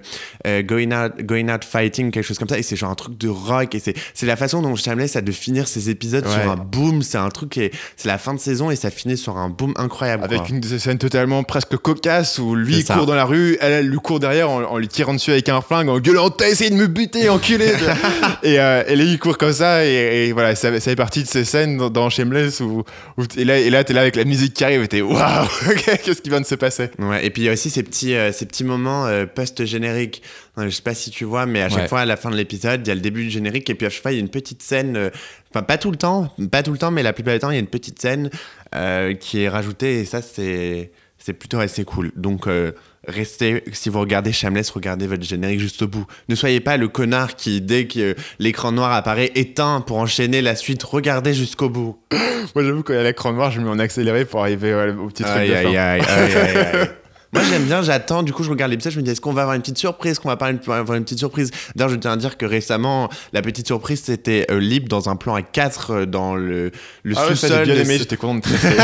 euh, 0.46 0.62
Going, 0.62 0.90
Out, 0.92 1.19
Going 1.22 1.48
Out 1.48 1.64
Fighting, 1.64 2.10
quelque 2.10 2.24
chose 2.24 2.38
comme 2.38 2.48
ça. 2.48 2.58
Et 2.58 2.62
c'est 2.62 2.76
genre 2.76 2.90
un 2.90 2.94
truc 2.94 3.16
de 3.18 3.28
rock. 3.28 3.74
Et 3.74 3.78
c'est 3.80 3.94
c'est 4.14 4.26
la 4.26 4.36
façon 4.36 4.62
dont 4.62 4.74
Shameless 4.76 5.16
a 5.16 5.20
de 5.20 5.32
finir 5.32 5.68
ses 5.68 5.90
épisodes 5.90 6.24
Ouais. 6.26 6.32
sur 6.42 6.50
un 6.50 6.56
boom. 6.56 7.02
C'est 7.02 7.18
un 7.18 7.28
truc 7.28 7.50
qui 7.50 7.62
est. 7.62 7.70
C'est 7.96 8.08
la 8.08 8.18
fin 8.18 8.34
de 8.34 8.38
saison 8.40 8.70
et 8.70 8.76
ça 8.76 8.90
finit 8.90 9.16
sur 9.16 9.36
un 9.36 9.48
boom 9.48 9.72
incroyable. 9.76 10.24
Avec 10.24 10.40
quoi. 10.40 10.48
une 10.50 10.62
scène 10.62 10.98
totalement 10.98 11.42
presque 11.42 11.76
cocasse 11.76 12.38
où 12.38 12.54
lui 12.54 12.78
il 12.78 12.84
court 12.84 13.06
dans 13.06 13.14
la 13.14 13.24
rue, 13.24 13.56
elle, 13.60 13.72
elle 13.72 13.86
lui 13.88 13.98
court 13.98 14.20
derrière 14.20 14.50
en, 14.50 14.62
en 14.62 14.78
lui 14.78 14.88
tirant 14.88 15.14
dessus 15.14 15.30
avec 15.30 15.48
un 15.48 15.60
flingue, 15.60 15.88
en 15.88 15.98
gueulant 15.98 16.30
T'as 16.30 16.48
essayé 16.48 16.70
de 16.70 16.74
me 16.76 16.86
buter, 16.86 17.28
enculé 17.28 17.72
et, 18.42 18.58
euh, 18.60 18.82
et 18.86 18.96
là 18.96 19.04
il 19.04 19.18
court 19.18 19.36
comme 19.38 19.52
ça, 19.52 19.84
et, 19.86 20.28
et 20.28 20.32
voilà, 20.32 20.54
ça, 20.54 20.72
ça 20.74 20.80
fait 20.80 20.96
partie 20.96 21.22
de 21.22 21.28
ces 21.28 21.44
scènes 21.44 21.76
dans, 21.76 21.90
dans 21.90 22.10
Shameless 22.10 22.60
où, 22.60 22.84
et 23.36 23.44
là, 23.44 23.58
et 23.58 23.70
là 23.70 23.84
t'es 23.84 23.92
là 23.92 24.00
avec 24.02 24.16
la 24.16 24.24
musique 24.24 24.54
qui 24.54 24.64
arrive 24.64 24.82
et 24.82 24.88
t'es 24.88 25.00
Waouh, 25.02 25.46
qu'est-ce 26.04 26.20
qui 26.22 26.30
vient 26.30 26.40
de 26.40 26.46
se 26.46 26.54
passer? 26.54 26.90
Ouais, 26.98 27.24
et 27.24 27.30
puis 27.30 27.42
il 27.42 27.44
y 27.46 27.48
a 27.48 27.52
aussi 27.52 27.70
ces 27.70 27.82
petits, 27.82 28.14
euh, 28.14 28.32
ces 28.32 28.46
petits 28.46 28.64
moments 28.64 29.06
euh, 29.06 29.26
post-génériques 29.26 30.22
Non, 30.56 30.64
Je 30.64 30.70
sais 30.70 30.82
pas 30.82 30.94
si 30.94 31.10
tu 31.10 31.24
vois, 31.24 31.46
mais 31.46 31.62
à 31.62 31.68
chaque 31.68 31.78
Ouais. 31.82 31.88
fois, 31.88 32.00
à 32.00 32.04
la 32.06 32.16
fin 32.16 32.30
de 32.30 32.36
l'épisode, 32.36 32.86
il 32.86 32.88
y 32.88 32.90
a 32.90 32.94
le 32.94 33.00
début 33.00 33.24
du 33.24 33.30
générique 33.30 33.68
et 33.70 33.74
puis 33.74 33.86
à 33.86 33.90
chaque 33.90 34.02
fois, 34.02 34.12
il 34.12 34.16
y 34.16 34.18
a 34.18 34.20
une 34.20 34.28
petite 34.28 34.62
scène. 34.62 34.96
euh, 34.96 35.10
Enfin, 35.52 35.62
pas 35.64 35.78
tout 35.78 35.90
le 35.90 35.96
temps, 35.96 36.32
pas 36.50 36.62
tout 36.62 36.72
le 36.72 36.78
temps, 36.78 36.90
mais 36.90 37.02
la 37.02 37.12
plupart 37.12 37.34
du 37.34 37.40
temps, 37.40 37.50
il 37.50 37.54
y 37.54 37.56
a 37.56 37.60
une 37.60 37.66
petite 37.66 38.00
scène 38.00 38.30
euh, 38.74 39.14
qui 39.14 39.42
est 39.42 39.48
rajoutée 39.48 40.00
et 40.00 40.04
ça, 40.04 40.22
c'est 40.22 40.92
c'est 41.22 41.34
plutôt 41.34 41.58
assez 41.58 41.84
cool. 41.84 42.12
Donc, 42.16 42.46
euh, 42.46 42.72
restez, 43.06 43.62
si 43.72 43.90
vous 43.90 44.00
regardez 44.00 44.32
Shameless, 44.32 44.70
regardez 44.70 45.06
votre 45.06 45.22
générique 45.22 45.60
juste 45.60 45.82
au 45.82 45.86
bout. 45.86 46.06
Ne 46.30 46.34
soyez 46.34 46.60
pas 46.60 46.78
le 46.78 46.88
connard 46.88 47.36
qui, 47.36 47.60
dès 47.60 47.86
que 47.86 48.14
l'écran 48.38 48.72
noir 48.72 48.90
apparaît, 48.92 49.30
éteint 49.34 49.82
pour 49.82 49.98
enchaîner 49.98 50.40
la 50.40 50.54
suite. 50.56 50.82
Regardez 50.82 51.34
jusqu'au 51.34 51.68
bout. 51.68 51.98
Moi, 52.54 52.64
j'avoue, 52.64 52.82
quand 52.82 52.94
il 52.94 52.96
y 52.96 53.00
a 53.00 53.02
l'écran 53.02 53.34
noir, 53.34 53.50
je 53.50 53.60
me 53.60 53.66
mets 53.66 53.70
en 53.70 53.78
accéléré 53.80 54.24
pour 54.24 54.40
arriver 54.40 54.72
au 54.98 55.08
petit 55.08 55.22
truc 55.24 55.36
Aïe, 55.36 55.50
de 55.50 55.54
aïe, 55.54 55.64
fin. 55.64 55.70
aïe, 55.80 56.00
aïe, 56.08 56.32
aïe, 56.34 56.56
aïe. 56.56 56.88
Moi 57.32 57.42
j'aime 57.48 57.62
bien, 57.64 57.80
j'attends, 57.80 58.22
du 58.24 58.32
coup 58.32 58.42
je 58.42 58.50
regarde 58.50 58.72
l'épisode, 58.72 58.92
je 58.92 58.98
me 58.98 59.02
dis 59.04 59.10
est-ce 59.10 59.20
qu'on 59.20 59.32
va 59.32 59.42
avoir 59.42 59.54
une 59.54 59.62
petite 59.62 59.78
surprise, 59.78 60.12
est-ce 60.12 60.20
qu'on 60.20 60.28
va 60.28 60.36
pas 60.36 60.46
avoir 60.48 60.94
une 60.94 61.04
petite 61.04 61.18
surprise? 61.20 61.50
D'ailleurs 61.76 61.90
je 61.90 61.96
tiens 61.96 62.10
à 62.12 62.16
dire 62.16 62.36
que 62.36 62.44
récemment 62.44 63.08
la 63.32 63.40
petite 63.40 63.66
surprise 63.68 64.02
c'était 64.04 64.46
euh, 64.50 64.78
dans 64.88 65.08
un 65.08 65.14
plan 65.16 65.34
à 65.36 65.42
4 65.42 66.06
dans 66.06 66.34
le, 66.34 66.72
le 67.04 67.14
Ah 67.16 67.24
ouais, 67.28 67.36
sous-sol. 67.36 67.64
bien 67.66 67.74
de 67.76 67.80
aimé, 67.80 67.94
ce- 67.94 67.98
j'étais 68.00 68.16
content 68.16 68.34
de 68.36 68.40
traiter. 68.56 68.76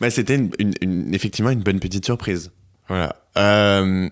Bah, 0.00 0.10
c'était 0.10 0.34
une- 0.34 0.50
une- 0.58 0.74
une- 0.80 1.14
effectivement 1.14 1.50
une 1.50 1.62
bonne 1.62 1.78
petite 1.78 2.04
surprise. 2.04 2.50
Voilà. 2.88 3.16
Euh, 3.38 4.08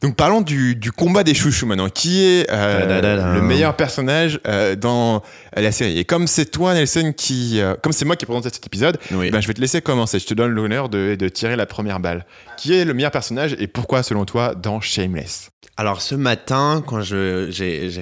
donc 0.00 0.14
parlons 0.16 0.40
du, 0.42 0.76
du 0.76 0.92
combat 0.92 1.24
des 1.24 1.34
chouchous 1.34 1.66
maintenant. 1.66 1.88
Qui 1.88 2.22
est 2.22 2.46
euh, 2.50 3.34
le 3.34 3.42
meilleur 3.42 3.74
personnage 3.74 4.40
euh, 4.46 4.76
dans 4.76 5.22
la 5.56 5.72
série? 5.72 5.98
Et 5.98 6.04
comme 6.04 6.26
c'est 6.26 6.46
toi 6.46 6.74
Nelson 6.74 7.12
qui, 7.16 7.60
comme 7.82 7.92
c'est 7.92 8.04
moi 8.04 8.16
qui 8.16 8.26
présente 8.26 8.44
cet 8.44 8.64
épisode, 8.66 8.98
Oui. 9.12 9.30
ben, 9.30 9.40
je 9.40 9.48
vais 9.48 9.54
te 9.54 9.60
laisser 9.60 9.80
commencer. 9.82 10.18
Je 10.18 10.26
te 10.26 10.34
donne 10.34 10.52
l'honneur 10.52 10.88
de, 10.88 11.16
de 11.18 11.28
tirer 11.28 11.56
la 11.56 11.66
première 11.66 12.00
balle. 12.00 12.24
Qui 12.56 12.74
est 12.74 12.84
le 12.84 12.94
meilleur 12.94 13.10
personnage 13.10 13.56
et 13.58 13.66
pourquoi 13.66 14.02
selon 14.02 14.24
toi 14.24 14.54
dans 14.54 14.80
Shameless? 14.80 15.50
Alors 15.76 16.02
ce 16.02 16.14
matin, 16.14 16.82
quand 16.86 17.00
j'ai 17.00 17.48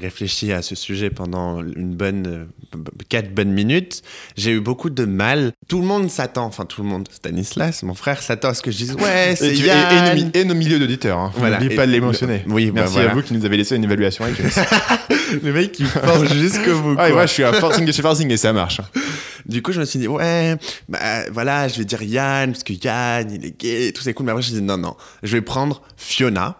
réfléchi 0.02 0.52
à 0.52 0.62
ce 0.62 0.74
sujet 0.74 1.10
pendant 1.10 1.60
une 1.62 1.94
bonne 1.94 2.48
quatre 3.08 3.32
bonnes 3.32 3.52
minutes, 3.52 4.02
j'ai 4.36 4.50
eu 4.50 4.60
beaucoup 4.60 4.90
de 4.90 5.04
mal. 5.04 5.52
Tout 5.68 5.78
le 5.80 5.86
monde 5.86 6.10
s'attend, 6.10 6.44
enfin 6.46 6.64
tout 6.64 6.82
le 6.82 6.88
monde, 6.88 7.06
Stanislas, 7.12 7.84
mon 7.84 7.94
frère 7.94 8.20
s'attend 8.20 8.48
à 8.48 8.54
ce 8.54 8.62
que 8.62 8.72
je 8.72 8.78
dise 8.78 8.94
ouais 9.00 9.34
c'est 9.36 9.54
et- 9.54 9.58
Yann. 9.64 10.30
et 10.34 10.40
et 10.40 10.44
nos 10.58 10.64
milieux 10.64 10.78
d'auditeurs. 10.78 11.18
Hein. 11.18 11.32
Voilà. 11.36 11.58
N'oublie 11.60 11.72
Et 11.72 11.76
pas 11.76 11.86
de 11.86 11.92
les 11.92 12.00
le- 12.00 12.06
mentionner. 12.06 12.42
oui, 12.48 12.66
bah, 12.66 12.80
Merci 12.82 12.94
voilà. 12.94 13.10
à 13.10 13.14
vous 13.14 13.22
qui 13.22 13.34
nous 13.34 13.44
avez 13.44 13.56
laissé 13.56 13.76
une 13.76 13.84
évaluation. 13.84 14.24
avec 14.24 14.38
le 15.42 15.52
mec 15.52 15.72
qui 15.72 15.84
force 15.84 16.32
jusqu'au 16.32 16.78
bout. 16.80 16.96
Ah, 16.98 17.08
et 17.08 17.12
moi, 17.12 17.26
je 17.26 17.32
suis 17.32 17.44
à 17.44 17.52
forcing 17.52 17.90
chez 17.92 18.02
forcing 18.02 18.30
et 18.30 18.36
ça 18.36 18.52
marche. 18.52 18.80
Du 19.46 19.62
coup, 19.62 19.72
je 19.72 19.80
me 19.80 19.84
suis 19.84 19.98
dit, 19.98 20.08
ouais, 20.08 20.56
bah 20.88 20.98
voilà, 21.32 21.68
je 21.68 21.78
vais 21.78 21.84
dire 21.84 22.02
Yann, 22.02 22.52
parce 22.52 22.64
que 22.64 22.72
Yann, 22.72 23.30
il 23.30 23.46
est 23.46 23.58
gay, 23.58 23.92
tout 23.92 24.02
c'est 24.02 24.12
cool. 24.12 24.26
Mais 24.26 24.32
après, 24.32 24.42
je 24.42 24.48
me 24.48 24.52
suis 24.54 24.60
dit, 24.60 24.66
non, 24.66 24.76
non, 24.76 24.96
je 25.22 25.32
vais 25.32 25.40
prendre 25.40 25.80
Fiona, 25.96 26.56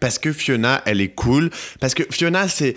parce 0.00 0.18
que 0.18 0.32
Fiona, 0.32 0.82
elle 0.84 1.00
est 1.00 1.14
cool. 1.14 1.50
Parce 1.80 1.94
que 1.94 2.02
Fiona, 2.10 2.48
c'est. 2.48 2.74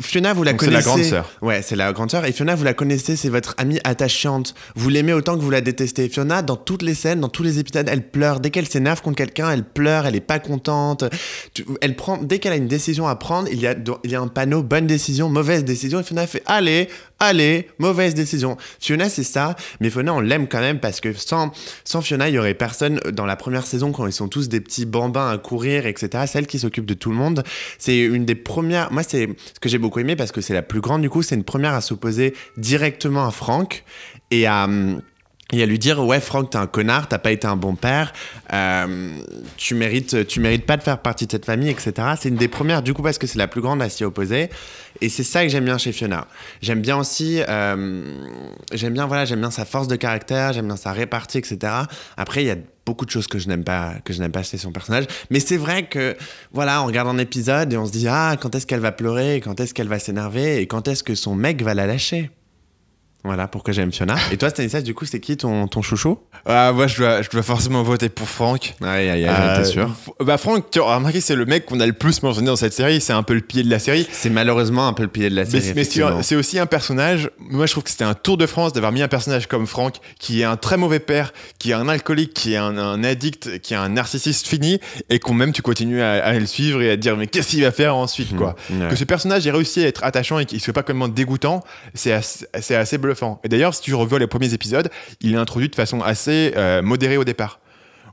Fiona, 0.00 0.32
vous 0.34 0.42
la 0.42 0.52
Donc, 0.52 0.62
c'est 0.62 0.70
la 0.70 0.82
connaissez. 0.82 1.10
grande 1.10 1.24
sœur. 1.24 1.30
Ouais, 1.42 1.62
c'est 1.62 1.76
la 1.76 1.92
grande 1.92 2.10
sœur. 2.10 2.24
Et 2.24 2.32
Fiona, 2.32 2.54
vous 2.54 2.64
la 2.64 2.74
connaissez, 2.74 3.16
c'est 3.16 3.28
votre 3.28 3.54
amie 3.58 3.78
attachante. 3.84 4.54
Vous 4.74 4.88
l'aimez 4.88 5.12
autant 5.12 5.36
que 5.36 5.42
vous 5.42 5.50
la 5.50 5.60
détestez. 5.60 6.08
Fiona, 6.08 6.42
dans 6.42 6.56
toutes 6.56 6.82
les 6.82 6.94
scènes, 6.94 7.20
dans 7.20 7.28
tous 7.28 7.42
les 7.42 7.58
épisodes, 7.58 7.88
elle 7.90 8.08
pleure. 8.08 8.40
Dès 8.40 8.50
qu'elle 8.50 8.68
s'énerve 8.68 9.02
contre 9.02 9.16
quelqu'un, 9.16 9.50
elle 9.50 9.64
pleure, 9.64 10.06
elle 10.06 10.16
est 10.16 10.20
pas 10.20 10.38
contente. 10.38 11.04
Elle 11.80 11.96
prend, 11.96 12.18
dès 12.18 12.38
qu'elle 12.38 12.52
a 12.52 12.56
une 12.56 12.68
décision 12.68 13.06
à 13.06 13.16
prendre, 13.16 13.48
il 13.50 13.60
y 13.60 13.66
a, 13.66 13.74
il 14.04 14.10
y 14.10 14.14
a 14.14 14.20
un 14.20 14.28
panneau 14.28 14.62
bonne 14.62 14.86
décision, 14.86 15.28
mauvaise 15.28 15.64
décision. 15.64 16.00
Et 16.00 16.02
Fiona 16.02 16.26
fait 16.26 16.42
allez, 16.46 16.88
allez, 17.18 17.68
mauvaise 17.78 18.14
décision. 18.14 18.56
Fiona, 18.80 19.08
c'est 19.08 19.22
ça. 19.22 19.56
Mais 19.80 19.90
Fiona, 19.90 20.14
on 20.14 20.20
l'aime 20.20 20.48
quand 20.48 20.60
même 20.60 20.80
parce 20.80 21.00
que 21.00 21.12
sans, 21.12 21.52
sans 21.84 22.02
Fiona, 22.02 22.28
il 22.28 22.34
y 22.34 22.38
aurait 22.38 22.54
personne 22.54 23.00
dans 23.12 23.26
la 23.26 23.36
première 23.36 23.66
saison 23.66 23.92
quand 23.92 24.06
ils 24.06 24.12
sont 24.12 24.28
tous 24.28 24.48
des 24.48 24.60
petits 24.60 24.86
bambins 24.86 25.30
à 25.30 25.38
courir, 25.38 25.86
etc. 25.86 26.24
Celle 26.26 26.46
qui 26.46 26.58
s'occupe 26.58 26.86
de 26.86 26.94
tout 26.94 27.10
le 27.10 27.16
monde. 27.16 27.42
C'est 27.78 27.98
une 27.98 28.24
des 28.24 28.34
premières. 28.34 28.92
Moi, 28.92 29.02
c'est 29.02 29.28
ce 29.54 29.60
que 29.60 29.68
j'ai 29.68 29.78
beaucoup 29.78 30.00
aimé 30.00 30.16
parce 30.16 30.32
que 30.32 30.40
c'est 30.40 30.54
la 30.54 30.62
plus 30.62 30.80
grande. 30.80 31.02
Du 31.02 31.10
coup, 31.10 31.22
c'est 31.22 31.34
une 31.34 31.44
première 31.44 31.74
à 31.74 31.80
s'opposer 31.80 32.34
directement 32.56 33.26
à 33.26 33.30
Franck 33.30 33.84
et 34.30 34.46
à. 34.46 34.64
hum, 34.64 35.00
et 35.52 35.62
à 35.62 35.66
lui 35.66 35.78
dire 35.78 36.04
ouais 36.04 36.20
Franck 36.20 36.50
t'es 36.50 36.58
un 36.58 36.66
connard 36.66 37.08
t'as 37.08 37.18
pas 37.18 37.30
été 37.30 37.46
un 37.46 37.56
bon 37.56 37.76
père 37.76 38.12
euh, 38.52 39.18
tu 39.56 39.74
mérites 39.74 40.26
tu 40.26 40.40
mérites 40.40 40.66
pas 40.66 40.76
de 40.76 40.82
faire 40.82 40.98
partie 40.98 41.26
de 41.26 41.30
cette 41.30 41.44
famille 41.44 41.70
etc 41.70 42.14
c'est 42.20 42.28
une 42.28 42.36
des 42.36 42.48
premières 42.48 42.82
du 42.82 42.94
coup 42.94 43.02
parce 43.02 43.18
que 43.18 43.26
c'est 43.26 43.38
la 43.38 43.46
plus 43.46 43.60
grande 43.60 43.82
à 43.82 43.88
s'y 43.88 44.04
opposer. 44.04 44.48
Et 45.02 45.10
c'est 45.10 45.24
ça 45.24 45.42
que 45.42 45.50
j'aime 45.50 45.66
bien 45.66 45.76
chez 45.76 45.92
Fiona. 45.92 46.26
J'aime 46.62 46.80
bien 46.80 46.96
aussi 46.96 47.42
euh, 47.48 48.24
j'aime 48.72 48.94
bien 48.94 49.06
voilà 49.06 49.24
j'aime 49.24 49.40
bien 49.40 49.50
sa 49.50 49.64
force 49.64 49.88
de 49.88 49.96
caractère 49.96 50.52
j'aime 50.52 50.66
bien 50.66 50.76
sa 50.76 50.92
répartie 50.92 51.38
etc 51.38 51.72
après 52.16 52.42
il 52.42 52.46
y 52.46 52.50
a 52.50 52.56
beaucoup 52.86 53.04
de 53.04 53.10
choses 53.10 53.26
que 53.26 53.38
je 53.38 53.48
n'aime 53.48 53.64
pas 53.64 53.94
que 54.04 54.12
je 54.12 54.20
n'aime 54.20 54.32
pas 54.32 54.42
chez 54.42 54.58
son 54.58 54.72
personnage. 54.72 55.04
Mais 55.30 55.40
c'est 55.40 55.58
vrai 55.58 55.86
que 55.86 56.16
voilà 56.52 56.82
on 56.82 56.86
regarde 56.86 57.08
un 57.08 57.18
épisode 57.18 57.72
et 57.72 57.76
on 57.76 57.86
se 57.86 57.92
dit 57.92 58.08
ah 58.08 58.36
quand 58.40 58.54
est-ce 58.54 58.66
qu'elle 58.66 58.80
va 58.80 58.92
pleurer 58.92 59.40
quand 59.44 59.60
est-ce 59.60 59.74
qu'elle 59.74 59.88
va 59.88 59.98
s'énerver 59.98 60.60
et 60.60 60.66
quand 60.66 60.88
est-ce 60.88 61.02
que 61.02 61.14
son 61.14 61.34
mec 61.34 61.62
va 61.62 61.74
la 61.74 61.86
lâcher? 61.86 62.30
Voilà 63.26 63.46
pourquoi 63.48 63.72
j'aime 63.74 63.92
Fiona. 63.92 64.16
Et 64.32 64.36
toi, 64.36 64.48
Stanislas, 64.50 64.82
du 64.82 64.94
coup, 64.94 65.04
c'est 65.04 65.20
qui 65.20 65.36
ton, 65.36 65.66
ton 65.68 65.82
chouchou? 65.82 66.18
Ah, 66.46 66.72
moi, 66.72 66.86
je 66.86 66.96
dois, 66.96 67.22
je 67.22 67.28
dois 67.30 67.42
forcément 67.42 67.82
voter 67.82 68.08
pour 68.08 68.28
Franck. 68.28 68.74
Aïe, 68.82 69.08
aïe, 69.10 69.26
Euh, 69.28 69.58
t'es 69.58 69.64
sûr? 69.64 69.90
Bah 70.20 70.38
Franck, 70.38 70.70
tu 70.70 70.80
as 70.80 70.82
remarqué, 70.96 71.20
c'est 71.20 71.34
le 71.34 71.44
mec 71.44 71.66
qu'on 71.66 71.80
a 71.80 71.86
le 71.86 71.92
plus 71.92 72.22
mentionné 72.22 72.46
dans 72.46 72.56
cette 72.56 72.72
série. 72.72 73.00
C'est 73.00 73.12
un 73.12 73.22
peu 73.22 73.34
le 73.34 73.40
pied 73.40 73.62
de 73.62 73.70
la 73.70 73.78
série. 73.78 74.06
C'est 74.12 74.30
malheureusement 74.30 74.86
un 74.88 74.92
peu 74.92 75.02
le 75.02 75.08
pilier 75.08 75.30
de 75.30 75.36
la 75.36 75.44
série. 75.44 75.72
mais 75.74 75.84
c'est 76.22 76.36
aussi 76.36 76.58
un 76.58 76.66
personnage. 76.66 77.30
Moi, 77.38 77.66
je 77.66 77.72
trouve 77.72 77.84
que 77.84 77.90
c'était 77.90 78.04
un 78.04 78.14
tour 78.14 78.36
de 78.36 78.46
France 78.46 78.72
d'avoir 78.72 78.92
mis 78.92 79.02
un 79.02 79.08
personnage 79.08 79.46
comme 79.46 79.66
Franck, 79.66 79.96
qui 80.18 80.40
est 80.40 80.44
un 80.44 80.56
très 80.56 80.76
mauvais 80.76 81.00
père, 81.00 81.32
qui 81.58 81.70
est 81.72 81.74
un 81.74 81.88
alcoolique, 81.88 82.32
qui 82.34 82.54
est 82.54 82.56
un, 82.58 82.76
un 82.78 83.02
addict, 83.04 83.60
qui 83.60 83.74
est 83.74 83.76
un 83.76 83.88
narcissiste 83.88 84.46
fini, 84.46 84.78
et 85.10 85.18
qu'on 85.18 85.34
même 85.34 85.52
tu 85.52 85.62
continues 85.62 86.00
à, 86.02 86.24
à 86.24 86.32
le 86.34 86.46
suivre 86.46 86.80
et 86.82 86.90
à 86.90 86.96
te 86.96 87.00
dire 87.00 87.16
mais 87.16 87.26
qu'est-ce 87.26 87.48
qu'il 87.48 87.62
va 87.62 87.72
faire 87.72 87.96
ensuite, 87.96 88.36
quoi? 88.36 88.54
Ouais. 88.70 88.88
Que 88.88 88.96
ce 88.96 89.04
personnage 89.04 89.46
ait 89.46 89.50
réussi 89.50 89.82
à 89.84 89.88
être 89.88 90.04
attachant 90.04 90.38
et 90.38 90.44
qu'il 90.46 90.60
soit 90.60 90.72
pas 90.72 90.82
complètement 90.82 91.08
dégoûtant, 91.08 91.62
c'est 91.94 92.12
assez, 92.12 92.46
c'est 92.60 92.76
assez 92.76 92.98
bluffant. 92.98 93.15
Et 93.44 93.48
d'ailleurs, 93.48 93.74
si 93.74 93.82
tu 93.82 93.94
revois 93.94 94.18
les 94.18 94.26
premiers 94.26 94.52
épisodes, 94.54 94.90
il 95.20 95.34
est 95.34 95.38
introduit 95.38 95.68
de 95.68 95.74
façon 95.74 96.00
assez 96.00 96.52
euh, 96.56 96.82
modérée 96.82 97.16
au 97.16 97.24
départ. 97.24 97.60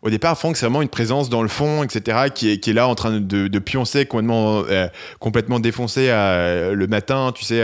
Au 0.02 0.10
départ, 0.10 0.38
Franck, 0.38 0.58
c'est 0.58 0.66
vraiment 0.66 0.82
une 0.82 0.89
présence 0.89 1.30
dans 1.30 1.42
le 1.42 1.48
fond, 1.48 1.82
etc., 1.82 2.26
qui 2.36 2.52
est, 2.52 2.68
là 2.74 2.89
en 2.89 2.94
train 2.96 3.22
de, 3.22 3.60
pioncer 3.60 4.06
complètement, 4.06 4.63
euh, 4.70 4.88
complètement 5.20 5.62
défoncé 5.62 6.08
euh, 6.10 6.74
le 6.74 6.88
matin, 6.88 7.32
tu 7.34 7.46
sais, 7.46 7.63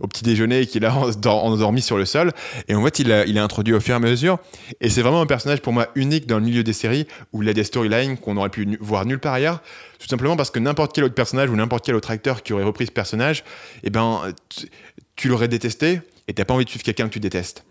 au 0.00 0.08
petit 0.08 0.24
déjeuner, 0.24 0.66
qui 0.66 0.78
est 0.78 0.80
là 0.80 0.92
endor- 0.92 1.44
endormi 1.44 1.80
sur 1.80 1.96
le 1.96 2.06
sol. 2.06 2.32
Et 2.66 2.74
en 2.74 2.84
fait, 2.84 2.98
il, 2.98 3.12
a- 3.12 3.24
il 3.24 3.36
est 3.36 3.40
introduit 3.40 3.72
au 3.72 3.78
fur 3.78 3.94
et 3.94 3.96
à 3.96 4.00
mesure. 4.00 4.40
Et 4.80 4.90
c'est 4.90 5.00
vraiment 5.00 5.20
un 5.20 5.26
personnage 5.26 5.60
pour 5.60 5.72
moi 5.72 5.86
unique 5.94 6.26
dans 6.26 6.40
le 6.40 6.44
milieu 6.44 6.64
des 6.64 6.72
séries 6.72 7.06
où 7.32 7.44
il 7.44 7.48
a 7.48 7.52
des 7.52 7.62
storylines 7.62 8.16
qu'on 8.16 8.36
aurait 8.36 8.48
pu 8.48 8.76
voir 8.80 9.06
nulle 9.06 9.20
part 9.20 9.34
ailleurs. 9.34 9.62
Tout 10.00 10.08
simplement 10.08 10.34
parce 10.36 10.50
que 10.50 10.58
n'importe 10.58 10.92
quel 10.92 11.04
autre 11.04 11.14
personnage 11.14 11.50
ou 11.50 11.54
n'importe 11.54 11.84
quel 11.86 11.94
autre 11.94 12.10
acteur 12.10 12.42
qui 12.42 12.52
aurait 12.52 12.64
repris 12.64 12.86
ce 12.86 12.90
personnage, 12.90 13.44
eh 13.84 13.90
ben, 13.90 14.22
tu 15.14 15.28
l'aurais 15.28 15.46
détesté 15.46 16.00
et 16.30 16.34
t'as 16.34 16.44
pas 16.44 16.54
envie 16.54 16.64
de 16.64 16.70
suivre 16.70 16.84
quelqu'un 16.84 17.08
que 17.08 17.12
tu 17.12 17.20
détestes. 17.20 17.64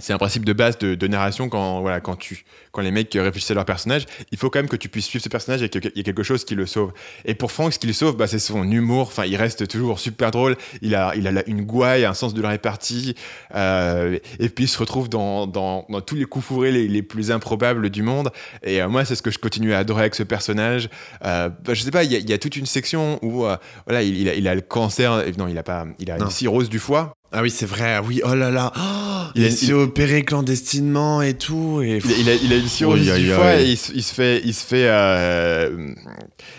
C'est 0.00 0.14
un 0.14 0.18
principe 0.18 0.46
de 0.46 0.54
base 0.54 0.78
de, 0.78 0.94
de 0.94 1.06
narration 1.06 1.50
quand, 1.50 1.82
voilà, 1.82 2.00
quand, 2.00 2.16
tu, 2.16 2.46
quand 2.70 2.80
les 2.80 2.90
mecs 2.90 3.12
réfléchissent 3.12 3.50
à 3.50 3.54
leur 3.54 3.66
personnage. 3.66 4.06
Il 4.30 4.38
faut 4.38 4.48
quand 4.48 4.58
même 4.60 4.68
que 4.70 4.76
tu 4.76 4.88
puisses 4.88 5.04
suivre 5.04 5.22
ce 5.22 5.28
personnage 5.28 5.62
et 5.62 5.68
qu'il 5.68 5.84
y 5.94 6.00
ait 6.00 6.02
quelque 6.02 6.22
chose 6.22 6.46
qui 6.46 6.54
le 6.54 6.64
sauve. 6.64 6.94
Et 7.26 7.34
pour 7.34 7.52
Franck, 7.52 7.74
ce 7.74 7.78
qui 7.78 7.86
le 7.88 7.92
sauve, 7.92 8.16
bah, 8.16 8.26
c'est 8.26 8.38
son 8.38 8.64
humour. 8.64 9.08
Enfin, 9.08 9.26
il 9.26 9.36
reste 9.36 9.68
toujours 9.68 10.00
super 10.00 10.30
drôle. 10.30 10.56
Il 10.80 10.94
a, 10.94 11.12
il 11.14 11.26
a 11.28 11.46
une 11.46 11.60
gouaille, 11.66 12.06
un 12.06 12.14
sens 12.14 12.32
de 12.32 12.40
la 12.40 12.48
répartie. 12.48 13.14
Euh, 13.54 14.18
et 14.38 14.48
puis, 14.48 14.64
il 14.64 14.68
se 14.68 14.78
retrouve 14.78 15.10
dans, 15.10 15.46
dans, 15.46 15.84
dans 15.90 16.00
tous 16.00 16.14
les 16.14 16.24
coups 16.24 16.46
fourrés 16.46 16.72
les, 16.72 16.88
les 16.88 17.02
plus 17.02 17.30
improbables 17.30 17.90
du 17.90 18.02
monde. 18.02 18.30
Et 18.62 18.80
euh, 18.80 18.88
moi, 18.88 19.04
c'est 19.04 19.14
ce 19.14 19.20
que 19.20 19.30
je 19.30 19.38
continue 19.38 19.74
à 19.74 19.78
adorer 19.80 20.00
avec 20.04 20.14
ce 20.14 20.22
personnage. 20.22 20.88
Euh, 21.26 21.50
bah, 21.50 21.74
je 21.74 21.82
sais 21.82 21.90
pas, 21.90 22.02
il 22.04 22.12
y, 22.12 22.16
a- 22.16 22.18
il 22.18 22.30
y 22.30 22.32
a 22.32 22.38
toute 22.38 22.56
une 22.56 22.64
section 22.66 23.18
où 23.20 23.44
euh, 23.44 23.58
voilà, 23.86 24.02
il, 24.02 24.16
il 24.16 24.28
a, 24.30 24.34
il 24.36 24.48
a 24.48 24.54
le 24.54 24.62
cancer. 24.62 25.22
Non, 25.36 25.48
il 25.48 25.58
a 25.58 25.62
pas. 25.62 25.84
Il 25.98 26.10
a 26.10 26.16
Non. 26.16 26.24
une 26.24 26.30
cirrhose 26.30 26.70
du 26.70 26.78
foie. 26.78 27.14
Ah 27.32 27.40
oui, 27.42 27.50
c'est 27.50 27.66
vrai. 27.66 27.94
ah 27.94 28.02
Oui, 28.02 28.20
oh 28.24 28.34
là 28.34 28.50
là. 28.50 28.70
Oh, 28.76 29.11
Il 29.34 29.42
il 29.44 29.52
s'est 29.52 29.72
opéré 29.72 30.22
clandestinement 30.24 31.22
et 31.22 31.34
tout. 31.34 31.80
Et... 31.82 31.98
Il 32.04 32.12
a, 32.12 32.16
il 32.18 32.30
a, 32.30 32.34
il 32.44 32.52
a 32.52 32.56
une 32.56 32.68
cirrhose 32.68 33.00
du 33.00 33.30
foie 33.30 33.60
et 33.60 33.70
il, 33.70 33.76
se- 33.76 34.14
fait, 34.14 34.40
il 34.44 34.54
se 34.54 34.64
fait, 34.64 34.86
euh, 34.88 35.94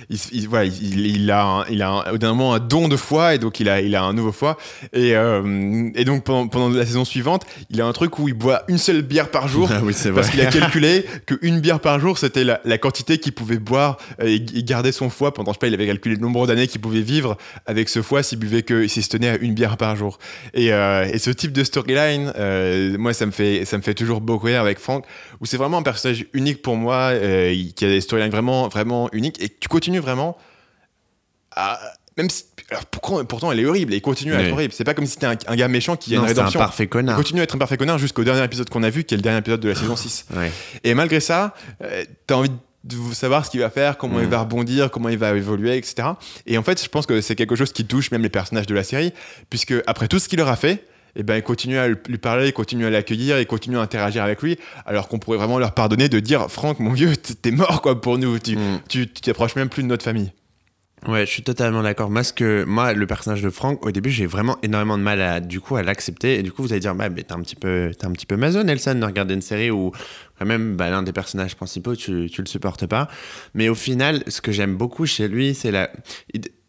il, 0.09 0.47
voilà, 0.47 0.65
il, 0.65 1.31
a, 1.31 1.43
un, 1.43 1.65
il 1.69 1.81
a 1.81 1.89
un, 1.89 2.11
au 2.13 2.17
dernier 2.17 2.37
moment 2.37 2.53
un 2.53 2.59
don 2.59 2.87
de 2.87 2.97
foie 2.97 3.35
et 3.35 3.39
donc 3.39 3.59
il 3.59 3.69
a, 3.69 3.81
il 3.81 3.95
a 3.95 4.03
un 4.03 4.13
nouveau 4.13 4.31
foie 4.31 4.57
et, 4.93 5.15
euh, 5.15 5.89
et 5.95 6.05
donc 6.05 6.23
pendant, 6.23 6.47
pendant 6.47 6.69
la 6.69 6.85
saison 6.85 7.05
suivante, 7.05 7.43
il 7.69 7.81
a 7.81 7.85
un 7.85 7.93
truc 7.93 8.19
où 8.19 8.27
il 8.27 8.33
boit 8.33 8.63
une 8.67 8.77
seule 8.77 9.01
bière 9.01 9.29
par 9.29 9.47
jour. 9.47 9.69
Ah 9.75 9.79
oui. 9.83 9.95
Parce 10.13 10.29
qu'il 10.29 10.41
a 10.41 10.45
calculé 10.51 11.05
qu'une 11.25 11.59
bière 11.59 11.79
par 11.79 11.99
jour, 11.99 12.17
c'était 12.19 12.43
la, 12.43 12.61
la 12.63 12.77
quantité 12.77 13.17
qu'il 13.17 13.31
pouvait 13.33 13.57
boire 13.57 13.97
et, 14.23 14.35
et 14.35 14.63
garder 14.63 14.91
son 14.91 15.09
foie 15.09 15.33
pendant, 15.33 15.51
je 15.51 15.55
sais 15.55 15.59
pas, 15.59 15.67
il 15.67 15.73
avait 15.73 15.87
calculé 15.87 16.15
le 16.15 16.21
nombre 16.21 16.45
d'années 16.45 16.67
qu'il 16.67 16.79
pouvait 16.81 17.01
vivre 17.01 17.37
avec 17.65 17.89
ce 17.89 18.01
foie 18.03 18.21
s'il 18.21 18.37
buvait 18.39 18.61
que, 18.61 18.87
s'il 18.87 19.03
se 19.03 19.09
tenait 19.09 19.29
à 19.29 19.37
une 19.37 19.53
bière 19.55 19.77
par 19.77 19.95
jour. 19.95 20.19
Et, 20.53 20.71
euh, 20.73 21.05
et 21.11 21.17
ce 21.17 21.31
type 21.31 21.53
de 21.53 21.63
storyline, 21.63 22.33
euh, 22.53 22.97
moi, 22.97 23.13
ça 23.13 23.25
me 23.25 23.31
fait, 23.31 23.65
ça 23.65 23.77
me 23.77 23.81
fait 23.81 23.93
toujours 23.93 24.21
beaucoup 24.21 24.45
rire 24.47 24.61
avec 24.61 24.79
Franck, 24.79 25.05
où 25.41 25.45
c'est 25.45 25.57
vraiment 25.57 25.77
un 25.79 25.83
personnage 25.83 26.25
unique 26.33 26.61
pour 26.61 26.75
moi, 26.75 27.11
euh, 27.11 27.53
qui 27.75 27.85
a 27.85 27.89
des 27.89 28.01
storylines 28.01 28.31
vraiment, 28.31 28.67
vraiment 28.67 29.09
uniques, 29.11 29.41
et 29.41 29.49
tu 29.49 29.67
continues 29.67 29.99
vraiment 29.99 30.37
à. 31.55 31.79
Même 32.15 32.29
si, 32.29 32.43
alors 32.69 32.85
pourquoi- 32.85 33.27
pourtant, 33.27 33.51
elle 33.51 33.59
est 33.59 33.65
horrible, 33.65 33.91
et 33.91 33.99
continue 33.99 34.33
à 34.35 34.37
Oui. 34.37 34.43
être 34.45 34.53
horrible. 34.53 34.71
C'est 34.71 34.83
pas 34.83 34.93
comme 34.93 35.07
si 35.07 35.13
c'était 35.13 35.25
un, 35.25 35.35
un 35.47 35.55
gars 35.55 35.67
méchant 35.67 35.95
qui 35.95 36.13
a 36.13 36.17
Non, 36.17 36.23
une 36.23 36.27
c'est 36.27 36.33
un 36.33 36.35
rédemption. 36.41 36.59
parfait 36.59 36.83
Il 36.83 36.89
connard. 36.89 37.15
continue 37.17 37.39
à 37.39 37.43
être 37.43 37.55
un 37.55 37.57
parfait 37.57 37.75
connard 37.77 37.97
jusqu'au 37.97 38.23
dernier 38.23 38.43
épisode 38.43 38.69
qu'on 38.69 38.83
a 38.83 38.91
vu, 38.91 39.03
qui 39.03 39.15
est 39.15 39.17
le 39.17 39.23
dernier 39.23 39.39
épisode 39.39 39.59
de 39.61 39.69
la 39.69 39.73
saison 39.75 39.95
6. 39.97 40.25
Ouais. 40.35 40.51
Et 40.83 40.93
malgré 40.93 41.19
ça, 41.19 41.55
euh, 41.83 42.03
t'as 42.27 42.35
envie, 42.35 42.49
de- 42.49 43.13
savoir 43.13 43.45
ce 43.45 43.49
qu'il 43.49 43.61
va 43.61 43.69
faire, 43.71 43.97
comment 43.97 44.19
il 44.19 44.27
va 44.27 44.41
rebondir, 44.41 44.91
comment 44.91 45.09
il 45.09 45.17
va 45.17 45.31
évoluer, 45.35 45.75
etc. 45.77 46.09
Et 46.45 46.57
en 46.59 46.63
fait, 46.63 46.83
je 46.83 46.87
pense 46.89 47.07
que 47.07 47.19
c'est 47.21 47.33
quelque 47.35 47.55
chose 47.55 47.71
qui 47.73 47.85
touche 47.85 48.11
même 48.11 48.21
les 48.21 48.29
personnages 48.29 48.67
de 48.67 48.75
la 48.75 48.83
série, 48.83 49.11
puisque 49.49 49.73
après 49.87 50.07
tout 50.07 50.19
ce 50.19 50.27
qu'il 50.29 50.37
leur 50.37 50.49
a 50.49 50.55
fait, 50.55 50.85
eh 51.15 51.23
ben, 51.23 51.35
il 51.35 51.43
continue 51.43 51.77
à 51.77 51.87
lui 51.87 52.17
parler, 52.17 52.47
il 52.47 52.53
continue 52.53 52.85
à 52.85 52.89
l'accueillir, 52.89 53.39
il 53.39 53.45
continue 53.45 53.77
à 53.77 53.81
interagir 53.81 54.23
avec 54.23 54.41
lui, 54.41 54.57
alors 54.85 55.07
qu'on 55.07 55.19
pourrait 55.19 55.37
vraiment 55.37 55.59
leur 55.59 55.73
pardonner 55.73 56.09
de 56.09 56.19
dire 56.19 56.49
Franck, 56.49 56.79
mon 56.79 56.91
vieux, 56.93 57.15
t'es 57.15 57.51
mort 57.51 57.81
quoi 57.81 57.99
pour 58.01 58.17
nous, 58.17 58.39
tu 58.39 58.55
Mm. 58.55 58.79
tu 58.87 59.07
t'approches 59.07 59.55
même 59.55 59.69
plus 59.69 59.83
de 59.83 59.87
notre 59.87 60.03
famille. 60.03 60.31
Ouais, 61.07 61.25
je 61.25 61.31
suis 61.31 61.43
totalement 61.43 61.83
d'accord. 61.83 62.09
Moi, 62.09 62.23
ce 62.23 62.31
que, 62.31 62.63
moi, 62.63 62.93
le 62.93 63.05
personnage 63.05 63.41
de 63.41 63.49
Frank, 63.49 63.85
au 63.85 63.91
début, 63.91 64.09
j'ai 64.09 64.25
vraiment 64.25 64.57
énormément 64.63 64.97
de 64.97 65.03
mal 65.03 65.21
à, 65.21 65.41
du 65.41 65.59
coup, 65.59 65.75
à 65.75 65.83
l'accepter. 65.83 66.39
Et 66.39 66.43
du 66.43 66.51
coup, 66.53 66.61
vous 66.61 66.71
allez 66.71 66.79
dire, 66.79 66.95
bah, 66.95 67.09
mais 67.09 67.23
t'es 67.23 67.33
un 67.33 67.41
petit 67.41 67.57
peu, 67.57 67.91
t'es 67.97 68.05
un 68.05 68.11
petit 68.11 68.25
peu 68.25 68.35
Nelson, 68.35 68.95
de 68.95 69.05
regarder 69.05 69.33
une 69.33 69.41
série 69.41 69.69
où, 69.69 69.91
quand 70.39 70.45
même, 70.45 70.77
bah, 70.77 70.89
l'un 70.89 71.03
des 71.03 71.11
personnages 71.11 71.55
principaux, 71.55 71.95
tu, 71.97 72.29
tu 72.31 72.41
le 72.41 72.47
supportes 72.47 72.85
pas. 72.85 73.09
Mais 73.53 73.67
au 73.67 73.75
final, 73.75 74.23
ce 74.27 74.39
que 74.39 74.53
j'aime 74.53 74.77
beaucoup 74.77 75.05
chez 75.05 75.27
lui, 75.27 75.53
c'est 75.53 75.71
la, 75.71 75.89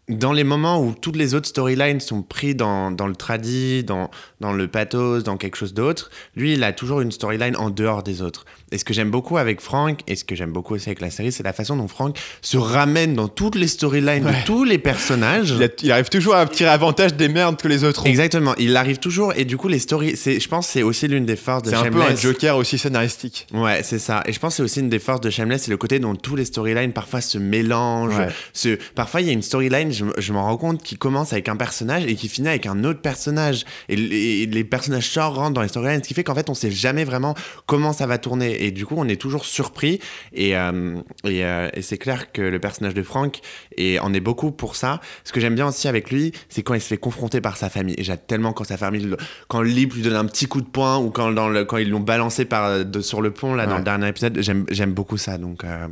dans 0.08 0.32
les 0.32 0.44
moments 0.44 0.82
où 0.82 0.94
toutes 0.94 1.16
les 1.16 1.34
autres 1.34 1.48
storylines 1.48 2.00
sont 2.00 2.22
pris 2.22 2.54
dans, 2.54 2.90
dans 2.90 3.06
le 3.06 3.16
tradi, 3.16 3.84
dans, 3.84 4.10
dans 4.40 4.52
le 4.52 4.68
pathos, 4.68 5.24
dans 5.24 5.36
quelque 5.38 5.56
chose 5.56 5.72
d'autre, 5.72 6.10
lui, 6.36 6.54
il 6.54 6.64
a 6.64 6.72
toujours 6.72 7.00
une 7.00 7.12
storyline 7.12 7.56
en 7.56 7.70
dehors 7.70 8.02
des 8.02 8.20
autres. 8.20 8.44
Et 8.72 8.79
ce 8.79 8.85
que 8.85 8.92
j'aime 8.94 9.11
beaucoup 9.11 9.37
avec 9.38 9.61
Frank, 9.61 10.00
et 10.07 10.16
ce 10.16 10.24
que 10.24 10.35
j'aime 10.35 10.50
beaucoup 10.50 10.74
aussi 10.74 10.88
avec 10.88 11.00
la 11.00 11.11
série, 11.11 11.31
c'est 11.33 11.42
la 11.42 11.53
façon 11.53 11.77
dont 11.77 11.87
Frank 11.88 12.18
se 12.42 12.57
ramène 12.57 13.14
dans 13.14 13.29
toutes 13.29 13.55
les 13.55 13.68
storylines 13.68 14.24
Ouais. 14.27 14.33
de 14.40 14.46
tous 14.46 14.64
les 14.64 14.79
personnages. 14.79 15.50
Il, 15.57 15.62
a- 15.62 15.68
il 15.83 15.92
arrive 15.92 16.09
toujours 16.09 16.35
à 16.35 16.46
tirer 16.46 16.70
avantage 16.70 17.14
des 17.14 17.29
merdes 17.29 17.61
que 17.61 17.68
les 17.68 17.85
autres 17.85 18.03
ont. 18.05 18.09
Exactement, 18.09 18.55
il 18.59 18.77
arrive 18.77 18.98
toujours, 18.98 19.33
et 19.37 19.44
du 19.44 19.57
coup, 19.57 19.68
les 19.68 19.79
stories, 19.79 20.16
je 20.16 20.48
pense, 20.48 20.66
que 20.66 20.72
c'est 20.72 20.83
aussi 20.83 21.07
l'une 21.09 21.27
des 21.27 21.37
forces 21.37 21.62
de 21.64 21.70
C'est 21.70 21.77
un 21.77 21.83
peu 21.85 21.98
un 22.00 22.03
Shameless. 22.07 22.20
Joker 22.20 22.57
aussi 22.57 22.79
scénaristique. 22.79 23.46
Ouais, 23.53 23.83
c'est 23.85 23.98
ça. 23.98 24.22
Et 24.27 24.33
je 24.33 24.40
pense 24.40 24.55
que 24.55 24.57
c'est 24.57 24.62
aussi 24.62 24.81
une 24.81 24.88
des 24.88 24.98
forces 24.98 25.20
de 25.20 25.31
Shameless, 25.31 25.62
c'est 25.64 25.70
le 25.70 25.77
côté 25.77 25.98
dont 25.98 26.14
tous 26.16 26.35
les 26.37 26.44
storylines 26.44 26.92
parfois 26.92 27.20
se 27.20 27.38
mélangent. 27.38 28.16
Ouais. 28.16 28.29
Se... 28.53 28.79
Parfois, 28.94 29.20
il 29.20 29.27
y 29.27 29.31
a 29.31 29.33
une 29.33 29.42
storyline, 29.42 29.92
je, 29.92 30.33
m'en 30.33 30.44
rends 30.44 30.57
compte, 30.57 30.83
qui 30.83 30.96
commence 30.96 31.33
avec 31.33 31.48
un 31.48 31.57
personnage 31.57 32.05
et 32.07 32.14
qui 32.16 32.29
finit 32.29 32.48
avec 32.48 32.66
un 32.66 32.83
autre 32.85 33.00
personnage. 33.00 33.64
Et, 33.88 33.96
les- 33.96 34.42
et 34.42 34.46
les 34.46 34.64
personnages 34.64 35.09
sortent, 35.11 35.37
rentrent 35.37 35.55
dans 35.55 35.62
les 35.62 35.68
storylines, 35.68 36.03
ce 36.03 36.09
qui 36.09 36.14
fait 36.14 36.24
qu'en 36.24 36.35
fait, 36.35 36.48
on 36.50 36.55
sait 36.55 36.70
jamais 36.70 37.05
vraiment 37.05 37.35
comment 37.66 37.92
ça 37.92 38.07
va 38.07 38.18
tourner. 38.18 38.63
Et 38.64 38.70
du 38.70 38.87
coup, 38.87 38.94
on 38.96 39.07
est 39.09 39.20
toujours 39.20 39.44
surpris. 39.44 40.00
Et, 40.33 40.57
euh, 40.57 40.96
et, 41.24 41.44
euh, 41.44 41.68
et 41.74 41.83
c'est 41.83 41.98
clair 41.98 42.33
que 42.33 42.40
le 42.40 42.59
personnage 42.59 42.94
de 42.94 43.03
Frank 43.03 43.40
et 43.77 43.98
en 44.00 44.14
est 44.14 44.20
beaucoup 44.20 44.50
pour 44.53 44.74
ça. 44.74 45.00
Ce 45.24 45.33
que 45.33 45.40
j'aime 45.40 45.55
bien 45.55 45.66
aussi 45.68 45.87
avec 45.87 46.11
lui, 46.11 46.33
c'est 46.48 46.62
quand 46.62 46.74
il 46.74 46.81
se 46.81 46.87
fait 46.88 46.96
confronter 46.96 47.40
par 47.40 47.57
sa 47.57 47.68
famille. 47.68 47.94
Et 47.98 48.05
j'aime 48.05 48.18
tellement 48.27 48.53
quand 48.53 48.64
sa 48.64 48.77
famille, 48.77 49.03
le- 49.03 49.16
quand 49.48 49.61
Lip 49.62 49.92
lui 49.94 50.03
donne 50.03 50.16
un 50.16 50.24
petit 50.24 50.46
coup 50.46 50.61
de 50.62 50.66
poing 50.66 50.96
ou 50.98 51.11
quand, 51.11 51.31
dans 51.33 51.48
le, 51.48 51.64
quand 51.64 51.77
ils 51.77 51.90
l'ont 51.90 52.00
balancé 52.00 52.44
par, 52.46 52.85
de, 52.85 53.00
sur 53.00 53.20
le 53.20 53.31
pont 53.33 53.55
là 53.55 53.66
dans 53.66 53.79
le 53.79 53.85
dernier 53.85 54.09
épisode, 54.09 54.38
j'aime, 54.40 54.92
beaucoup 54.94 55.18
ça. 55.18 55.37
Donc, 55.38 55.64
euh, 55.64 55.88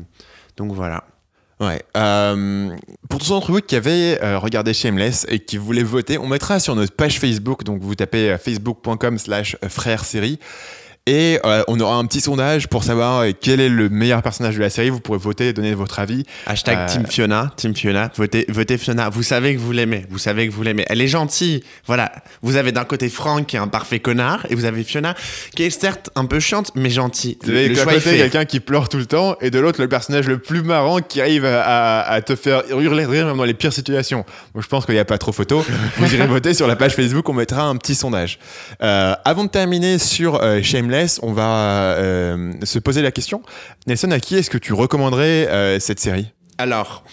donc 0.57 0.73
voilà. 0.73 1.05
Ouais. 1.61 1.83
Euh, 1.97 2.71
pour 3.09 3.21
tous 3.21 3.29
d'entre 3.29 3.53
vous 3.53 3.61
qui 3.61 3.77
avaient 3.77 4.19
euh, 4.23 4.39
regardé 4.39 4.75
Shameless 4.75 5.27
et 5.29 5.39
qui 5.39 5.59
voulaient 5.59 5.83
voter, 5.85 6.19
on 6.19 6.27
mettra 6.27 6.59
sur 6.59 6.75
notre 6.75 6.93
page 6.95 7.21
Facebook, 7.21 7.63
donc 7.63 7.81
vous 7.83 7.95
tapez 7.95 8.37
facebook.com 8.39 9.19
slash 9.19 9.57
frère 9.69 10.05
série. 10.05 10.39
Et 11.07 11.41
euh, 11.45 11.65
on 11.67 11.81
aura 11.81 11.97
un 11.97 12.07
petit 12.07 12.21
sondage 12.21 12.69
pour 12.69 12.85
savoir 12.85 13.23
euh, 13.23 13.31
quel 13.39 13.59
est 13.59 13.69
le 13.69 13.89
meilleur 13.89 14.23
personnage 14.23 14.55
de 14.55 14.61
la 14.61 14.71
série. 14.71 14.89
Vous 14.89 15.01
pourrez 15.01 15.19
voter, 15.19 15.53
donner 15.53 15.75
votre 15.75 15.99
avis. 15.99 16.23
Hashtag 16.47 16.79
Euh, 16.79 16.87
Team 16.87 17.07
Fiona, 17.09 17.51
Team 17.57 17.75
Fiona, 17.75 18.13
votez, 18.17 18.45
votez 18.49 18.79
Fiona. 18.79 19.11
Vous 19.11 19.25
savez 19.25 19.57
que 19.57 19.59
vous 19.59 19.73
l'aimez, 19.73 20.07
vous 20.11 20.19
savez 20.19 20.47
que 20.47 20.53
vous 20.53 20.63
l'aimez. 20.63 20.85
Elle 20.89 21.01
est 21.01 21.09
gentille. 21.09 21.65
Voilà. 21.87 22.13
Vous 22.43 22.55
avez 22.55 22.71
d'un 22.71 22.85
côté 22.85 23.09
Frank 23.09 23.47
qui 23.47 23.57
est 23.57 23.59
un 23.59 23.67
parfait 23.67 23.99
connard 23.99 24.47
et 24.49 24.55
vous 24.55 24.65
avez 24.65 24.85
Fiona 24.85 25.17
qui 25.57 25.65
est 25.65 25.71
certes 25.71 26.11
un 26.15 26.25
peu 26.27 26.39
chiante 26.39 26.71
mais 26.77 26.89
gentille. 26.89 27.37
Vous 27.43 27.51
avez 27.51 27.71
d'un 27.71 27.85
côté 27.85 28.19
quelqu'un 28.19 28.45
qui 28.45 28.61
pleure 28.61 28.89
tout 28.89 28.99
le 28.99 29.07
temps 29.07 29.35
et 29.41 29.51
de 29.51 29.59
l'autre 29.59 29.81
le 29.81 29.89
personnage 29.89 30.29
le 30.29 30.39
plus 30.39 30.63
marrant 30.63 31.01
qui 31.01 31.21
arrive 31.21 31.45
à, 31.45 32.03
à 32.03 32.23
te 32.23 32.37
faire 32.37 32.63
hurler 32.71 33.03
de 33.03 33.09
rire 33.09 33.27
même 33.27 33.39
dans 33.39 33.45
les 33.45 33.55
pires 33.55 33.73
situations. 33.73 34.25
Moi 34.55 34.63
je 34.63 34.69
pense 34.69 34.87
qu'il 34.87 34.95
n'y 34.95 35.01
a 35.01 35.05
pas 35.05 35.19
trop 35.19 35.33
photo. 35.33 35.65
Vous 35.97 36.15
irez 36.15 36.27
voter 36.29 36.55
sur 36.55 36.69
la 36.69 36.77
page 36.77 36.95
Facebook, 36.95 37.29
on 37.29 37.33
mettra 37.33 37.63
un 37.65 37.75
petit 37.75 37.97
sondage. 37.97 38.39
Euh, 38.85 39.15
avant 39.25 39.43
de 39.43 39.51
terminer 39.51 39.99
sur 39.99 40.41
euh, 40.45 40.63
On 41.23 41.33
va 41.33 41.97
euh, 41.97 42.53
se 42.63 42.79
poser 42.79 43.03
la 43.03 43.11
question. 43.11 43.43
Nelson, 43.87 44.11
à 44.11 44.21
qui 44.21 44.37
est-ce 44.37 44.51
que 44.51 44.59
tu 44.59 44.73
recommanderais 44.73 45.49
euh, 45.49 45.79
cette 45.81 46.01
série? 46.01 46.33
Alors, 46.59 47.05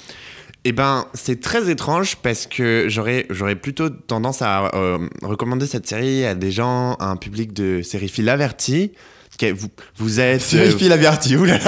eh 0.65 0.73
ben, 0.73 1.05
c'est 1.13 1.39
très 1.39 1.69
étrange 1.69 2.17
parce 2.17 2.45
que 2.45 2.85
j'aurais, 2.89 3.25
j'aurais 3.29 3.55
plutôt 3.55 3.89
tendance 3.89 4.41
à 4.41 4.69
euh, 4.75 4.97
recommander 5.21 5.65
cette 5.65 5.87
série 5.87 6.25
à 6.25 6.35
des 6.35 6.51
gens, 6.51 6.95
à 6.95 7.05
un 7.05 7.15
public 7.15 7.53
de 7.53 7.81
sériphiles 7.81 8.29
avertis. 8.29 8.91
Que 9.39 9.53
Vous, 9.53 9.69
vous 9.97 10.19
êtes. 10.19 10.41
euh, 10.53 10.69
Série 10.69 10.91
averti, 10.91 11.37
oulala 11.37 11.59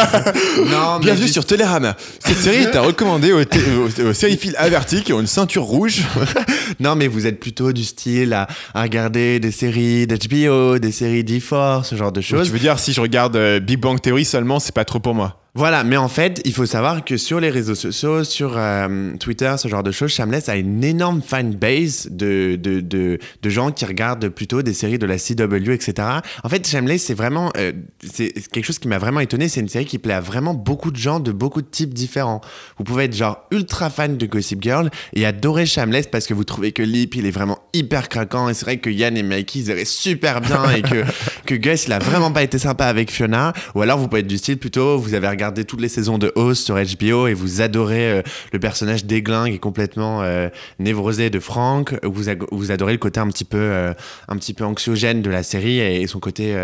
non, 0.69 0.99
Bienvenue 1.01 1.21
juste- 1.23 1.33
sur 1.35 1.45
Télérama. 1.45 1.95
Cette 2.19 2.37
série 2.37 2.63
est 2.63 2.75
à 2.75 2.81
recommander 2.81 3.31
aux, 3.31 3.39
aux- 3.43 4.01
aux 4.09 4.13
sériphiles 4.13 4.55
avertis 4.57 5.03
qui 5.03 5.13
ont 5.13 5.21
une 5.21 5.27
ceinture 5.27 5.63
rouge. 5.63 6.01
Non, 6.79 6.95
mais 6.95 7.07
vous 7.07 7.27
êtes 7.27 7.39
plutôt 7.39 7.71
du 7.73 7.83
style 7.83 8.33
à, 8.33 8.47
à 8.73 8.81
regarder 8.83 9.39
des 9.39 9.51
séries 9.51 10.07
d'HBO, 10.07 10.79
des 10.79 10.91
séries 10.91 11.23
d'e-force, 11.23 11.89
ce 11.89 11.95
genre 11.95 12.11
de 12.11 12.21
choses. 12.21 12.47
Tu 12.47 12.53
veux 12.53 12.59
dire, 12.59 12.79
si 12.79 12.91
je 12.93 13.01
regarde 13.01 13.35
euh, 13.35 13.59
Big 13.59 13.79
Bang 13.79 14.01
Theory 14.01 14.25
seulement, 14.25 14.59
c'est 14.59 14.73
pas 14.73 14.85
trop 14.85 14.99
pour 14.99 15.13
moi. 15.13 15.40
Voilà, 15.53 15.83
mais 15.83 15.97
en 15.97 16.07
fait, 16.07 16.41
il 16.45 16.53
faut 16.53 16.65
savoir 16.65 17.03
que 17.03 17.17
sur 17.17 17.41
les 17.41 17.49
réseaux 17.49 17.75
sociaux, 17.75 18.23
sur 18.23 18.53
euh, 18.55 19.11
Twitter, 19.19 19.53
ce 19.57 19.67
genre 19.67 19.83
de 19.83 19.91
choses, 19.91 20.11
Shameless 20.11 20.47
a 20.47 20.55
une 20.55 20.81
énorme 20.81 21.21
fan 21.21 21.53
base 21.53 22.07
de, 22.09 22.55
de, 22.55 22.79
de, 22.79 23.19
de 23.41 23.49
gens 23.49 23.71
qui 23.71 23.83
regardent 23.83 24.29
plutôt 24.29 24.61
des 24.61 24.73
séries 24.73 24.97
de 24.97 25.05
la 25.05 25.17
CW, 25.17 25.71
etc. 25.71 26.07
En 26.45 26.47
fait, 26.47 26.65
Shameless, 26.65 27.03
c'est 27.03 27.15
vraiment 27.15 27.51
euh, 27.57 27.73
c'est 28.01 28.31
quelque 28.49 28.63
chose 28.63 28.79
qui 28.79 28.87
m'a 28.87 28.97
vraiment 28.97 29.19
étonné. 29.19 29.49
C'est 29.49 29.59
une 29.59 29.67
série 29.67 29.83
qui 29.83 29.99
plaît 29.99 30.13
à 30.13 30.21
vraiment 30.21 30.53
beaucoup 30.53 30.89
de 30.89 30.95
gens 30.95 31.19
de 31.19 31.33
beaucoup 31.33 31.61
de 31.61 31.67
types 31.67 31.93
différents. 31.93 32.39
Vous 32.77 32.85
pouvez 32.85 33.03
être 33.03 33.15
genre 33.15 33.45
ultra 33.51 33.89
fan 33.89 34.15
de 34.15 34.25
Gossip 34.25 34.63
Girl 34.63 34.89
et 35.11 35.25
adorer 35.25 35.65
Shameless 35.65 36.07
parce 36.07 36.27
que 36.27 36.33
vous 36.33 36.45
trouvez 36.45 36.71
que 36.71 36.81
Lip, 36.81 37.15
il 37.15 37.25
est 37.25 37.31
vraiment 37.31 37.59
hyper 37.73 38.07
craquant 38.07 38.47
et 38.47 38.53
c'est 38.53 38.63
vrai 38.63 38.77
que 38.77 38.89
Yann 38.89 39.17
et 39.17 39.23
Mikey, 39.23 39.59
ils 39.59 39.67
iraient 39.67 39.83
super 39.83 40.39
bien 40.39 40.71
et 40.71 40.81
que, 40.81 41.03
que 41.45 41.55
Gus, 41.55 41.87
il 41.87 41.91
a 41.91 41.99
vraiment 41.99 42.31
pas 42.31 42.43
été 42.43 42.57
sympa 42.57 42.85
avec 42.85 43.11
Fiona. 43.11 43.51
Ou 43.75 43.81
alors, 43.81 43.97
vous 43.97 44.07
pouvez 44.07 44.21
être 44.21 44.27
du 44.27 44.37
style 44.37 44.57
plutôt, 44.57 44.97
vous 44.97 45.13
avez 45.13 45.27
regardé 45.27 45.40
toutes 45.49 45.81
les 45.81 45.89
saisons 45.89 46.17
de 46.17 46.31
Host 46.35 46.65
sur 46.65 46.75
HBO 46.75 47.27
et 47.27 47.33
vous 47.33 47.61
adorez 47.61 48.11
euh, 48.11 48.21
le 48.53 48.59
personnage 48.59 49.05
déglingue 49.05 49.53
et 49.53 49.59
complètement 49.59 50.21
euh, 50.21 50.49
névrosé 50.79 51.29
de 51.29 51.39
Frank. 51.39 51.97
Vous, 52.03 52.25
vous 52.51 52.71
adorez 52.71 52.91
le 52.91 52.99
côté 52.99 53.19
un 53.19 53.27
petit 53.27 53.45
peu, 53.45 53.57
euh, 53.57 53.93
un 54.27 54.37
petit 54.37 54.53
peu 54.53 54.63
anxiogène 54.63 55.21
de 55.21 55.29
la 55.29 55.43
série 55.43 55.79
et, 55.79 56.01
et 56.01 56.07
son 56.07 56.19
côté 56.19 56.55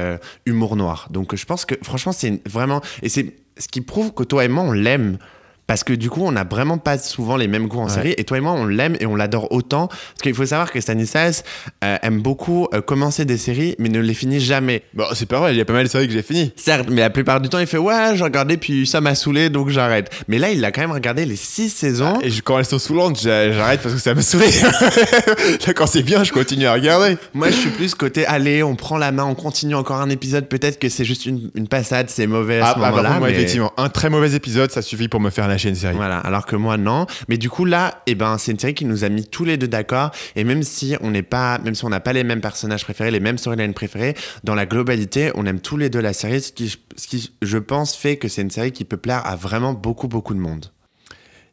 humour 0.45 0.75
noir. 0.75 1.07
Donc, 1.09 1.35
je 1.35 1.45
pense 1.45 1.65
que 1.65 1.75
franchement, 1.81 2.11
c'est 2.11 2.41
vraiment. 2.47 2.81
Et 3.01 3.09
c'est 3.09 3.33
ce 3.57 3.67
qui 3.67 3.81
prouve 3.81 4.13
que 4.13 4.23
toi 4.23 4.45
et 4.45 4.47
moi, 4.47 4.63
on 4.63 4.71
l'aime. 4.71 5.17
Parce 5.67 5.83
que 5.83 5.91
du 5.93 6.09
coup, 6.09 6.23
on 6.23 6.31
n'a 6.31 6.45
vraiment 6.45 6.77
pas 6.77 6.97
souvent 6.97 7.35
les 7.35 7.47
mêmes 7.49 7.67
goûts 7.67 7.81
en 7.81 7.89
série. 7.89 8.13
Et 8.17 8.23
toi 8.23 8.37
et 8.37 8.41
moi, 8.41 8.53
on 8.53 8.65
l'aime 8.65 8.95
et 9.01 9.05
on 9.05 9.15
l'adore 9.17 9.51
autant. 9.51 9.87
Parce 9.87 10.21
qu'il 10.23 10.33
faut 10.33 10.45
savoir 10.45 10.71
que 10.71 10.79
Stanislas 10.79 11.43
euh, 11.83 11.97
aime 12.01 12.21
beaucoup 12.21 12.67
euh, 12.73 12.79
commencer 12.81 13.25
des 13.25 13.37
séries, 13.37 13.75
mais 13.77 13.89
ne 13.89 13.99
les 13.99 14.13
finit 14.13 14.39
jamais. 14.39 14.83
Bon, 14.93 15.03
c'est 15.13 15.25
pas 15.27 15.39
vrai, 15.39 15.53
il 15.53 15.57
y 15.57 15.61
a 15.61 15.65
pas 15.65 15.73
mal 15.73 15.83
de 15.83 15.89
séries 15.89 16.07
que 16.07 16.13
j'ai 16.13 16.21
fini. 16.21 16.53
Certes, 16.55 16.87
mais 16.89 17.01
la 17.01 17.09
plupart 17.09 17.41
du 17.41 17.49
temps, 17.49 17.59
il 17.59 17.67
fait 17.67 17.77
Ouais, 17.77 18.15
j'ai 18.15 18.23
regardé, 18.23 18.55
puis 18.55 18.87
ça 18.87 19.01
m'a 19.01 19.13
saoulé, 19.13 19.49
donc 19.49 19.67
j'arrête. 19.69 20.09
Mais 20.29 20.39
là, 20.39 20.51
il 20.51 20.63
a 20.63 20.71
quand 20.71 20.79
même 20.81 20.91
regardé 20.93 21.25
les 21.25 21.35
six 21.35 21.69
saisons. 21.69 22.19
Et 22.21 22.29
je- 22.29 22.41
quand 22.41 22.57
elles 22.57 22.65
sont 22.65 22.79
saoulantes, 22.79 23.19
j'a- 23.19 23.51
j'arrête 23.51 23.81
parce 23.81 23.93
que 23.93 23.99
ça 24.01 24.13
me 24.15 24.21
saoule. 24.21 24.43
Là, 24.43 25.73
quand 25.75 25.87
c'est 25.87 26.03
bien, 26.03 26.23
je 26.23 26.31
continue 26.31 26.65
à 26.65 26.73
regarder. 26.73 27.17
Moi, 27.33 27.49
je 27.49 27.55
suis 27.57 27.69
plus 27.71 27.93
côté 27.93 28.25
Allez, 28.25 28.63
on 28.63 28.75
prend 28.77 28.97
la 28.97 29.11
main, 29.11 29.25
on 29.25 29.35
continue 29.35 29.75
encore 29.75 29.97
un 29.99 30.09
épisode. 30.09 30.47
Peut-être 30.47 30.79
que 30.79 30.87
c'est 30.87 31.03
juste 31.05 31.25
une, 31.25 31.51
une 31.55 31.67
passade, 31.67 32.09
c'est 32.09 32.25
mauvais 32.25 32.59
à 32.61 32.67
Ah, 32.67 32.69
ce 32.69 32.73
ah, 32.77 32.79
moment-là. 32.89 33.09
contre, 33.09 33.19
moi, 33.19 33.27
mais- 33.29 33.33
effectivement, 33.35 33.73
un 33.75 33.89
très 33.89 34.09
mauvais 34.09 34.31
épisode, 34.33 34.71
ça 34.71 34.81
suffit 34.81 35.09
pour 35.09 35.19
me 35.19 35.29
faire 35.29 35.47
lâcher 35.47 35.56
Voilà, 35.95 36.19
alors 36.19 36.45
que 36.45 36.55
moi 36.55 36.77
non. 36.77 37.05
Mais 37.27 37.37
du 37.37 37.49
coup 37.49 37.65
là, 37.65 38.01
eh 38.07 38.15
ben 38.15 38.37
c'est 38.37 38.51
une 38.51 38.59
série 38.59 38.73
qui 38.73 38.85
nous 38.85 39.03
a 39.03 39.09
mis 39.09 39.25
tous 39.25 39.45
les 39.45 39.57
deux 39.57 39.67
d'accord. 39.67 40.11
Et 40.35 40.43
même 40.43 40.63
si 40.63 40.95
on 41.01 41.11
n'est 41.11 41.23
pas, 41.23 41.59
même 41.59 41.75
si 41.75 41.85
on 41.85 41.89
n'a 41.89 41.99
pas 41.99 42.13
les 42.13 42.23
mêmes 42.23 42.41
personnages 42.41 42.83
préférés, 42.83 43.11
les 43.11 43.19
mêmes 43.19 43.37
storylines 43.37 43.73
préférées, 43.73 44.15
dans 44.43 44.55
la 44.55 44.65
globalité, 44.65 45.31
on 45.35 45.45
aime 45.45 45.59
tous 45.59 45.77
les 45.77 45.89
deux 45.89 46.01
la 46.01 46.13
série, 46.13 46.41
ce 46.41 46.51
qui, 46.51 46.77
ce 46.95 47.07
qui 47.07 47.33
je 47.41 47.57
pense 47.57 47.95
fait 47.95 48.17
que 48.17 48.27
c'est 48.27 48.41
une 48.41 48.51
série 48.51 48.71
qui 48.71 48.85
peut 48.85 48.97
plaire 48.97 49.25
à 49.25 49.35
vraiment 49.35 49.73
beaucoup 49.73 50.07
beaucoup 50.07 50.33
de 50.33 50.39
monde. 50.39 50.71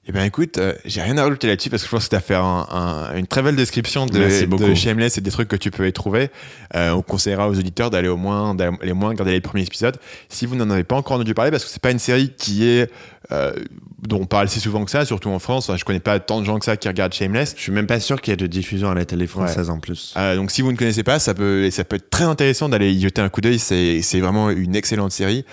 Eh 0.07 0.13
ben 0.13 0.25
écoute, 0.25 0.59
euh, 0.59 0.75
j'ai 0.85 1.01
rien 1.01 1.17
à 1.17 1.23
rajouter 1.23 1.47
là-dessus 1.47 1.71
parce 1.71 1.83
que 1.83 1.87
je 1.89 1.91
pense 1.91 2.05
que 2.05 2.11
tu 2.11 2.17
as 2.17 2.21
fait 2.21 2.35
un- 2.35 2.67
un- 2.71 3.17
une 3.17 3.27
très 3.27 3.41
belle 3.41 3.57
description 3.57 4.05
de, 4.05 4.19
Shameless 4.75 5.17
et 5.17 5.23
des 5.23 5.31
trucs 5.31 5.49
que 5.49 5.57
tu 5.57 5.71
peux 5.71 5.89
y 5.89 5.93
trouver. 5.95 6.31
Euh, 6.77 6.91
on 6.91 7.01
conseillera 7.01 7.49
aux 7.49 7.59
auditeurs 7.59 7.89
d'aller 7.91 8.09
au 8.09 8.19
moins, 8.19 8.55
moins 8.95 9.09
regarder 9.09 9.33
les 9.33 9.41
premiers 9.41 9.63
épisodes 9.63 9.97
si 10.29 10.45
vous 10.45 10.57
n'en 10.57 10.69
avez 10.69 10.85
pas 10.85 10.97
encore 10.97 11.17
entendu 11.17 11.33
parler 11.33 11.51
parce 11.51 11.65
que 11.65 11.71
c'est 11.71 11.81
pas 11.81 11.91
une 11.91 11.99
série 11.99 12.33
qui 12.37 12.67
est 12.69 12.91
euh, 13.33 13.55
dont 14.07 14.21
on 14.21 14.27
parle 14.27 14.51
si 14.51 14.61
souvent 14.61 14.85
que 14.85 14.91
ça, 14.91 15.07
surtout 15.07 15.31
en 15.31 15.39
France. 15.39 15.71
Enfin, 15.71 15.79
je 15.79 15.85
connais 15.87 16.01
pas 16.01 16.21
tant 16.21 16.41
de 16.43 16.45
gens 16.45 16.59
que 16.59 16.67
ça 16.67 16.77
qui 16.77 16.87
regardent 16.89 17.15
Shameless. 17.15 17.55
Je 17.57 17.63
suis 17.63 17.73
même 17.73 17.87
pas 17.87 17.99
sûr 17.99 18.21
qu'il 18.21 18.33
y 18.33 18.35
ait 18.35 18.37
de 18.37 18.47
diffusion 18.47 18.91
à 18.91 18.95
la 18.95 19.07
télé 19.07 19.27
française 19.27 19.71
en 19.71 19.79
plus. 19.79 20.13
Euh, 20.19 20.37
donc 20.37 20.51
si 20.51 20.61
vous 20.61 20.71
ne 20.71 20.77
connaissez 20.77 21.03
pas, 21.03 21.19
ça 21.19 21.33
peut, 21.33 21.71
ça 21.71 21.85
peut 21.85 21.97
être 21.97 22.11
très 22.11 22.25
intéressant 22.25 22.69
d'aller 22.69 22.93
y 22.93 23.01
jeter 23.01 23.23
un 23.23 23.31
coup 23.31 23.41
d'œil. 23.41 23.59
C'est 23.59 24.21
vraiment 24.21 24.51
une 24.51 24.77
excellente 24.77 25.13
série 25.13 25.47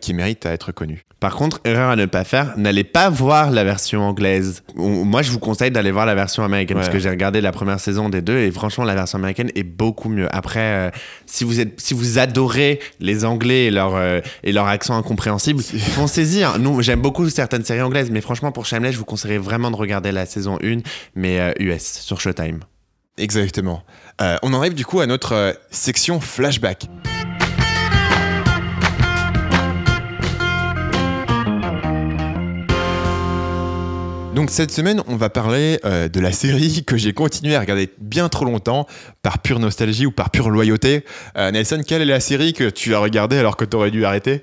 qui 0.00 0.14
mérite 0.14 0.44
à 0.46 0.50
être 0.52 0.72
connue. 0.72 1.04
Par 1.20 1.36
contre, 1.36 1.60
erreur 1.64 1.88
à 1.90 1.96
ne 1.96 2.04
pas 2.04 2.24
faire, 2.24 2.52
n'allez 2.58 2.84
pas 2.84 3.08
voir 3.08 3.50
la 3.50 3.64
version 3.64 3.83
version 3.84 4.02
anglaise. 4.08 4.62
On- 4.76 5.04
Moi, 5.04 5.20
je 5.22 5.30
vous 5.30 5.38
conseille 5.38 5.70
d'aller 5.70 5.90
voir 5.90 6.06
la 6.06 6.14
version 6.14 6.42
américaine 6.42 6.76
parce 6.78 6.88
que 6.88 6.98
j'ai 6.98 7.10
regardé 7.10 7.40
la 7.42 7.52
première 7.52 7.78
saison 7.80 8.08
des 8.08 8.22
deux 8.22 8.38
et 8.38 8.50
franchement, 8.50 8.84
la 8.84 8.94
version 8.94 9.18
américaine 9.18 9.50
est 9.54 9.62
beaucoup 9.62 10.08
mieux. 10.08 10.26
Après, 10.34 10.60
euh, 10.60 10.90
si 11.26 11.44
vous 11.44 11.60
êtes, 11.60 11.78
si 11.80 11.92
vous 11.94 12.18
adorez 12.18 12.80
les 13.00 13.24
Anglais 13.24 13.66
et 13.66 13.70
leur 13.70 13.94
euh, 13.94 14.20
et 14.42 14.52
leur 14.52 14.66
accent 14.68 14.96
incompréhensible, 14.96 15.62
foncez-y. 15.94 16.42
hein. 16.44 16.54
Nous, 16.58 16.80
j'aime 16.82 17.00
beaucoup 17.02 17.28
certaines 17.28 17.64
séries 17.64 17.82
anglaises, 17.82 18.10
mais 18.10 18.20
franchement, 18.22 18.52
pour 18.52 18.64
Shameless, 18.66 18.92
je 18.94 18.98
vous 18.98 19.04
conseillerais 19.04 19.38
vraiment 19.38 19.70
de 19.70 19.76
regarder 19.76 20.12
la 20.12 20.24
saison 20.26 20.58
1, 20.62 20.78
mais 21.14 21.38
euh, 21.40 21.52
US 21.60 22.00
sur 22.00 22.20
Showtime. 22.20 22.60
Exactement. 23.18 23.82
Euh, 24.22 24.36
on 24.42 24.52
en 24.54 24.58
arrive 24.58 24.74
du 24.74 24.84
coup 24.86 25.00
à 25.00 25.06
notre 25.06 25.32
euh, 25.34 25.52
section 25.70 26.20
flashback. 26.20 26.86
Donc 34.34 34.50
cette 34.50 34.72
semaine, 34.72 35.00
on 35.06 35.14
va 35.14 35.30
parler 35.30 35.78
euh, 35.84 36.08
de 36.08 36.18
la 36.18 36.32
série 36.32 36.82
que 36.86 36.96
j'ai 36.96 37.12
continué 37.12 37.54
à 37.54 37.60
regarder 37.60 37.88
bien 37.98 38.28
trop 38.28 38.44
longtemps 38.44 38.88
par 39.22 39.38
pure 39.38 39.60
nostalgie 39.60 40.06
ou 40.06 40.10
par 40.10 40.30
pure 40.30 40.50
loyauté. 40.50 41.04
Euh, 41.36 41.52
Nelson, 41.52 41.82
quelle 41.86 42.02
est 42.02 42.06
la 42.06 42.18
série 42.18 42.52
que 42.52 42.68
tu 42.68 42.96
as 42.96 42.98
regardée 42.98 43.38
alors 43.38 43.56
que 43.56 43.64
tu 43.64 43.76
aurais 43.76 43.92
dû 43.92 44.04
arrêter? 44.04 44.42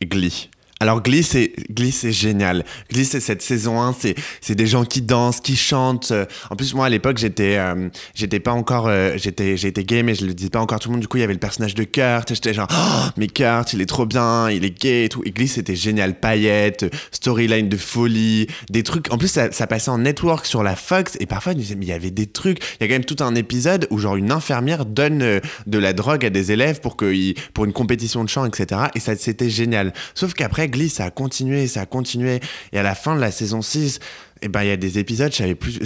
Glee. 0.00 0.50
Alors 0.84 1.00
Glee 1.00 1.22
c'est 1.22 2.12
génial. 2.12 2.62
Glee 2.92 3.06
c'est 3.06 3.20
cette 3.20 3.40
saison 3.40 3.80
1, 3.80 3.96
c'est 4.42 4.54
des 4.54 4.66
gens 4.66 4.84
qui 4.84 5.00
dansent, 5.00 5.40
qui 5.40 5.56
chantent. 5.56 6.10
Euh, 6.10 6.26
En 6.50 6.56
plus 6.56 6.74
moi 6.74 6.84
à 6.84 6.88
l'époque, 6.90 7.16
j'étais 7.16 7.56
euh, 7.56 7.88
j'étais 8.14 8.38
pas 8.38 8.52
encore 8.52 8.88
euh, 8.88 9.14
j'étais 9.16 9.56
j'étais 9.56 9.82
gay 9.82 10.02
mais 10.02 10.14
je 10.14 10.26
le 10.26 10.34
disais 10.34 10.50
pas 10.50 10.60
encore 10.60 10.80
tout 10.80 10.90
le 10.90 10.92
monde. 10.92 11.00
Du 11.00 11.08
coup, 11.08 11.16
il 11.16 11.20
y 11.20 11.24
avait 11.24 11.32
le 11.32 11.38
personnage 11.38 11.74
de 11.74 11.84
Kurt 11.84 12.28
j'étais 12.34 12.52
genre 12.52 12.68
oh, 12.70 13.08
mais 13.16 13.28
Kurt, 13.28 13.72
il 13.72 13.80
est 13.80 13.86
trop 13.86 14.04
bien, 14.04 14.50
il 14.50 14.62
est 14.62 14.78
gay 14.78 15.06
et 15.06 15.08
tout. 15.08 15.22
Et 15.24 15.30
Glee 15.30 15.48
c'était 15.48 15.74
génial, 15.74 16.20
paillettes, 16.20 16.84
storyline 17.12 17.70
de 17.70 17.78
folie, 17.78 18.46
des 18.68 18.82
trucs. 18.82 19.10
En 19.10 19.16
plus 19.16 19.28
ça, 19.28 19.48
passait 19.66 19.90
en 19.90 19.96
network 19.96 20.44
sur 20.44 20.62
la 20.62 20.76
Fox 20.76 21.16
et 21.18 21.24
parfois 21.24 21.54
il 21.54 21.84
y 21.84 21.92
avait 21.92 22.10
des 22.10 22.26
trucs, 22.26 22.58
il 22.58 22.82
y 22.82 22.84
a 22.84 22.88
quand 22.88 22.94
même 22.94 23.06
tout 23.06 23.24
un 23.24 23.34
épisode 23.36 23.86
où 23.88 23.96
genre 23.96 24.16
une 24.16 24.32
infirmière 24.32 24.84
donne 24.84 25.40
de 25.66 25.78
la 25.78 25.94
drogue 25.94 26.26
à 26.26 26.30
des 26.30 26.52
élèves 26.52 26.82
pour 26.82 26.96
que 26.96 27.32
pour 27.54 27.64
une 27.64 27.72
compétition 27.72 28.22
de 28.22 28.28
chant 28.28 28.44
etc. 28.44 28.82
Et 28.94 29.00
ça 29.00 29.16
c'était 29.16 29.48
génial. 29.48 29.94
Sauf 30.14 30.34
qu'après 30.34 30.68
Ça 30.88 31.04
a 31.04 31.10
continué, 31.10 31.66
ça 31.66 31.82
a 31.82 31.86
continué 31.86 32.40
et 32.72 32.78
à 32.78 32.82
la 32.82 32.94
fin 32.94 33.14
de 33.14 33.20
la 33.20 33.30
saison 33.30 33.62
6 33.62 34.00
et 34.42 34.48
ben 34.48 34.62
il 34.62 34.68
y 34.68 34.72
a 34.72 34.76
des 34.76 34.98
épisodes, 34.98 35.32
je 35.32 35.38
savais 35.38 35.54
plus, 35.54 35.80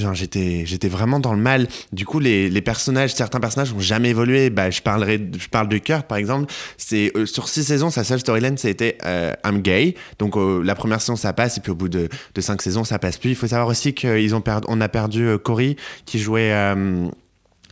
j'étais 0.65 0.89
vraiment 0.89 1.21
dans 1.21 1.33
le 1.33 1.41
mal. 1.41 1.69
Du 1.93 2.05
coup 2.05 2.19
les, 2.19 2.51
les 2.51 2.61
personnages, 2.61 3.15
certains 3.15 3.39
personnages 3.39 3.73
ont 3.73 3.79
jamais 3.79 4.11
évolué. 4.11 4.51
Bah 4.51 4.71
je 4.71 4.83
parlerai, 4.83 5.21
je 5.39 5.49
parle 5.49 5.69
de 5.69 5.79
Kurt 5.79 6.07
par 6.07 6.19
exemple. 6.19 6.53
C'est 6.77 7.13
euh, 7.17 7.25
sur 7.25 7.49
six 7.49 7.63
saisons, 7.63 7.91
sa 7.91 8.03
seule 8.03 8.19
storyline 8.19 8.57
c'était 8.59 8.99
euh, 9.05 9.33
I'm 9.45 9.61
gay. 9.61 9.95
Donc 10.19 10.37
euh, 10.37 10.63
la 10.65 10.75
première 10.75 11.01
saison 11.01 11.15
ça 11.15 11.33
passe 11.33 11.59
et 11.59 11.61
puis 11.61 11.71
au 11.71 11.77
bout 11.77 11.89
de, 11.89 12.09
de 12.35 12.41
cinq 12.41 12.61
saisons 12.61 12.83
ça 12.83 12.99
passe 12.99 13.19
plus. 13.19 13.31
Il 13.31 13.37
faut 13.37 13.47
savoir 13.47 13.69
aussi 13.69 13.95
qu'ils 13.95 14.35
ont 14.35 14.41
perdu, 14.41 14.67
on 14.69 14.81
a 14.81 14.89
perdu 14.89 15.25
euh, 15.25 15.39
Cory 15.39 15.77
qui 16.05 16.19
jouait 16.19 16.53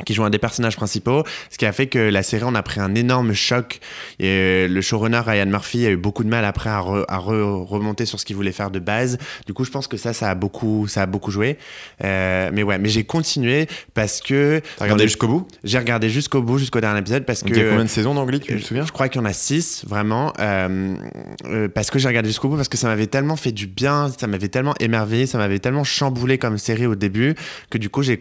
qui 0.05 0.13
joue 0.15 0.25
un 0.25 0.31
des 0.31 0.39
personnages 0.39 0.77
principaux, 0.77 1.25
ce 1.51 1.57
qui 1.59 1.65
a 1.67 1.73
fait 1.73 1.87
que 1.87 1.99
la 1.99 2.23
série 2.23 2.45
en 2.45 2.55
a 2.55 2.63
pris 2.63 2.81
un 2.81 2.95
énorme 2.95 3.33
choc. 3.33 3.81
Et 4.19 4.27
euh, 4.29 4.69
le 4.69 4.81
showrunner 4.83 5.21
Ryan 5.27 5.47
Murphy 5.47 5.87
a 5.87 5.91
eu 5.91 5.97
beaucoup 5.97 6.23
de 6.25 6.29
mal 6.29 6.45
après 6.45 6.69
à, 6.71 6.81
re- 6.81 7.05
à 7.09 7.19
re- 7.19 7.65
remonter 7.67 8.05
sur 8.05 8.21
ce 8.21 8.25
qu'il 8.27 8.37
voulait 8.37 8.53
faire 8.53 8.71
de 8.71 8.79
base. 8.79 9.17
Du 9.47 9.55
coup, 9.55 9.65
je 9.65 9.71
pense 9.71 9.87
que 9.89 9.97
ça, 9.97 10.13
ça 10.13 10.29
a 10.31 10.35
beaucoup, 10.35 10.87
ça 10.87 11.03
a 11.03 11.07
beaucoup 11.07 11.31
joué. 11.31 11.57
Euh, 12.05 12.51
mais 12.53 12.63
ouais, 12.63 12.79
mais 12.79 12.89
j'ai 12.89 13.05
continué 13.05 13.67
parce 13.95 14.21
que 14.21 14.61
T'as 14.77 14.85
regardé 14.85 15.05
jusqu'au 15.05 15.29
bout? 15.29 15.49
J'ai 15.65 15.79
regardé 15.79 16.11
jusqu'au 16.11 16.43
bout, 16.43 16.59
jusqu'au 16.59 16.81
dernier 16.81 17.01
épisode 17.01 17.25
parce 17.25 17.43
Il 17.47 17.57
y 17.57 17.59
a 17.61 17.63
que 17.63 17.69
combien 17.71 17.85
de 17.85 17.89
saisons 17.91 18.15
d'anglais, 18.15 18.39
tu 18.39 18.55
te 18.55 18.63
souviens? 18.65 18.85
je 18.85 18.93
crois 18.93 19.09
qu'il 19.09 19.21
y 19.21 19.25
en 19.25 19.27
a 19.27 19.33
six, 19.33 19.85
vraiment. 19.87 20.33
euh, 20.41 20.95
euh, 21.47 21.69
parce 21.69 21.91
que 21.91 21.99
j'ai 21.99 22.09
regardé 22.09 22.29
jusqu'au 22.29 22.49
bout, 22.49 22.57
parce 22.57 22.69
que 22.69 22.77
ça 22.77 22.89
m'avait 22.89 23.07
tellement 23.07 23.37
fait 23.37 23.53
du 23.53 23.67
bien, 23.67 24.11
ça 24.19 24.27
m'avait 24.27 24.49
tellement 24.49 24.75
émerveillé, 24.81 25.27
ça 25.27 25.39
m'avait 25.39 25.59
tellement 25.59 25.85
chamboulé 25.85 26.39
comme 26.39 26.59
série 26.59 26.87
au 26.87 26.95
début, 26.95 27.35
que 27.71 27.79
du 27.79 27.89
coup, 27.89 28.03
j'ai- 28.03 28.19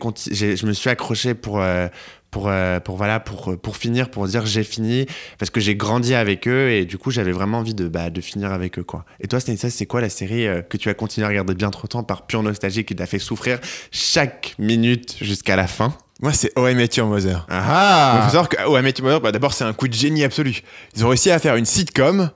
je 0.56 0.66
me 0.66 0.74
suis 0.74 0.90
accroché 0.90 1.34
pour. 1.34 1.60
Euh, 1.66 1.88
pour, 2.32 2.48
euh, 2.50 2.80
pour 2.80 2.98
voilà 2.98 3.20
pour, 3.20 3.58
pour 3.58 3.78
finir 3.78 4.10
pour 4.10 4.28
dire 4.28 4.46
j'ai 4.46 4.64
fini 4.64 5.06
parce 5.40 5.50
que 5.50 5.62
j'ai 5.62 5.76
grandi 5.76 6.14
avec 6.14 6.48
eux 6.48 6.70
et 6.70 6.84
du 6.86 6.98
coup 6.98 7.10
j'avais 7.10 7.32
vraiment 7.32 7.60
envie 7.60 7.74
de, 7.74 7.88
bah, 7.88 8.10
de 8.10 8.20
finir 8.20 8.52
avec 8.52 8.78
eux 8.78 8.84
quoi 8.84 9.06
et 9.22 9.28
toi 9.28 9.40
Stanislas 9.40 9.74
c'est 9.74 9.86
quoi 9.86 10.02
la 10.02 10.10
série 10.10 10.46
euh, 10.46 10.62
que 10.62 10.76
tu 10.76 10.90
as 10.90 10.94
continué 10.94 11.26
à 11.26 11.30
regarder 11.30 11.54
bien 11.54 11.72
trop 11.72 11.88
temps 11.88 12.04
par 12.04 12.26
pure 12.26 12.44
nostalgie 12.44 12.84
qui 12.84 12.96
t'a 12.96 13.06
fait 13.06 13.20
souffrir 13.20 13.60
chaque 13.92 14.56
minute 14.60 15.16
jusqu'à 15.22 15.56
la 15.56 15.68
fin? 15.68 15.94
Moi, 16.22 16.32
c'est 16.32 16.52
Oh 16.56 16.66
I 16.66 16.76
Met 16.76 16.90
Your 16.96 17.08
Mother. 17.08 17.46
ah 17.50 18.14
Il 18.16 18.24
faut 18.24 18.30
savoir 18.30 18.48
que 18.48 18.56
Oh 18.66 18.82
Met 18.82 18.94
Your 18.98 19.04
Mother, 19.04 19.20
bah, 19.22 19.32
d'abord, 19.34 19.54
c'est 19.54 19.66
un 19.66 19.74
coup 19.74 19.90
de 19.90 19.94
génie 19.94 20.24
absolu. 20.24 20.62
Ils 20.96 21.06
ont 21.06 21.10
réussi 21.10 21.30
à 21.30 21.40
faire 21.40 21.58
une 21.58 21.66
sitcom 21.66 22.32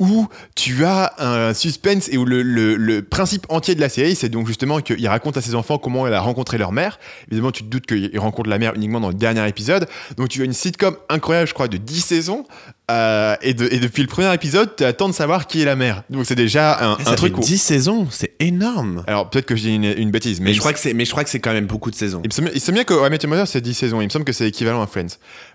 où 0.00 0.26
tu 0.56 0.84
as 0.84 1.12
un 1.18 1.54
suspense 1.54 2.08
et 2.10 2.16
où 2.16 2.24
le, 2.24 3.00
principe 3.02 3.46
entier 3.50 3.74
de 3.74 3.80
la 3.80 3.88
série, 3.88 4.16
c'est 4.16 4.30
donc 4.30 4.46
justement 4.46 4.80
qu'il 4.80 5.06
raconte 5.06 5.36
à 5.36 5.42
ses 5.42 5.54
enfants 5.54 5.78
comment 5.78 6.06
il 6.06 6.14
a 6.14 6.20
rencontré 6.20 6.58
leur 6.58 6.72
mère. 6.72 6.98
Évidemment, 7.30 7.52
tu 7.52 7.62
te 7.62 7.68
doutes 7.68 7.86
qu'il 7.86 8.18
rencontre 8.18 8.48
la 8.48 8.58
mère 8.58 8.74
uniquement 8.74 9.00
dans 9.00 9.08
le 9.08 9.14
dernier 9.14 9.46
épisode. 9.46 9.86
Donc, 10.16 10.30
tu 10.30 10.40
as 10.40 10.44
une 10.44 10.54
sitcom 10.54 10.96
incroyable, 11.08 11.48
je 11.48 11.54
crois, 11.54 11.68
de 11.68 11.76
10 11.76 12.00
saisons. 12.00 12.44
Euh, 12.90 13.36
et, 13.42 13.54
de- 13.54 13.68
et 13.70 13.78
depuis 13.80 14.02
le 14.02 14.08
premier 14.08 14.32
épisode, 14.34 14.74
tu 14.76 14.84
attends 14.84 15.08
de 15.08 15.14
savoir 15.14 15.46
qui 15.46 15.62
est 15.62 15.64
la 15.64 15.76
mère. 15.76 16.02
Donc, 16.10 16.26
c'est 16.26 16.34
déjà 16.34 16.74
un, 16.92 16.98
ça 17.04 17.12
un 17.12 17.14
truc 17.14 17.34
fait 17.36 17.40
où... 17.40 17.44
10 17.44 17.58
saisons 17.58 18.08
c'est 18.10 18.32
énorme 18.40 19.04
Alors, 19.06 19.30
peut-être 19.30 19.46
que 19.46 19.56
je 19.56 19.62
dis 19.62 19.74
une, 19.74 19.84
une 19.84 20.10
bêtise, 20.10 20.40
mais, 20.40 20.50
Mais 20.50 20.54
je 20.54 20.58
crois 20.60 20.72
que 20.72 20.78
c'est, 20.78 20.92
mais 20.94 21.04
je 21.04 21.10
crois 21.10 21.24
que 21.24 21.30
c'est 21.30 21.40
quand 21.40 21.52
même 21.52 21.66
beaucoup 21.66 21.90
de 21.90 21.96
saisons. 21.96 22.20
il 22.24 22.28
me 22.28 22.32
semble, 22.32 22.48
il 22.50 22.54
me 22.54 22.60
semble 22.60 22.74
bien 22.74 22.84
que 22.84 22.94
Your 22.94 23.08
Mother, 23.28 23.46
c'est 23.48 23.60
10 23.60 23.74
saisons. 23.74 24.00
Il 24.00 24.04
me 24.06 24.10
semble 24.10 24.24
que 24.24 24.32
c'est 24.32 24.48
équivalent 24.48 24.82
à 24.82 24.86
Friends. 24.86 25.06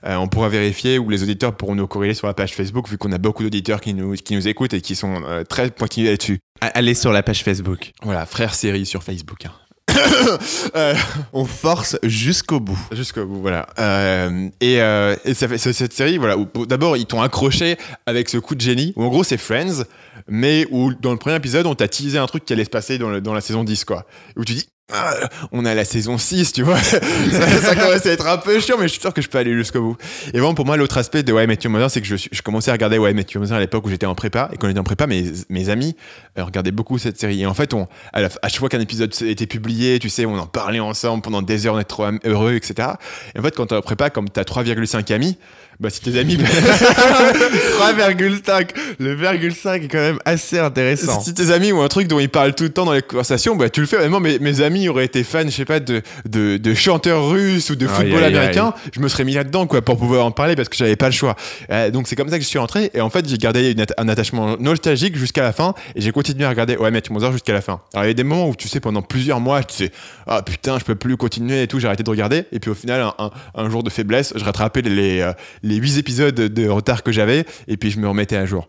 Euh, 0.05 0.15
on 0.15 0.27
pourra 0.27 0.49
vérifier 0.49 0.97
ou 0.97 1.09
les 1.09 1.21
auditeurs 1.23 1.55
pourront 1.55 1.75
nous 1.75 1.88
corréler 1.88 2.13
sur 2.13 2.27
la 2.27 2.33
page 2.33 2.53
Facebook, 2.53 2.89
vu 2.89 2.97
qu'on 2.97 3.11
a 3.11 3.17
beaucoup 3.17 3.43
d'auditeurs 3.43 3.81
qui 3.81 3.93
nous, 3.93 4.13
qui 4.13 4.36
nous 4.36 4.47
écoutent 4.47 4.73
et 4.73 4.81
qui 4.81 4.95
sont 4.95 5.21
euh, 5.27 5.43
très 5.43 5.69
pointillés 5.71 6.09
là-dessus. 6.11 6.39
Allez 6.61 6.93
sur 6.93 7.11
la 7.11 7.21
page 7.23 7.43
Facebook. 7.43 7.91
Voilà, 8.03 8.25
frère 8.25 8.55
série 8.55 8.86
sur 8.86 9.03
Facebook. 9.03 9.45
hein. 9.45 9.51
Euh, 10.76 10.93
On 11.34 11.46
force 11.46 11.98
jusqu'au 12.04 12.60
bout. 12.60 12.78
Jusqu'au 12.91 13.26
bout, 13.26 13.41
voilà. 13.41 13.68
Euh, 13.80 14.50
et 14.60 14.82
euh, 14.82 15.16
et 15.26 15.34
ça 15.34 15.48
fait, 15.48 15.58
cette 15.58 15.93
série, 15.93 16.18
voilà, 16.18 16.38
où 16.38 16.48
où 16.56 16.66
d'abord 16.66 16.98
ils 16.98 17.06
t'ont 17.06 17.22
accroché 17.22 17.78
avec 18.06 18.28
ce 18.30 18.38
coup 18.38 18.56
de 18.56 18.62
génie, 18.62 18.93
où 18.96 19.04
en 19.04 19.08
gros 19.08 19.24
c'est 19.24 19.38
Friends, 19.38 19.84
mais 20.28 20.66
où 20.72 20.93
dans 20.93 21.12
le 21.12 21.18
premier 21.18 21.36
épisode 21.38 21.66
on 21.68 21.76
t'a 21.76 21.88
teasé 21.88 22.18
un 22.18 22.26
truc 22.28 22.46
qui 22.46 22.54
allait 22.54 22.66
se 22.66 22.70
passer 22.70 22.98
dans, 22.98 23.10
le- 23.10 23.22
dans 23.22 23.34
la 23.34 23.41
saison 23.41 23.64
10, 23.64 23.86
quoi. 23.86 24.06
Où 24.36 24.43
tu 24.43 24.54
dis, 24.54 24.68
ah, 24.93 25.15
on 25.51 25.65
a 25.65 25.73
la 25.73 25.83
saison 25.83 26.19
6, 26.19 26.53
tu 26.53 26.61
vois. 26.61 26.77
ça, 26.83 26.99
ça 26.99 27.75
commence 27.75 28.05
à 28.05 28.11
être 28.11 28.27
un 28.27 28.38
peu 28.38 28.59
chiant, 28.59 28.75
mais 28.77 28.88
je 28.88 28.93
suis 28.93 29.01
sûr 29.01 29.13
que 29.13 29.21
je 29.21 29.27
peux 29.27 29.39
aller 29.39 29.51
jusqu'au 29.53 29.81
bout. 29.81 29.97
Et 30.27 30.38
vraiment, 30.38 30.53
pour 30.53 30.65
moi, 30.65 30.77
l'autre 30.77 30.99
aspect 30.99 31.23
de 31.23 31.33
Met 31.33 31.57
Your 31.63 31.71
Mother, 31.71 31.89
c'est 31.89 32.01
que 32.01 32.07
je, 32.15 32.41
commençais 32.43 32.69
à 32.69 32.73
regarder 32.73 32.99
Met 32.99 33.25
Your 33.33 33.41
Mother 33.41 33.57
à 33.57 33.59
l'époque 33.59 33.83
où 33.88 33.89
j'étais 33.89 34.05
en 34.05 34.13
prépa. 34.13 34.49
Et 34.53 34.57
quand 34.57 34.67
j'étais 34.67 34.79
en 34.79 34.83
prépa, 34.83 35.07
mes, 35.07 35.23
mes 35.49 35.69
amis 35.69 35.95
euh, 36.38 36.43
regardaient 36.43 36.71
beaucoup 36.71 36.99
cette 36.99 37.19
série. 37.19 37.41
Et 37.41 37.47
en 37.47 37.55
fait, 37.55 37.73
on, 37.73 37.88
à, 38.13 38.21
la- 38.21 38.29
à 38.43 38.47
chaque 38.47 38.59
fois 38.59 38.69
qu'un 38.69 38.79
épisode 38.79 39.11
était 39.23 39.47
publié, 39.47 39.97
tu 39.97 40.09
sais, 40.09 40.27
on 40.27 40.38
en 40.38 40.45
parlait 40.45 40.79
ensemble 40.79 41.23
pendant 41.23 41.41
des 41.41 41.65
heures, 41.65 41.73
on 41.73 41.79
était 41.79 41.86
trop 41.86 42.05
heureux, 42.23 42.53
etc. 42.53 42.89
Et 43.33 43.39
en 43.39 43.41
fait, 43.41 43.55
quand 43.55 43.65
t'es 43.65 43.75
en 43.75 43.81
prépa, 43.81 44.11
comme 44.11 44.29
t'as 44.29 44.43
3,5 44.43 45.11
amis, 45.11 45.39
bah, 45.80 45.89
si 45.89 46.01
tes 46.01 46.17
amis, 46.19 46.38
3,5. 46.38 48.69
Le 48.99 49.13
virgule 49.13 49.53
5 49.55 49.84
est 49.84 49.88
quand 49.88 49.97
même 49.97 50.19
assez 50.26 50.59
intéressant. 50.59 51.19
Si 51.21 51.34
tes 51.34 51.51
amis 51.51 51.71
ou 51.71 51.82
un 51.82 51.88
truc 51.88 52.07
dont 52.07 52.19
ils 52.19 52.30
parlent 52.30 52.53
tout 52.55 52.63
le 52.63 52.69
temps 52.69 52.86
dans 52.86 52.93
les 52.93 53.01
conversations, 53.01 53.55
bah 53.55 53.69
tu 53.69 53.82
le 53.82 53.88
fais. 53.88 53.97
Vraiment, 53.97 54.19
mes, 54.19 54.39
mes 54.39 54.61
amis 54.61 54.88
auraient 54.89 55.05
été 55.05 55.23
fans, 55.23 55.43
je 55.45 55.49
sais 55.51 55.65
pas, 55.65 55.80
de, 55.80 56.01
de, 56.28 56.57
de 56.57 56.73
chanteurs 56.73 57.28
russes 57.30 57.69
ou 57.69 57.76
de 57.76 57.88
football 57.88 58.23
aïe, 58.23 58.36
américain. 58.36 58.73
Je 58.93 58.99
me 58.99 59.07
serais 59.07 59.23
mis 59.23 59.34
là-dedans, 59.34 59.67
quoi, 59.67 59.82
pour 59.82 59.97
pouvoir 59.97 60.26
en 60.26 60.32
parler 60.32 60.55
parce 60.55 60.69
que 60.69 60.76
j'avais 60.78 60.95
pas 60.95 61.07
le 61.07 61.13
choix. 61.13 61.36
Euh, 61.71 61.91
donc 61.91 62.07
c'est 62.07 62.15
comme 62.15 62.30
ça 62.30 62.38
que 62.38 62.43
je 62.43 62.49
suis 62.49 62.59
rentré. 62.59 62.91
Et 62.93 63.01
en 63.01 63.09
fait, 63.09 63.28
j'ai 63.28 63.38
gardé 63.38 63.71
une 63.71 63.86
un 63.97 64.09
attachement 64.09 64.57
nostalgique 64.59 65.17
jusqu'à 65.17 65.43
la 65.43 65.53
fin. 65.53 65.73
Et 65.95 66.01
j'ai 66.01 66.11
continué 66.11 66.45
à 66.45 66.49
regarder 66.49 66.73
I 66.80 66.91
Met 66.91 67.03
Your 67.09 67.13
Mother 67.13 67.32
jusqu'à 67.32 67.53
la 67.53 67.61
fin. 67.61 67.82
Alors 67.93 68.05
il 68.05 68.07
y 68.07 68.11
a 68.11 68.13
des 68.13 68.23
moments 68.23 68.49
où 68.49 68.55
tu 68.55 68.67
sais, 68.67 68.80
pendant 68.80 69.01
plusieurs 69.01 69.39
mois, 69.39 69.63
tu 69.63 69.76
sais, 69.76 69.91
ah 70.28 70.41
putain, 70.41 70.80
je 70.80 70.84
peux 70.86 70.95
plus 70.95 71.17
continuer 71.17 71.63
et 71.63 71.67
tout, 71.67 71.80
j'ai 71.80 71.88
arrêté 71.88 72.03
de 72.03 72.09
regarder. 72.09 72.45
Et 72.51 72.59
puis 72.59 72.71
au 72.71 72.76
final, 72.76 73.01
un, 73.01 73.13
un- 73.19 73.32
un 73.55 73.69
jour 73.69 73.84
de 73.84 73.89
faiblesse, 73.89 74.34
je 74.36 74.43
rattrapais 74.43 74.82
les, 74.82 75.21
euh, 75.21 75.34
les 75.66 75.76
8 75.76 75.97
épisodes 75.97 76.36
de 76.36 76.70
retard 76.70 77.03
que 77.03 77.11
j'avais. 77.11 77.45
Et 77.68 77.76
puis 77.76 77.91
je 77.91 77.99
me 77.99 78.07
remettais 78.07 78.38
à 78.38 78.45
jour. 78.45 78.68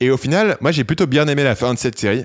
Et 0.00 0.10
au 0.10 0.16
final, 0.16 0.56
moi 0.60 0.70
j'ai 0.70 0.84
plutôt 0.84 1.06
bien 1.06 1.26
aimé 1.26 1.42
la 1.42 1.56
fin 1.56 1.74
de 1.74 1.78
cette 1.78 1.98
série. 1.98 2.24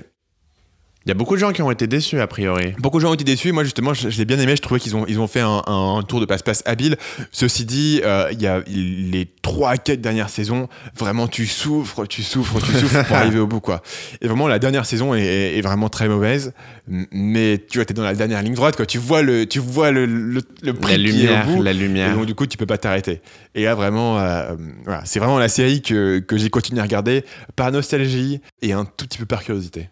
Il 1.06 1.08
y 1.08 1.12
a 1.12 1.14
beaucoup 1.14 1.34
de 1.34 1.40
gens 1.40 1.50
qui 1.52 1.62
ont 1.62 1.70
été 1.70 1.86
déçus, 1.86 2.20
a 2.20 2.26
priori. 2.26 2.74
Beaucoup 2.78 2.98
de 2.98 3.02
gens 3.02 3.10
ont 3.10 3.14
été 3.14 3.24
déçus. 3.24 3.52
Moi, 3.52 3.64
justement, 3.64 3.94
je, 3.94 4.10
je 4.10 4.18
l'ai 4.18 4.26
bien 4.26 4.38
aimé. 4.38 4.54
Je 4.54 4.60
trouvais 4.60 4.78
qu'ils 4.78 4.94
ont, 4.96 5.06
ils 5.08 5.18
ont 5.18 5.26
fait 5.26 5.40
un, 5.40 5.62
un- 5.66 5.96
un 5.96 6.02
tour 6.02 6.20
de 6.20 6.26
passe-passe 6.26 6.62
habile. 6.66 6.96
Ceci 7.32 7.64
dit, 7.64 8.02
euh, 8.04 8.28
il 8.32 8.42
y 8.42 8.46
a 8.46 8.62
les 8.66 9.26
trois, 9.40 9.78
quatre 9.78 10.02
dernières 10.02 10.28
saisons. 10.28 10.68
Vraiment, 10.94 11.26
tu 11.26 11.46
souffres, 11.46 12.04
tu 12.04 12.22
souffres, 12.22 12.60
tu 12.60 12.72
souffres 12.72 13.02
pour 13.06 13.16
arriver 13.16 13.38
au 13.38 13.46
bout, 13.46 13.60
quoi. 13.60 13.80
Et 14.20 14.26
vraiment, 14.26 14.46
la 14.46 14.58
dernière 14.58 14.84
saison 14.84 15.14
est, 15.14 15.22
est- 15.24 15.56
est 15.58 15.62
vraiment 15.62 15.88
très 15.88 16.06
mauvaise. 16.06 16.52
Mais 16.86 17.64
tu 17.70 17.78
vois, 17.78 17.86
t'es 17.86 17.94
dans 17.94 18.02
la 18.04 18.14
dernière 18.14 18.42
ligne 18.42 18.54
droite, 18.54 18.76
quoi. 18.76 18.84
Tu 18.84 18.98
vois 18.98 19.22
le, 19.22 19.46
tu 19.46 19.58
vois 19.58 19.92
le, 19.92 20.04
le, 20.04 20.42
le 20.62 20.74
prix 20.74 20.92
La 20.92 20.98
qui 20.98 21.02
est 21.04 21.12
lumière, 21.12 21.48
au 21.48 21.56
bout. 21.56 21.62
la 21.62 21.70
Et 21.70 21.74
lumière. 21.74 22.14
donc, 22.14 22.26
du 22.26 22.34
coup, 22.34 22.46
tu 22.46 22.58
peux 22.58 22.66
pas 22.66 22.76
t'arrêter. 22.78 23.22
Et 23.54 23.64
là, 23.64 23.74
vraiment, 23.74 24.18
euh, 24.18 24.54
voilà, 24.84 25.02
c'est 25.06 25.18
vraiment 25.18 25.38
la 25.38 25.48
série 25.48 25.80
que, 25.80 26.18
que 26.18 26.36
j'ai 26.36 26.50
continué 26.50 26.80
à 26.80 26.84
regarder 26.84 27.24
par 27.56 27.72
nostalgie 27.72 28.42
et 28.60 28.74
un 28.74 28.84
tout 28.84 29.06
petit 29.06 29.16
peu 29.18 29.24
par 29.26 29.42
curiosité. 29.42 29.88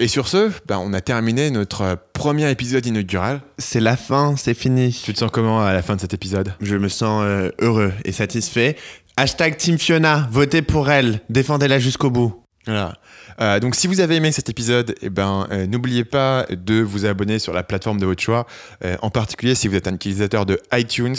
Et 0.00 0.06
sur 0.06 0.28
ce, 0.28 0.50
ben, 0.66 0.78
on 0.78 0.92
a 0.92 1.00
terminé 1.00 1.50
notre 1.50 1.82
euh, 1.82 1.96
premier 2.12 2.48
épisode 2.50 2.86
inaugural. 2.86 3.40
C'est 3.58 3.80
la 3.80 3.96
fin, 3.96 4.36
c'est 4.36 4.54
fini. 4.54 4.96
Tu 5.04 5.12
te 5.12 5.18
sens 5.18 5.30
comment 5.32 5.60
à 5.60 5.72
la 5.72 5.82
fin 5.82 5.96
de 5.96 6.00
cet 6.00 6.14
épisode? 6.14 6.54
Je 6.60 6.76
me 6.76 6.88
sens 6.88 7.24
euh, 7.24 7.50
heureux 7.58 7.92
et 8.04 8.12
satisfait. 8.12 8.76
Hashtag 9.16 9.56
Team 9.56 9.78
Fiona, 9.78 10.28
votez 10.30 10.62
pour 10.62 10.88
elle, 10.88 11.20
défendez-la 11.28 11.80
jusqu'au 11.80 12.10
bout. 12.10 12.44
Voilà. 12.66 12.94
Euh, 13.40 13.60
donc 13.60 13.74
si 13.74 13.86
vous 13.86 14.00
avez 14.00 14.16
aimé 14.16 14.30
cet 14.30 14.48
épisode, 14.48 14.94
eh 15.00 15.10
ben, 15.10 15.46
euh, 15.50 15.66
n'oubliez 15.66 16.04
pas 16.04 16.46
de 16.50 16.80
vous 16.80 17.06
abonner 17.06 17.38
sur 17.38 17.52
la 17.52 17.62
plateforme 17.62 17.98
de 17.98 18.06
votre 18.06 18.22
choix, 18.22 18.46
euh, 18.84 18.96
en 19.00 19.10
particulier 19.10 19.54
si 19.54 19.68
vous 19.68 19.74
êtes 19.74 19.88
un 19.88 19.94
utilisateur 19.94 20.44
de 20.44 20.60
iTunes. 20.72 21.16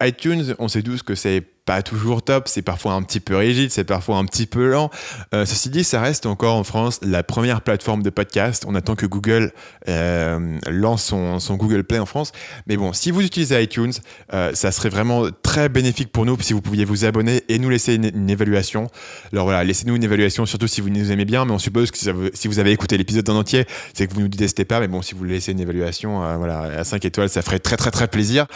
ITunes, 0.00 0.54
on 0.58 0.68
sait 0.68 0.82
tous 0.82 1.02
que 1.02 1.14
c'est 1.14 1.44
pas 1.66 1.82
toujours 1.82 2.22
top, 2.22 2.46
c'est 2.46 2.62
parfois 2.62 2.92
un 2.92 3.02
petit 3.02 3.18
peu 3.18 3.36
rigide, 3.36 3.72
c'est 3.72 3.84
parfois 3.84 4.16
un 4.18 4.24
petit 4.24 4.46
peu 4.46 4.70
lent. 4.70 4.88
Euh, 5.34 5.44
ceci 5.44 5.68
dit, 5.68 5.82
ça 5.82 6.00
reste 6.00 6.24
encore 6.24 6.54
en 6.54 6.62
France 6.62 7.00
la 7.02 7.24
première 7.24 7.60
plateforme 7.60 8.04
de 8.04 8.10
podcast. 8.10 8.64
On 8.68 8.76
attend 8.76 8.94
que 8.94 9.04
Google 9.04 9.52
euh, 9.88 10.58
lance 10.68 11.04
son, 11.04 11.56
Google 11.56 11.82
Play 11.82 11.98
en 11.98 12.06
France. 12.06 12.30
Mais 12.68 12.76
bon, 12.76 12.92
si 12.92 13.10
vous 13.10 13.20
utilisez 13.20 13.60
iTunes, 13.60 13.92
euh, 14.32 14.52
ça 14.54 14.70
serait 14.70 14.90
vraiment 14.90 15.26
très 15.42 15.68
bénéfique 15.68 16.12
pour 16.12 16.24
nous 16.24 16.40
si 16.40 16.52
vous 16.52 16.62
pouviez 16.62 16.84
vous 16.84 17.04
abonner 17.04 17.42
et 17.48 17.58
nous 17.58 17.68
laisser 17.68 17.94
une, 17.94 18.30
évaluation. 18.30 18.86
Alors 19.32 19.46
voilà, 19.46 19.64
laissez-nous 19.64 19.96
une 19.96 20.04
évaluation, 20.04 20.46
surtout 20.46 20.68
si 20.68 20.80
vous 20.80 20.88
nous 20.88 21.10
aimez 21.10 21.24
bien, 21.24 21.44
mais 21.44 21.52
on 21.52 21.58
suppose 21.58 21.90
que 21.90 21.98
si, 21.98 22.48
vous- 22.48 22.58
avez 22.58 22.70
écouté 22.70 22.96
l'épisode 22.96 23.28
en 23.28 23.36
entier, 23.36 23.66
c'est 23.92 24.06
que 24.06 24.14
vous 24.14 24.20
nous 24.20 24.28
détestez 24.28 24.64
pas. 24.64 24.78
Mais 24.78 24.88
bon, 24.88 25.02
si 25.02 25.14
vous 25.14 25.24
laissez 25.24 25.50
une 25.50 25.60
évaluation 25.60 26.20
voilà, 26.38 26.60
à 26.78 26.84
5 26.84 27.04
étoiles, 27.04 27.28
ça 27.28 27.42
ferait 27.42 27.58
très 27.58 27.76
très 27.76 27.90
très 27.90 28.06
plaisir. 28.06 28.46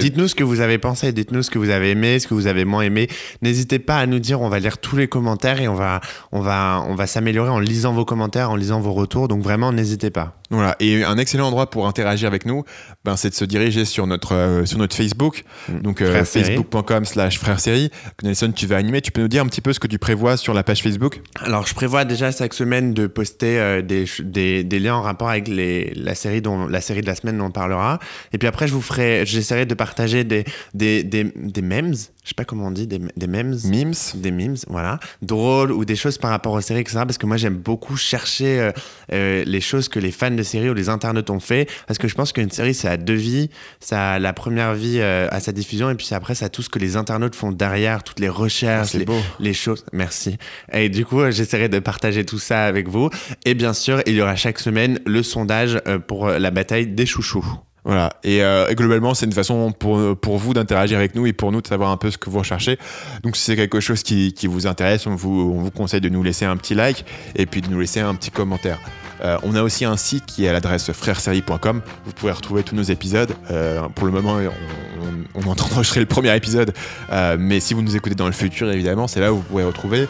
Dites-nous 0.00 0.28
ce 0.28 0.34
que 0.34 0.44
vous 0.44 0.60
avez 0.60 0.76
pensé, 0.76 1.12
dites-nous 1.12 1.42
ce 1.42 1.50
que 1.50 1.58
vous 1.58 1.70
avez 1.70 1.90
aimé, 1.90 2.09
ce 2.18 2.28
que 2.28 2.34
vous 2.34 2.46
avez 2.46 2.64
moins 2.64 2.82
aimé. 2.82 3.08
N'hésitez 3.42 3.78
pas 3.78 3.98
à 3.98 4.06
nous 4.06 4.18
dire, 4.18 4.40
on 4.40 4.48
va 4.48 4.58
lire 4.58 4.78
tous 4.78 4.96
les 4.96 5.08
commentaires 5.08 5.60
et 5.60 5.68
on 5.68 5.74
va, 5.74 6.00
on 6.32 6.40
va, 6.40 6.84
on 6.88 6.94
va 6.94 7.06
s'améliorer 7.06 7.50
en 7.50 7.58
lisant 7.60 7.92
vos 7.92 8.04
commentaires, 8.04 8.50
en 8.50 8.56
lisant 8.56 8.80
vos 8.80 8.92
retours. 8.92 9.28
Donc 9.28 9.42
vraiment, 9.42 9.72
n'hésitez 9.72 10.10
pas. 10.10 10.40
Voilà, 10.50 10.74
et 10.80 11.04
un 11.04 11.16
excellent 11.16 11.46
endroit 11.46 11.70
pour 11.70 11.86
interagir 11.86 12.26
avec 12.26 12.44
nous, 12.44 12.64
ben, 13.04 13.16
c'est 13.16 13.30
de 13.30 13.34
se 13.34 13.46
diriger 13.46 13.86
sur 13.86 14.06
notre, 14.06 14.34
euh, 14.34 14.66
sur 14.66 14.78
notre 14.78 14.94
Facebook, 14.94 15.44
donc 15.70 16.02
euh, 16.02 16.22
facebook.com 16.22 17.06
slash 17.06 17.38
frères 17.38 17.58
série. 17.58 17.90
Nelson, 18.22 18.52
tu 18.54 18.66
vas 18.66 18.76
animer, 18.76 19.00
tu 19.00 19.10
peux 19.10 19.22
nous 19.22 19.28
dire 19.28 19.42
un 19.42 19.46
petit 19.46 19.62
peu 19.62 19.72
ce 19.72 19.80
que 19.80 19.86
tu 19.86 19.98
prévois 19.98 20.36
sur 20.36 20.52
la 20.52 20.62
page 20.62 20.82
Facebook? 20.82 21.22
Alors, 21.40 21.66
je 21.66 21.74
prévois 21.74 22.04
déjà 22.04 22.30
chaque 22.30 22.52
semaine 22.52 22.92
de 22.92 23.06
poster 23.06 23.58
euh, 23.58 23.80
des, 23.80 24.04
des, 24.22 24.64
des 24.64 24.78
liens 24.78 24.96
en 24.96 25.02
rapport 25.02 25.30
avec 25.30 25.48
les, 25.48 25.94
la, 25.94 26.14
série 26.14 26.42
dont, 26.42 26.66
la 26.66 26.82
série 26.82 27.00
de 27.00 27.06
la 27.06 27.14
semaine 27.14 27.38
dont 27.38 27.46
on 27.46 27.50
parlera. 27.50 28.00
Et 28.34 28.38
puis 28.38 28.46
après, 28.46 28.68
je 28.68 28.74
vous 28.74 28.82
ferai, 28.82 29.24
j'essaierai 29.24 29.64
de 29.64 29.74
partager 29.74 30.24
des, 30.24 30.44
des, 30.74 31.02
des, 31.02 31.24
des 31.24 31.62
memes. 31.62 31.94
Je 31.94 32.28
sais 32.28 32.34
pas 32.36 32.44
comment 32.44 32.66
on 32.66 32.70
dit, 32.70 32.86
des, 32.86 33.00
des 33.16 33.26
memes. 33.26 33.56
Mims 33.64 33.94
des 34.16 34.30
memes, 34.30 34.56
voilà, 34.68 35.00
drôles 35.22 35.72
ou 35.72 35.86
des 35.86 35.96
choses 35.96 36.18
par 36.18 36.30
rapport 36.30 36.52
aux 36.52 36.60
séries, 36.60 36.80
etc. 36.80 36.98
Parce 37.06 37.16
que 37.16 37.24
moi, 37.24 37.38
j'aime 37.38 37.56
beaucoup 37.56 37.96
chercher 37.96 38.70
les 39.10 39.60
choses 39.62 39.88
que 39.88 39.98
les 39.98 40.10
fans 40.10 40.30
de 40.30 40.42
séries 40.42 40.68
ou 40.68 40.74
les 40.74 40.90
internautes 40.90 41.30
ont 41.30 41.40
fait. 41.40 41.66
Parce 41.86 41.98
que 41.98 42.06
je 42.06 42.14
pense 42.14 42.32
qu'une 42.32 42.50
série, 42.50 42.74
ça 42.90 42.94
a 42.94 42.96
deux 42.96 43.14
vies. 43.14 43.50
Ça 43.78 44.12
a 44.12 44.18
la 44.18 44.32
première 44.32 44.74
vie 44.74 44.98
euh, 44.98 45.28
à 45.30 45.38
sa 45.38 45.52
diffusion, 45.52 45.90
et 45.90 45.94
puis 45.94 46.08
après, 46.12 46.34
ça 46.34 46.46
a 46.46 46.48
tout 46.48 46.62
ce 46.62 46.68
que 46.68 46.78
les 46.78 46.96
internautes 46.96 47.36
font 47.36 47.52
derrière, 47.52 48.02
toutes 48.02 48.18
les 48.18 48.28
recherches, 48.28 48.96
Ah, 48.96 49.12
les, 49.38 49.52
choses. 49.54 49.84
Merci. 49.92 50.38
Et 50.72 50.88
du 50.88 51.04
coup, 51.04 51.20
euh, 51.20 51.30
j'essaierai 51.30 51.68
de 51.68 51.78
partager 51.78 52.24
tout 52.24 52.38
ça 52.38 52.64
avec 52.64 52.88
vous. 52.88 53.10
Et 53.44 53.54
bien 53.54 53.72
sûr, 53.72 54.02
il 54.06 54.14
y 54.14 54.22
aura 54.22 54.34
chaque 54.34 54.58
semaine 54.58 54.98
le 55.06 55.22
sondage 55.22 55.80
euh, 55.86 55.98
pour 55.98 56.26
euh, 56.26 56.38
la 56.38 56.50
bataille 56.50 56.88
des 56.88 57.06
chouchous. 57.06 57.46
Voilà, 57.84 58.10
et, 58.24 58.42
euh, 58.42 58.68
et 58.68 58.74
globalement, 58.74 59.14
c'est 59.14 59.24
une 59.24 59.32
façon 59.32 59.72
pour, 59.72 60.16
pour 60.18 60.36
vous 60.36 60.52
d'interagir 60.52 60.98
avec 60.98 61.14
nous 61.14 61.26
et 61.26 61.32
pour 61.32 61.50
nous 61.50 61.62
de 61.62 61.66
savoir 61.66 61.90
un 61.90 61.96
peu 61.96 62.10
ce 62.10 62.18
que 62.18 62.28
vous 62.28 62.40
recherchez. 62.40 62.78
Donc, 63.22 63.36
si 63.36 63.44
c'est 63.44 63.56
quelque 63.56 63.80
chose 63.80 64.02
qui, 64.02 64.34
qui 64.34 64.48
vous 64.48 64.66
intéresse, 64.66 65.06
on 65.06 65.14
vous, 65.14 65.52
on 65.54 65.62
vous 65.62 65.70
conseille 65.70 66.02
de 66.02 66.10
nous 66.10 66.22
laisser 66.22 66.44
un 66.44 66.56
petit 66.56 66.74
like 66.74 67.04
et 67.36 67.46
puis 67.46 67.62
de 67.62 67.68
nous 67.68 67.80
laisser 67.80 68.00
un 68.00 68.14
petit 68.14 68.30
commentaire. 68.30 68.78
Euh, 69.22 69.36
on 69.42 69.54
a 69.54 69.62
aussi 69.62 69.84
un 69.84 69.96
site 69.96 70.26
qui 70.26 70.44
est 70.44 70.48
à 70.48 70.52
l'adresse 70.52 70.92
frèresérie.com. 70.92 71.80
Vous 72.04 72.12
pouvez 72.12 72.32
retrouver 72.32 72.62
tous 72.62 72.74
nos 72.74 72.82
épisodes. 72.82 73.32
Euh, 73.50 73.80
pour 73.94 74.06
le 74.06 74.12
moment, 74.12 74.38
on, 74.38 75.38
on, 75.38 75.46
on 75.46 75.50
entend 75.50 75.66
enregistrer 75.72 76.00
le 76.00 76.06
premier 76.06 76.34
épisode, 76.34 76.72
euh, 77.12 77.36
mais 77.38 77.60
si 77.60 77.74
vous 77.74 77.82
nous 77.82 77.96
écoutez 77.96 78.14
dans 78.14 78.26
le 78.26 78.32
futur, 78.32 78.70
évidemment, 78.70 79.06
c'est 79.06 79.20
là 79.20 79.32
où 79.32 79.36
vous 79.36 79.42
pourrez 79.42 79.64
retrouver 79.64 80.08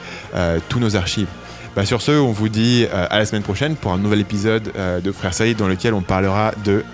tous 0.68 0.80
nos 0.80 0.96
archives. 0.96 1.28
Bah, 1.76 1.84
sur 1.84 2.02
ce, 2.02 2.12
on 2.12 2.32
vous 2.32 2.48
dit 2.48 2.86
à 2.92 3.18
la 3.18 3.24
semaine 3.24 3.42
prochaine 3.42 3.76
pour 3.76 3.92
un 3.92 3.98
nouvel 3.98 4.20
épisode 4.20 4.72
de 5.02 5.12
Frères 5.12 5.34
Série 5.34 5.54
dans 5.54 5.68
lequel 5.68 5.94
on 5.94 6.02
parlera 6.02 6.52
de 6.64 6.84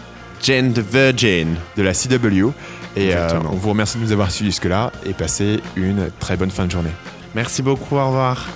Jane 0.42 0.72
the 0.72 0.80
Virgin. 0.80 1.56
de 1.76 1.82
la 1.82 1.92
CW. 1.92 2.50
Et 2.96 3.12
on 3.50 3.56
vous 3.56 3.70
remercie 3.70 3.98
de 3.98 4.02
nous 4.02 4.12
avoir 4.12 4.30
suivis 4.30 4.50
jusque-là 4.50 4.92
et 5.04 5.12
passez 5.12 5.60
une 5.76 6.10
très 6.18 6.36
bonne 6.36 6.50
fin 6.50 6.66
de 6.66 6.70
journée. 6.70 6.90
Merci 7.34 7.62
beaucoup, 7.62 7.96
au 7.96 8.06
revoir. 8.06 8.46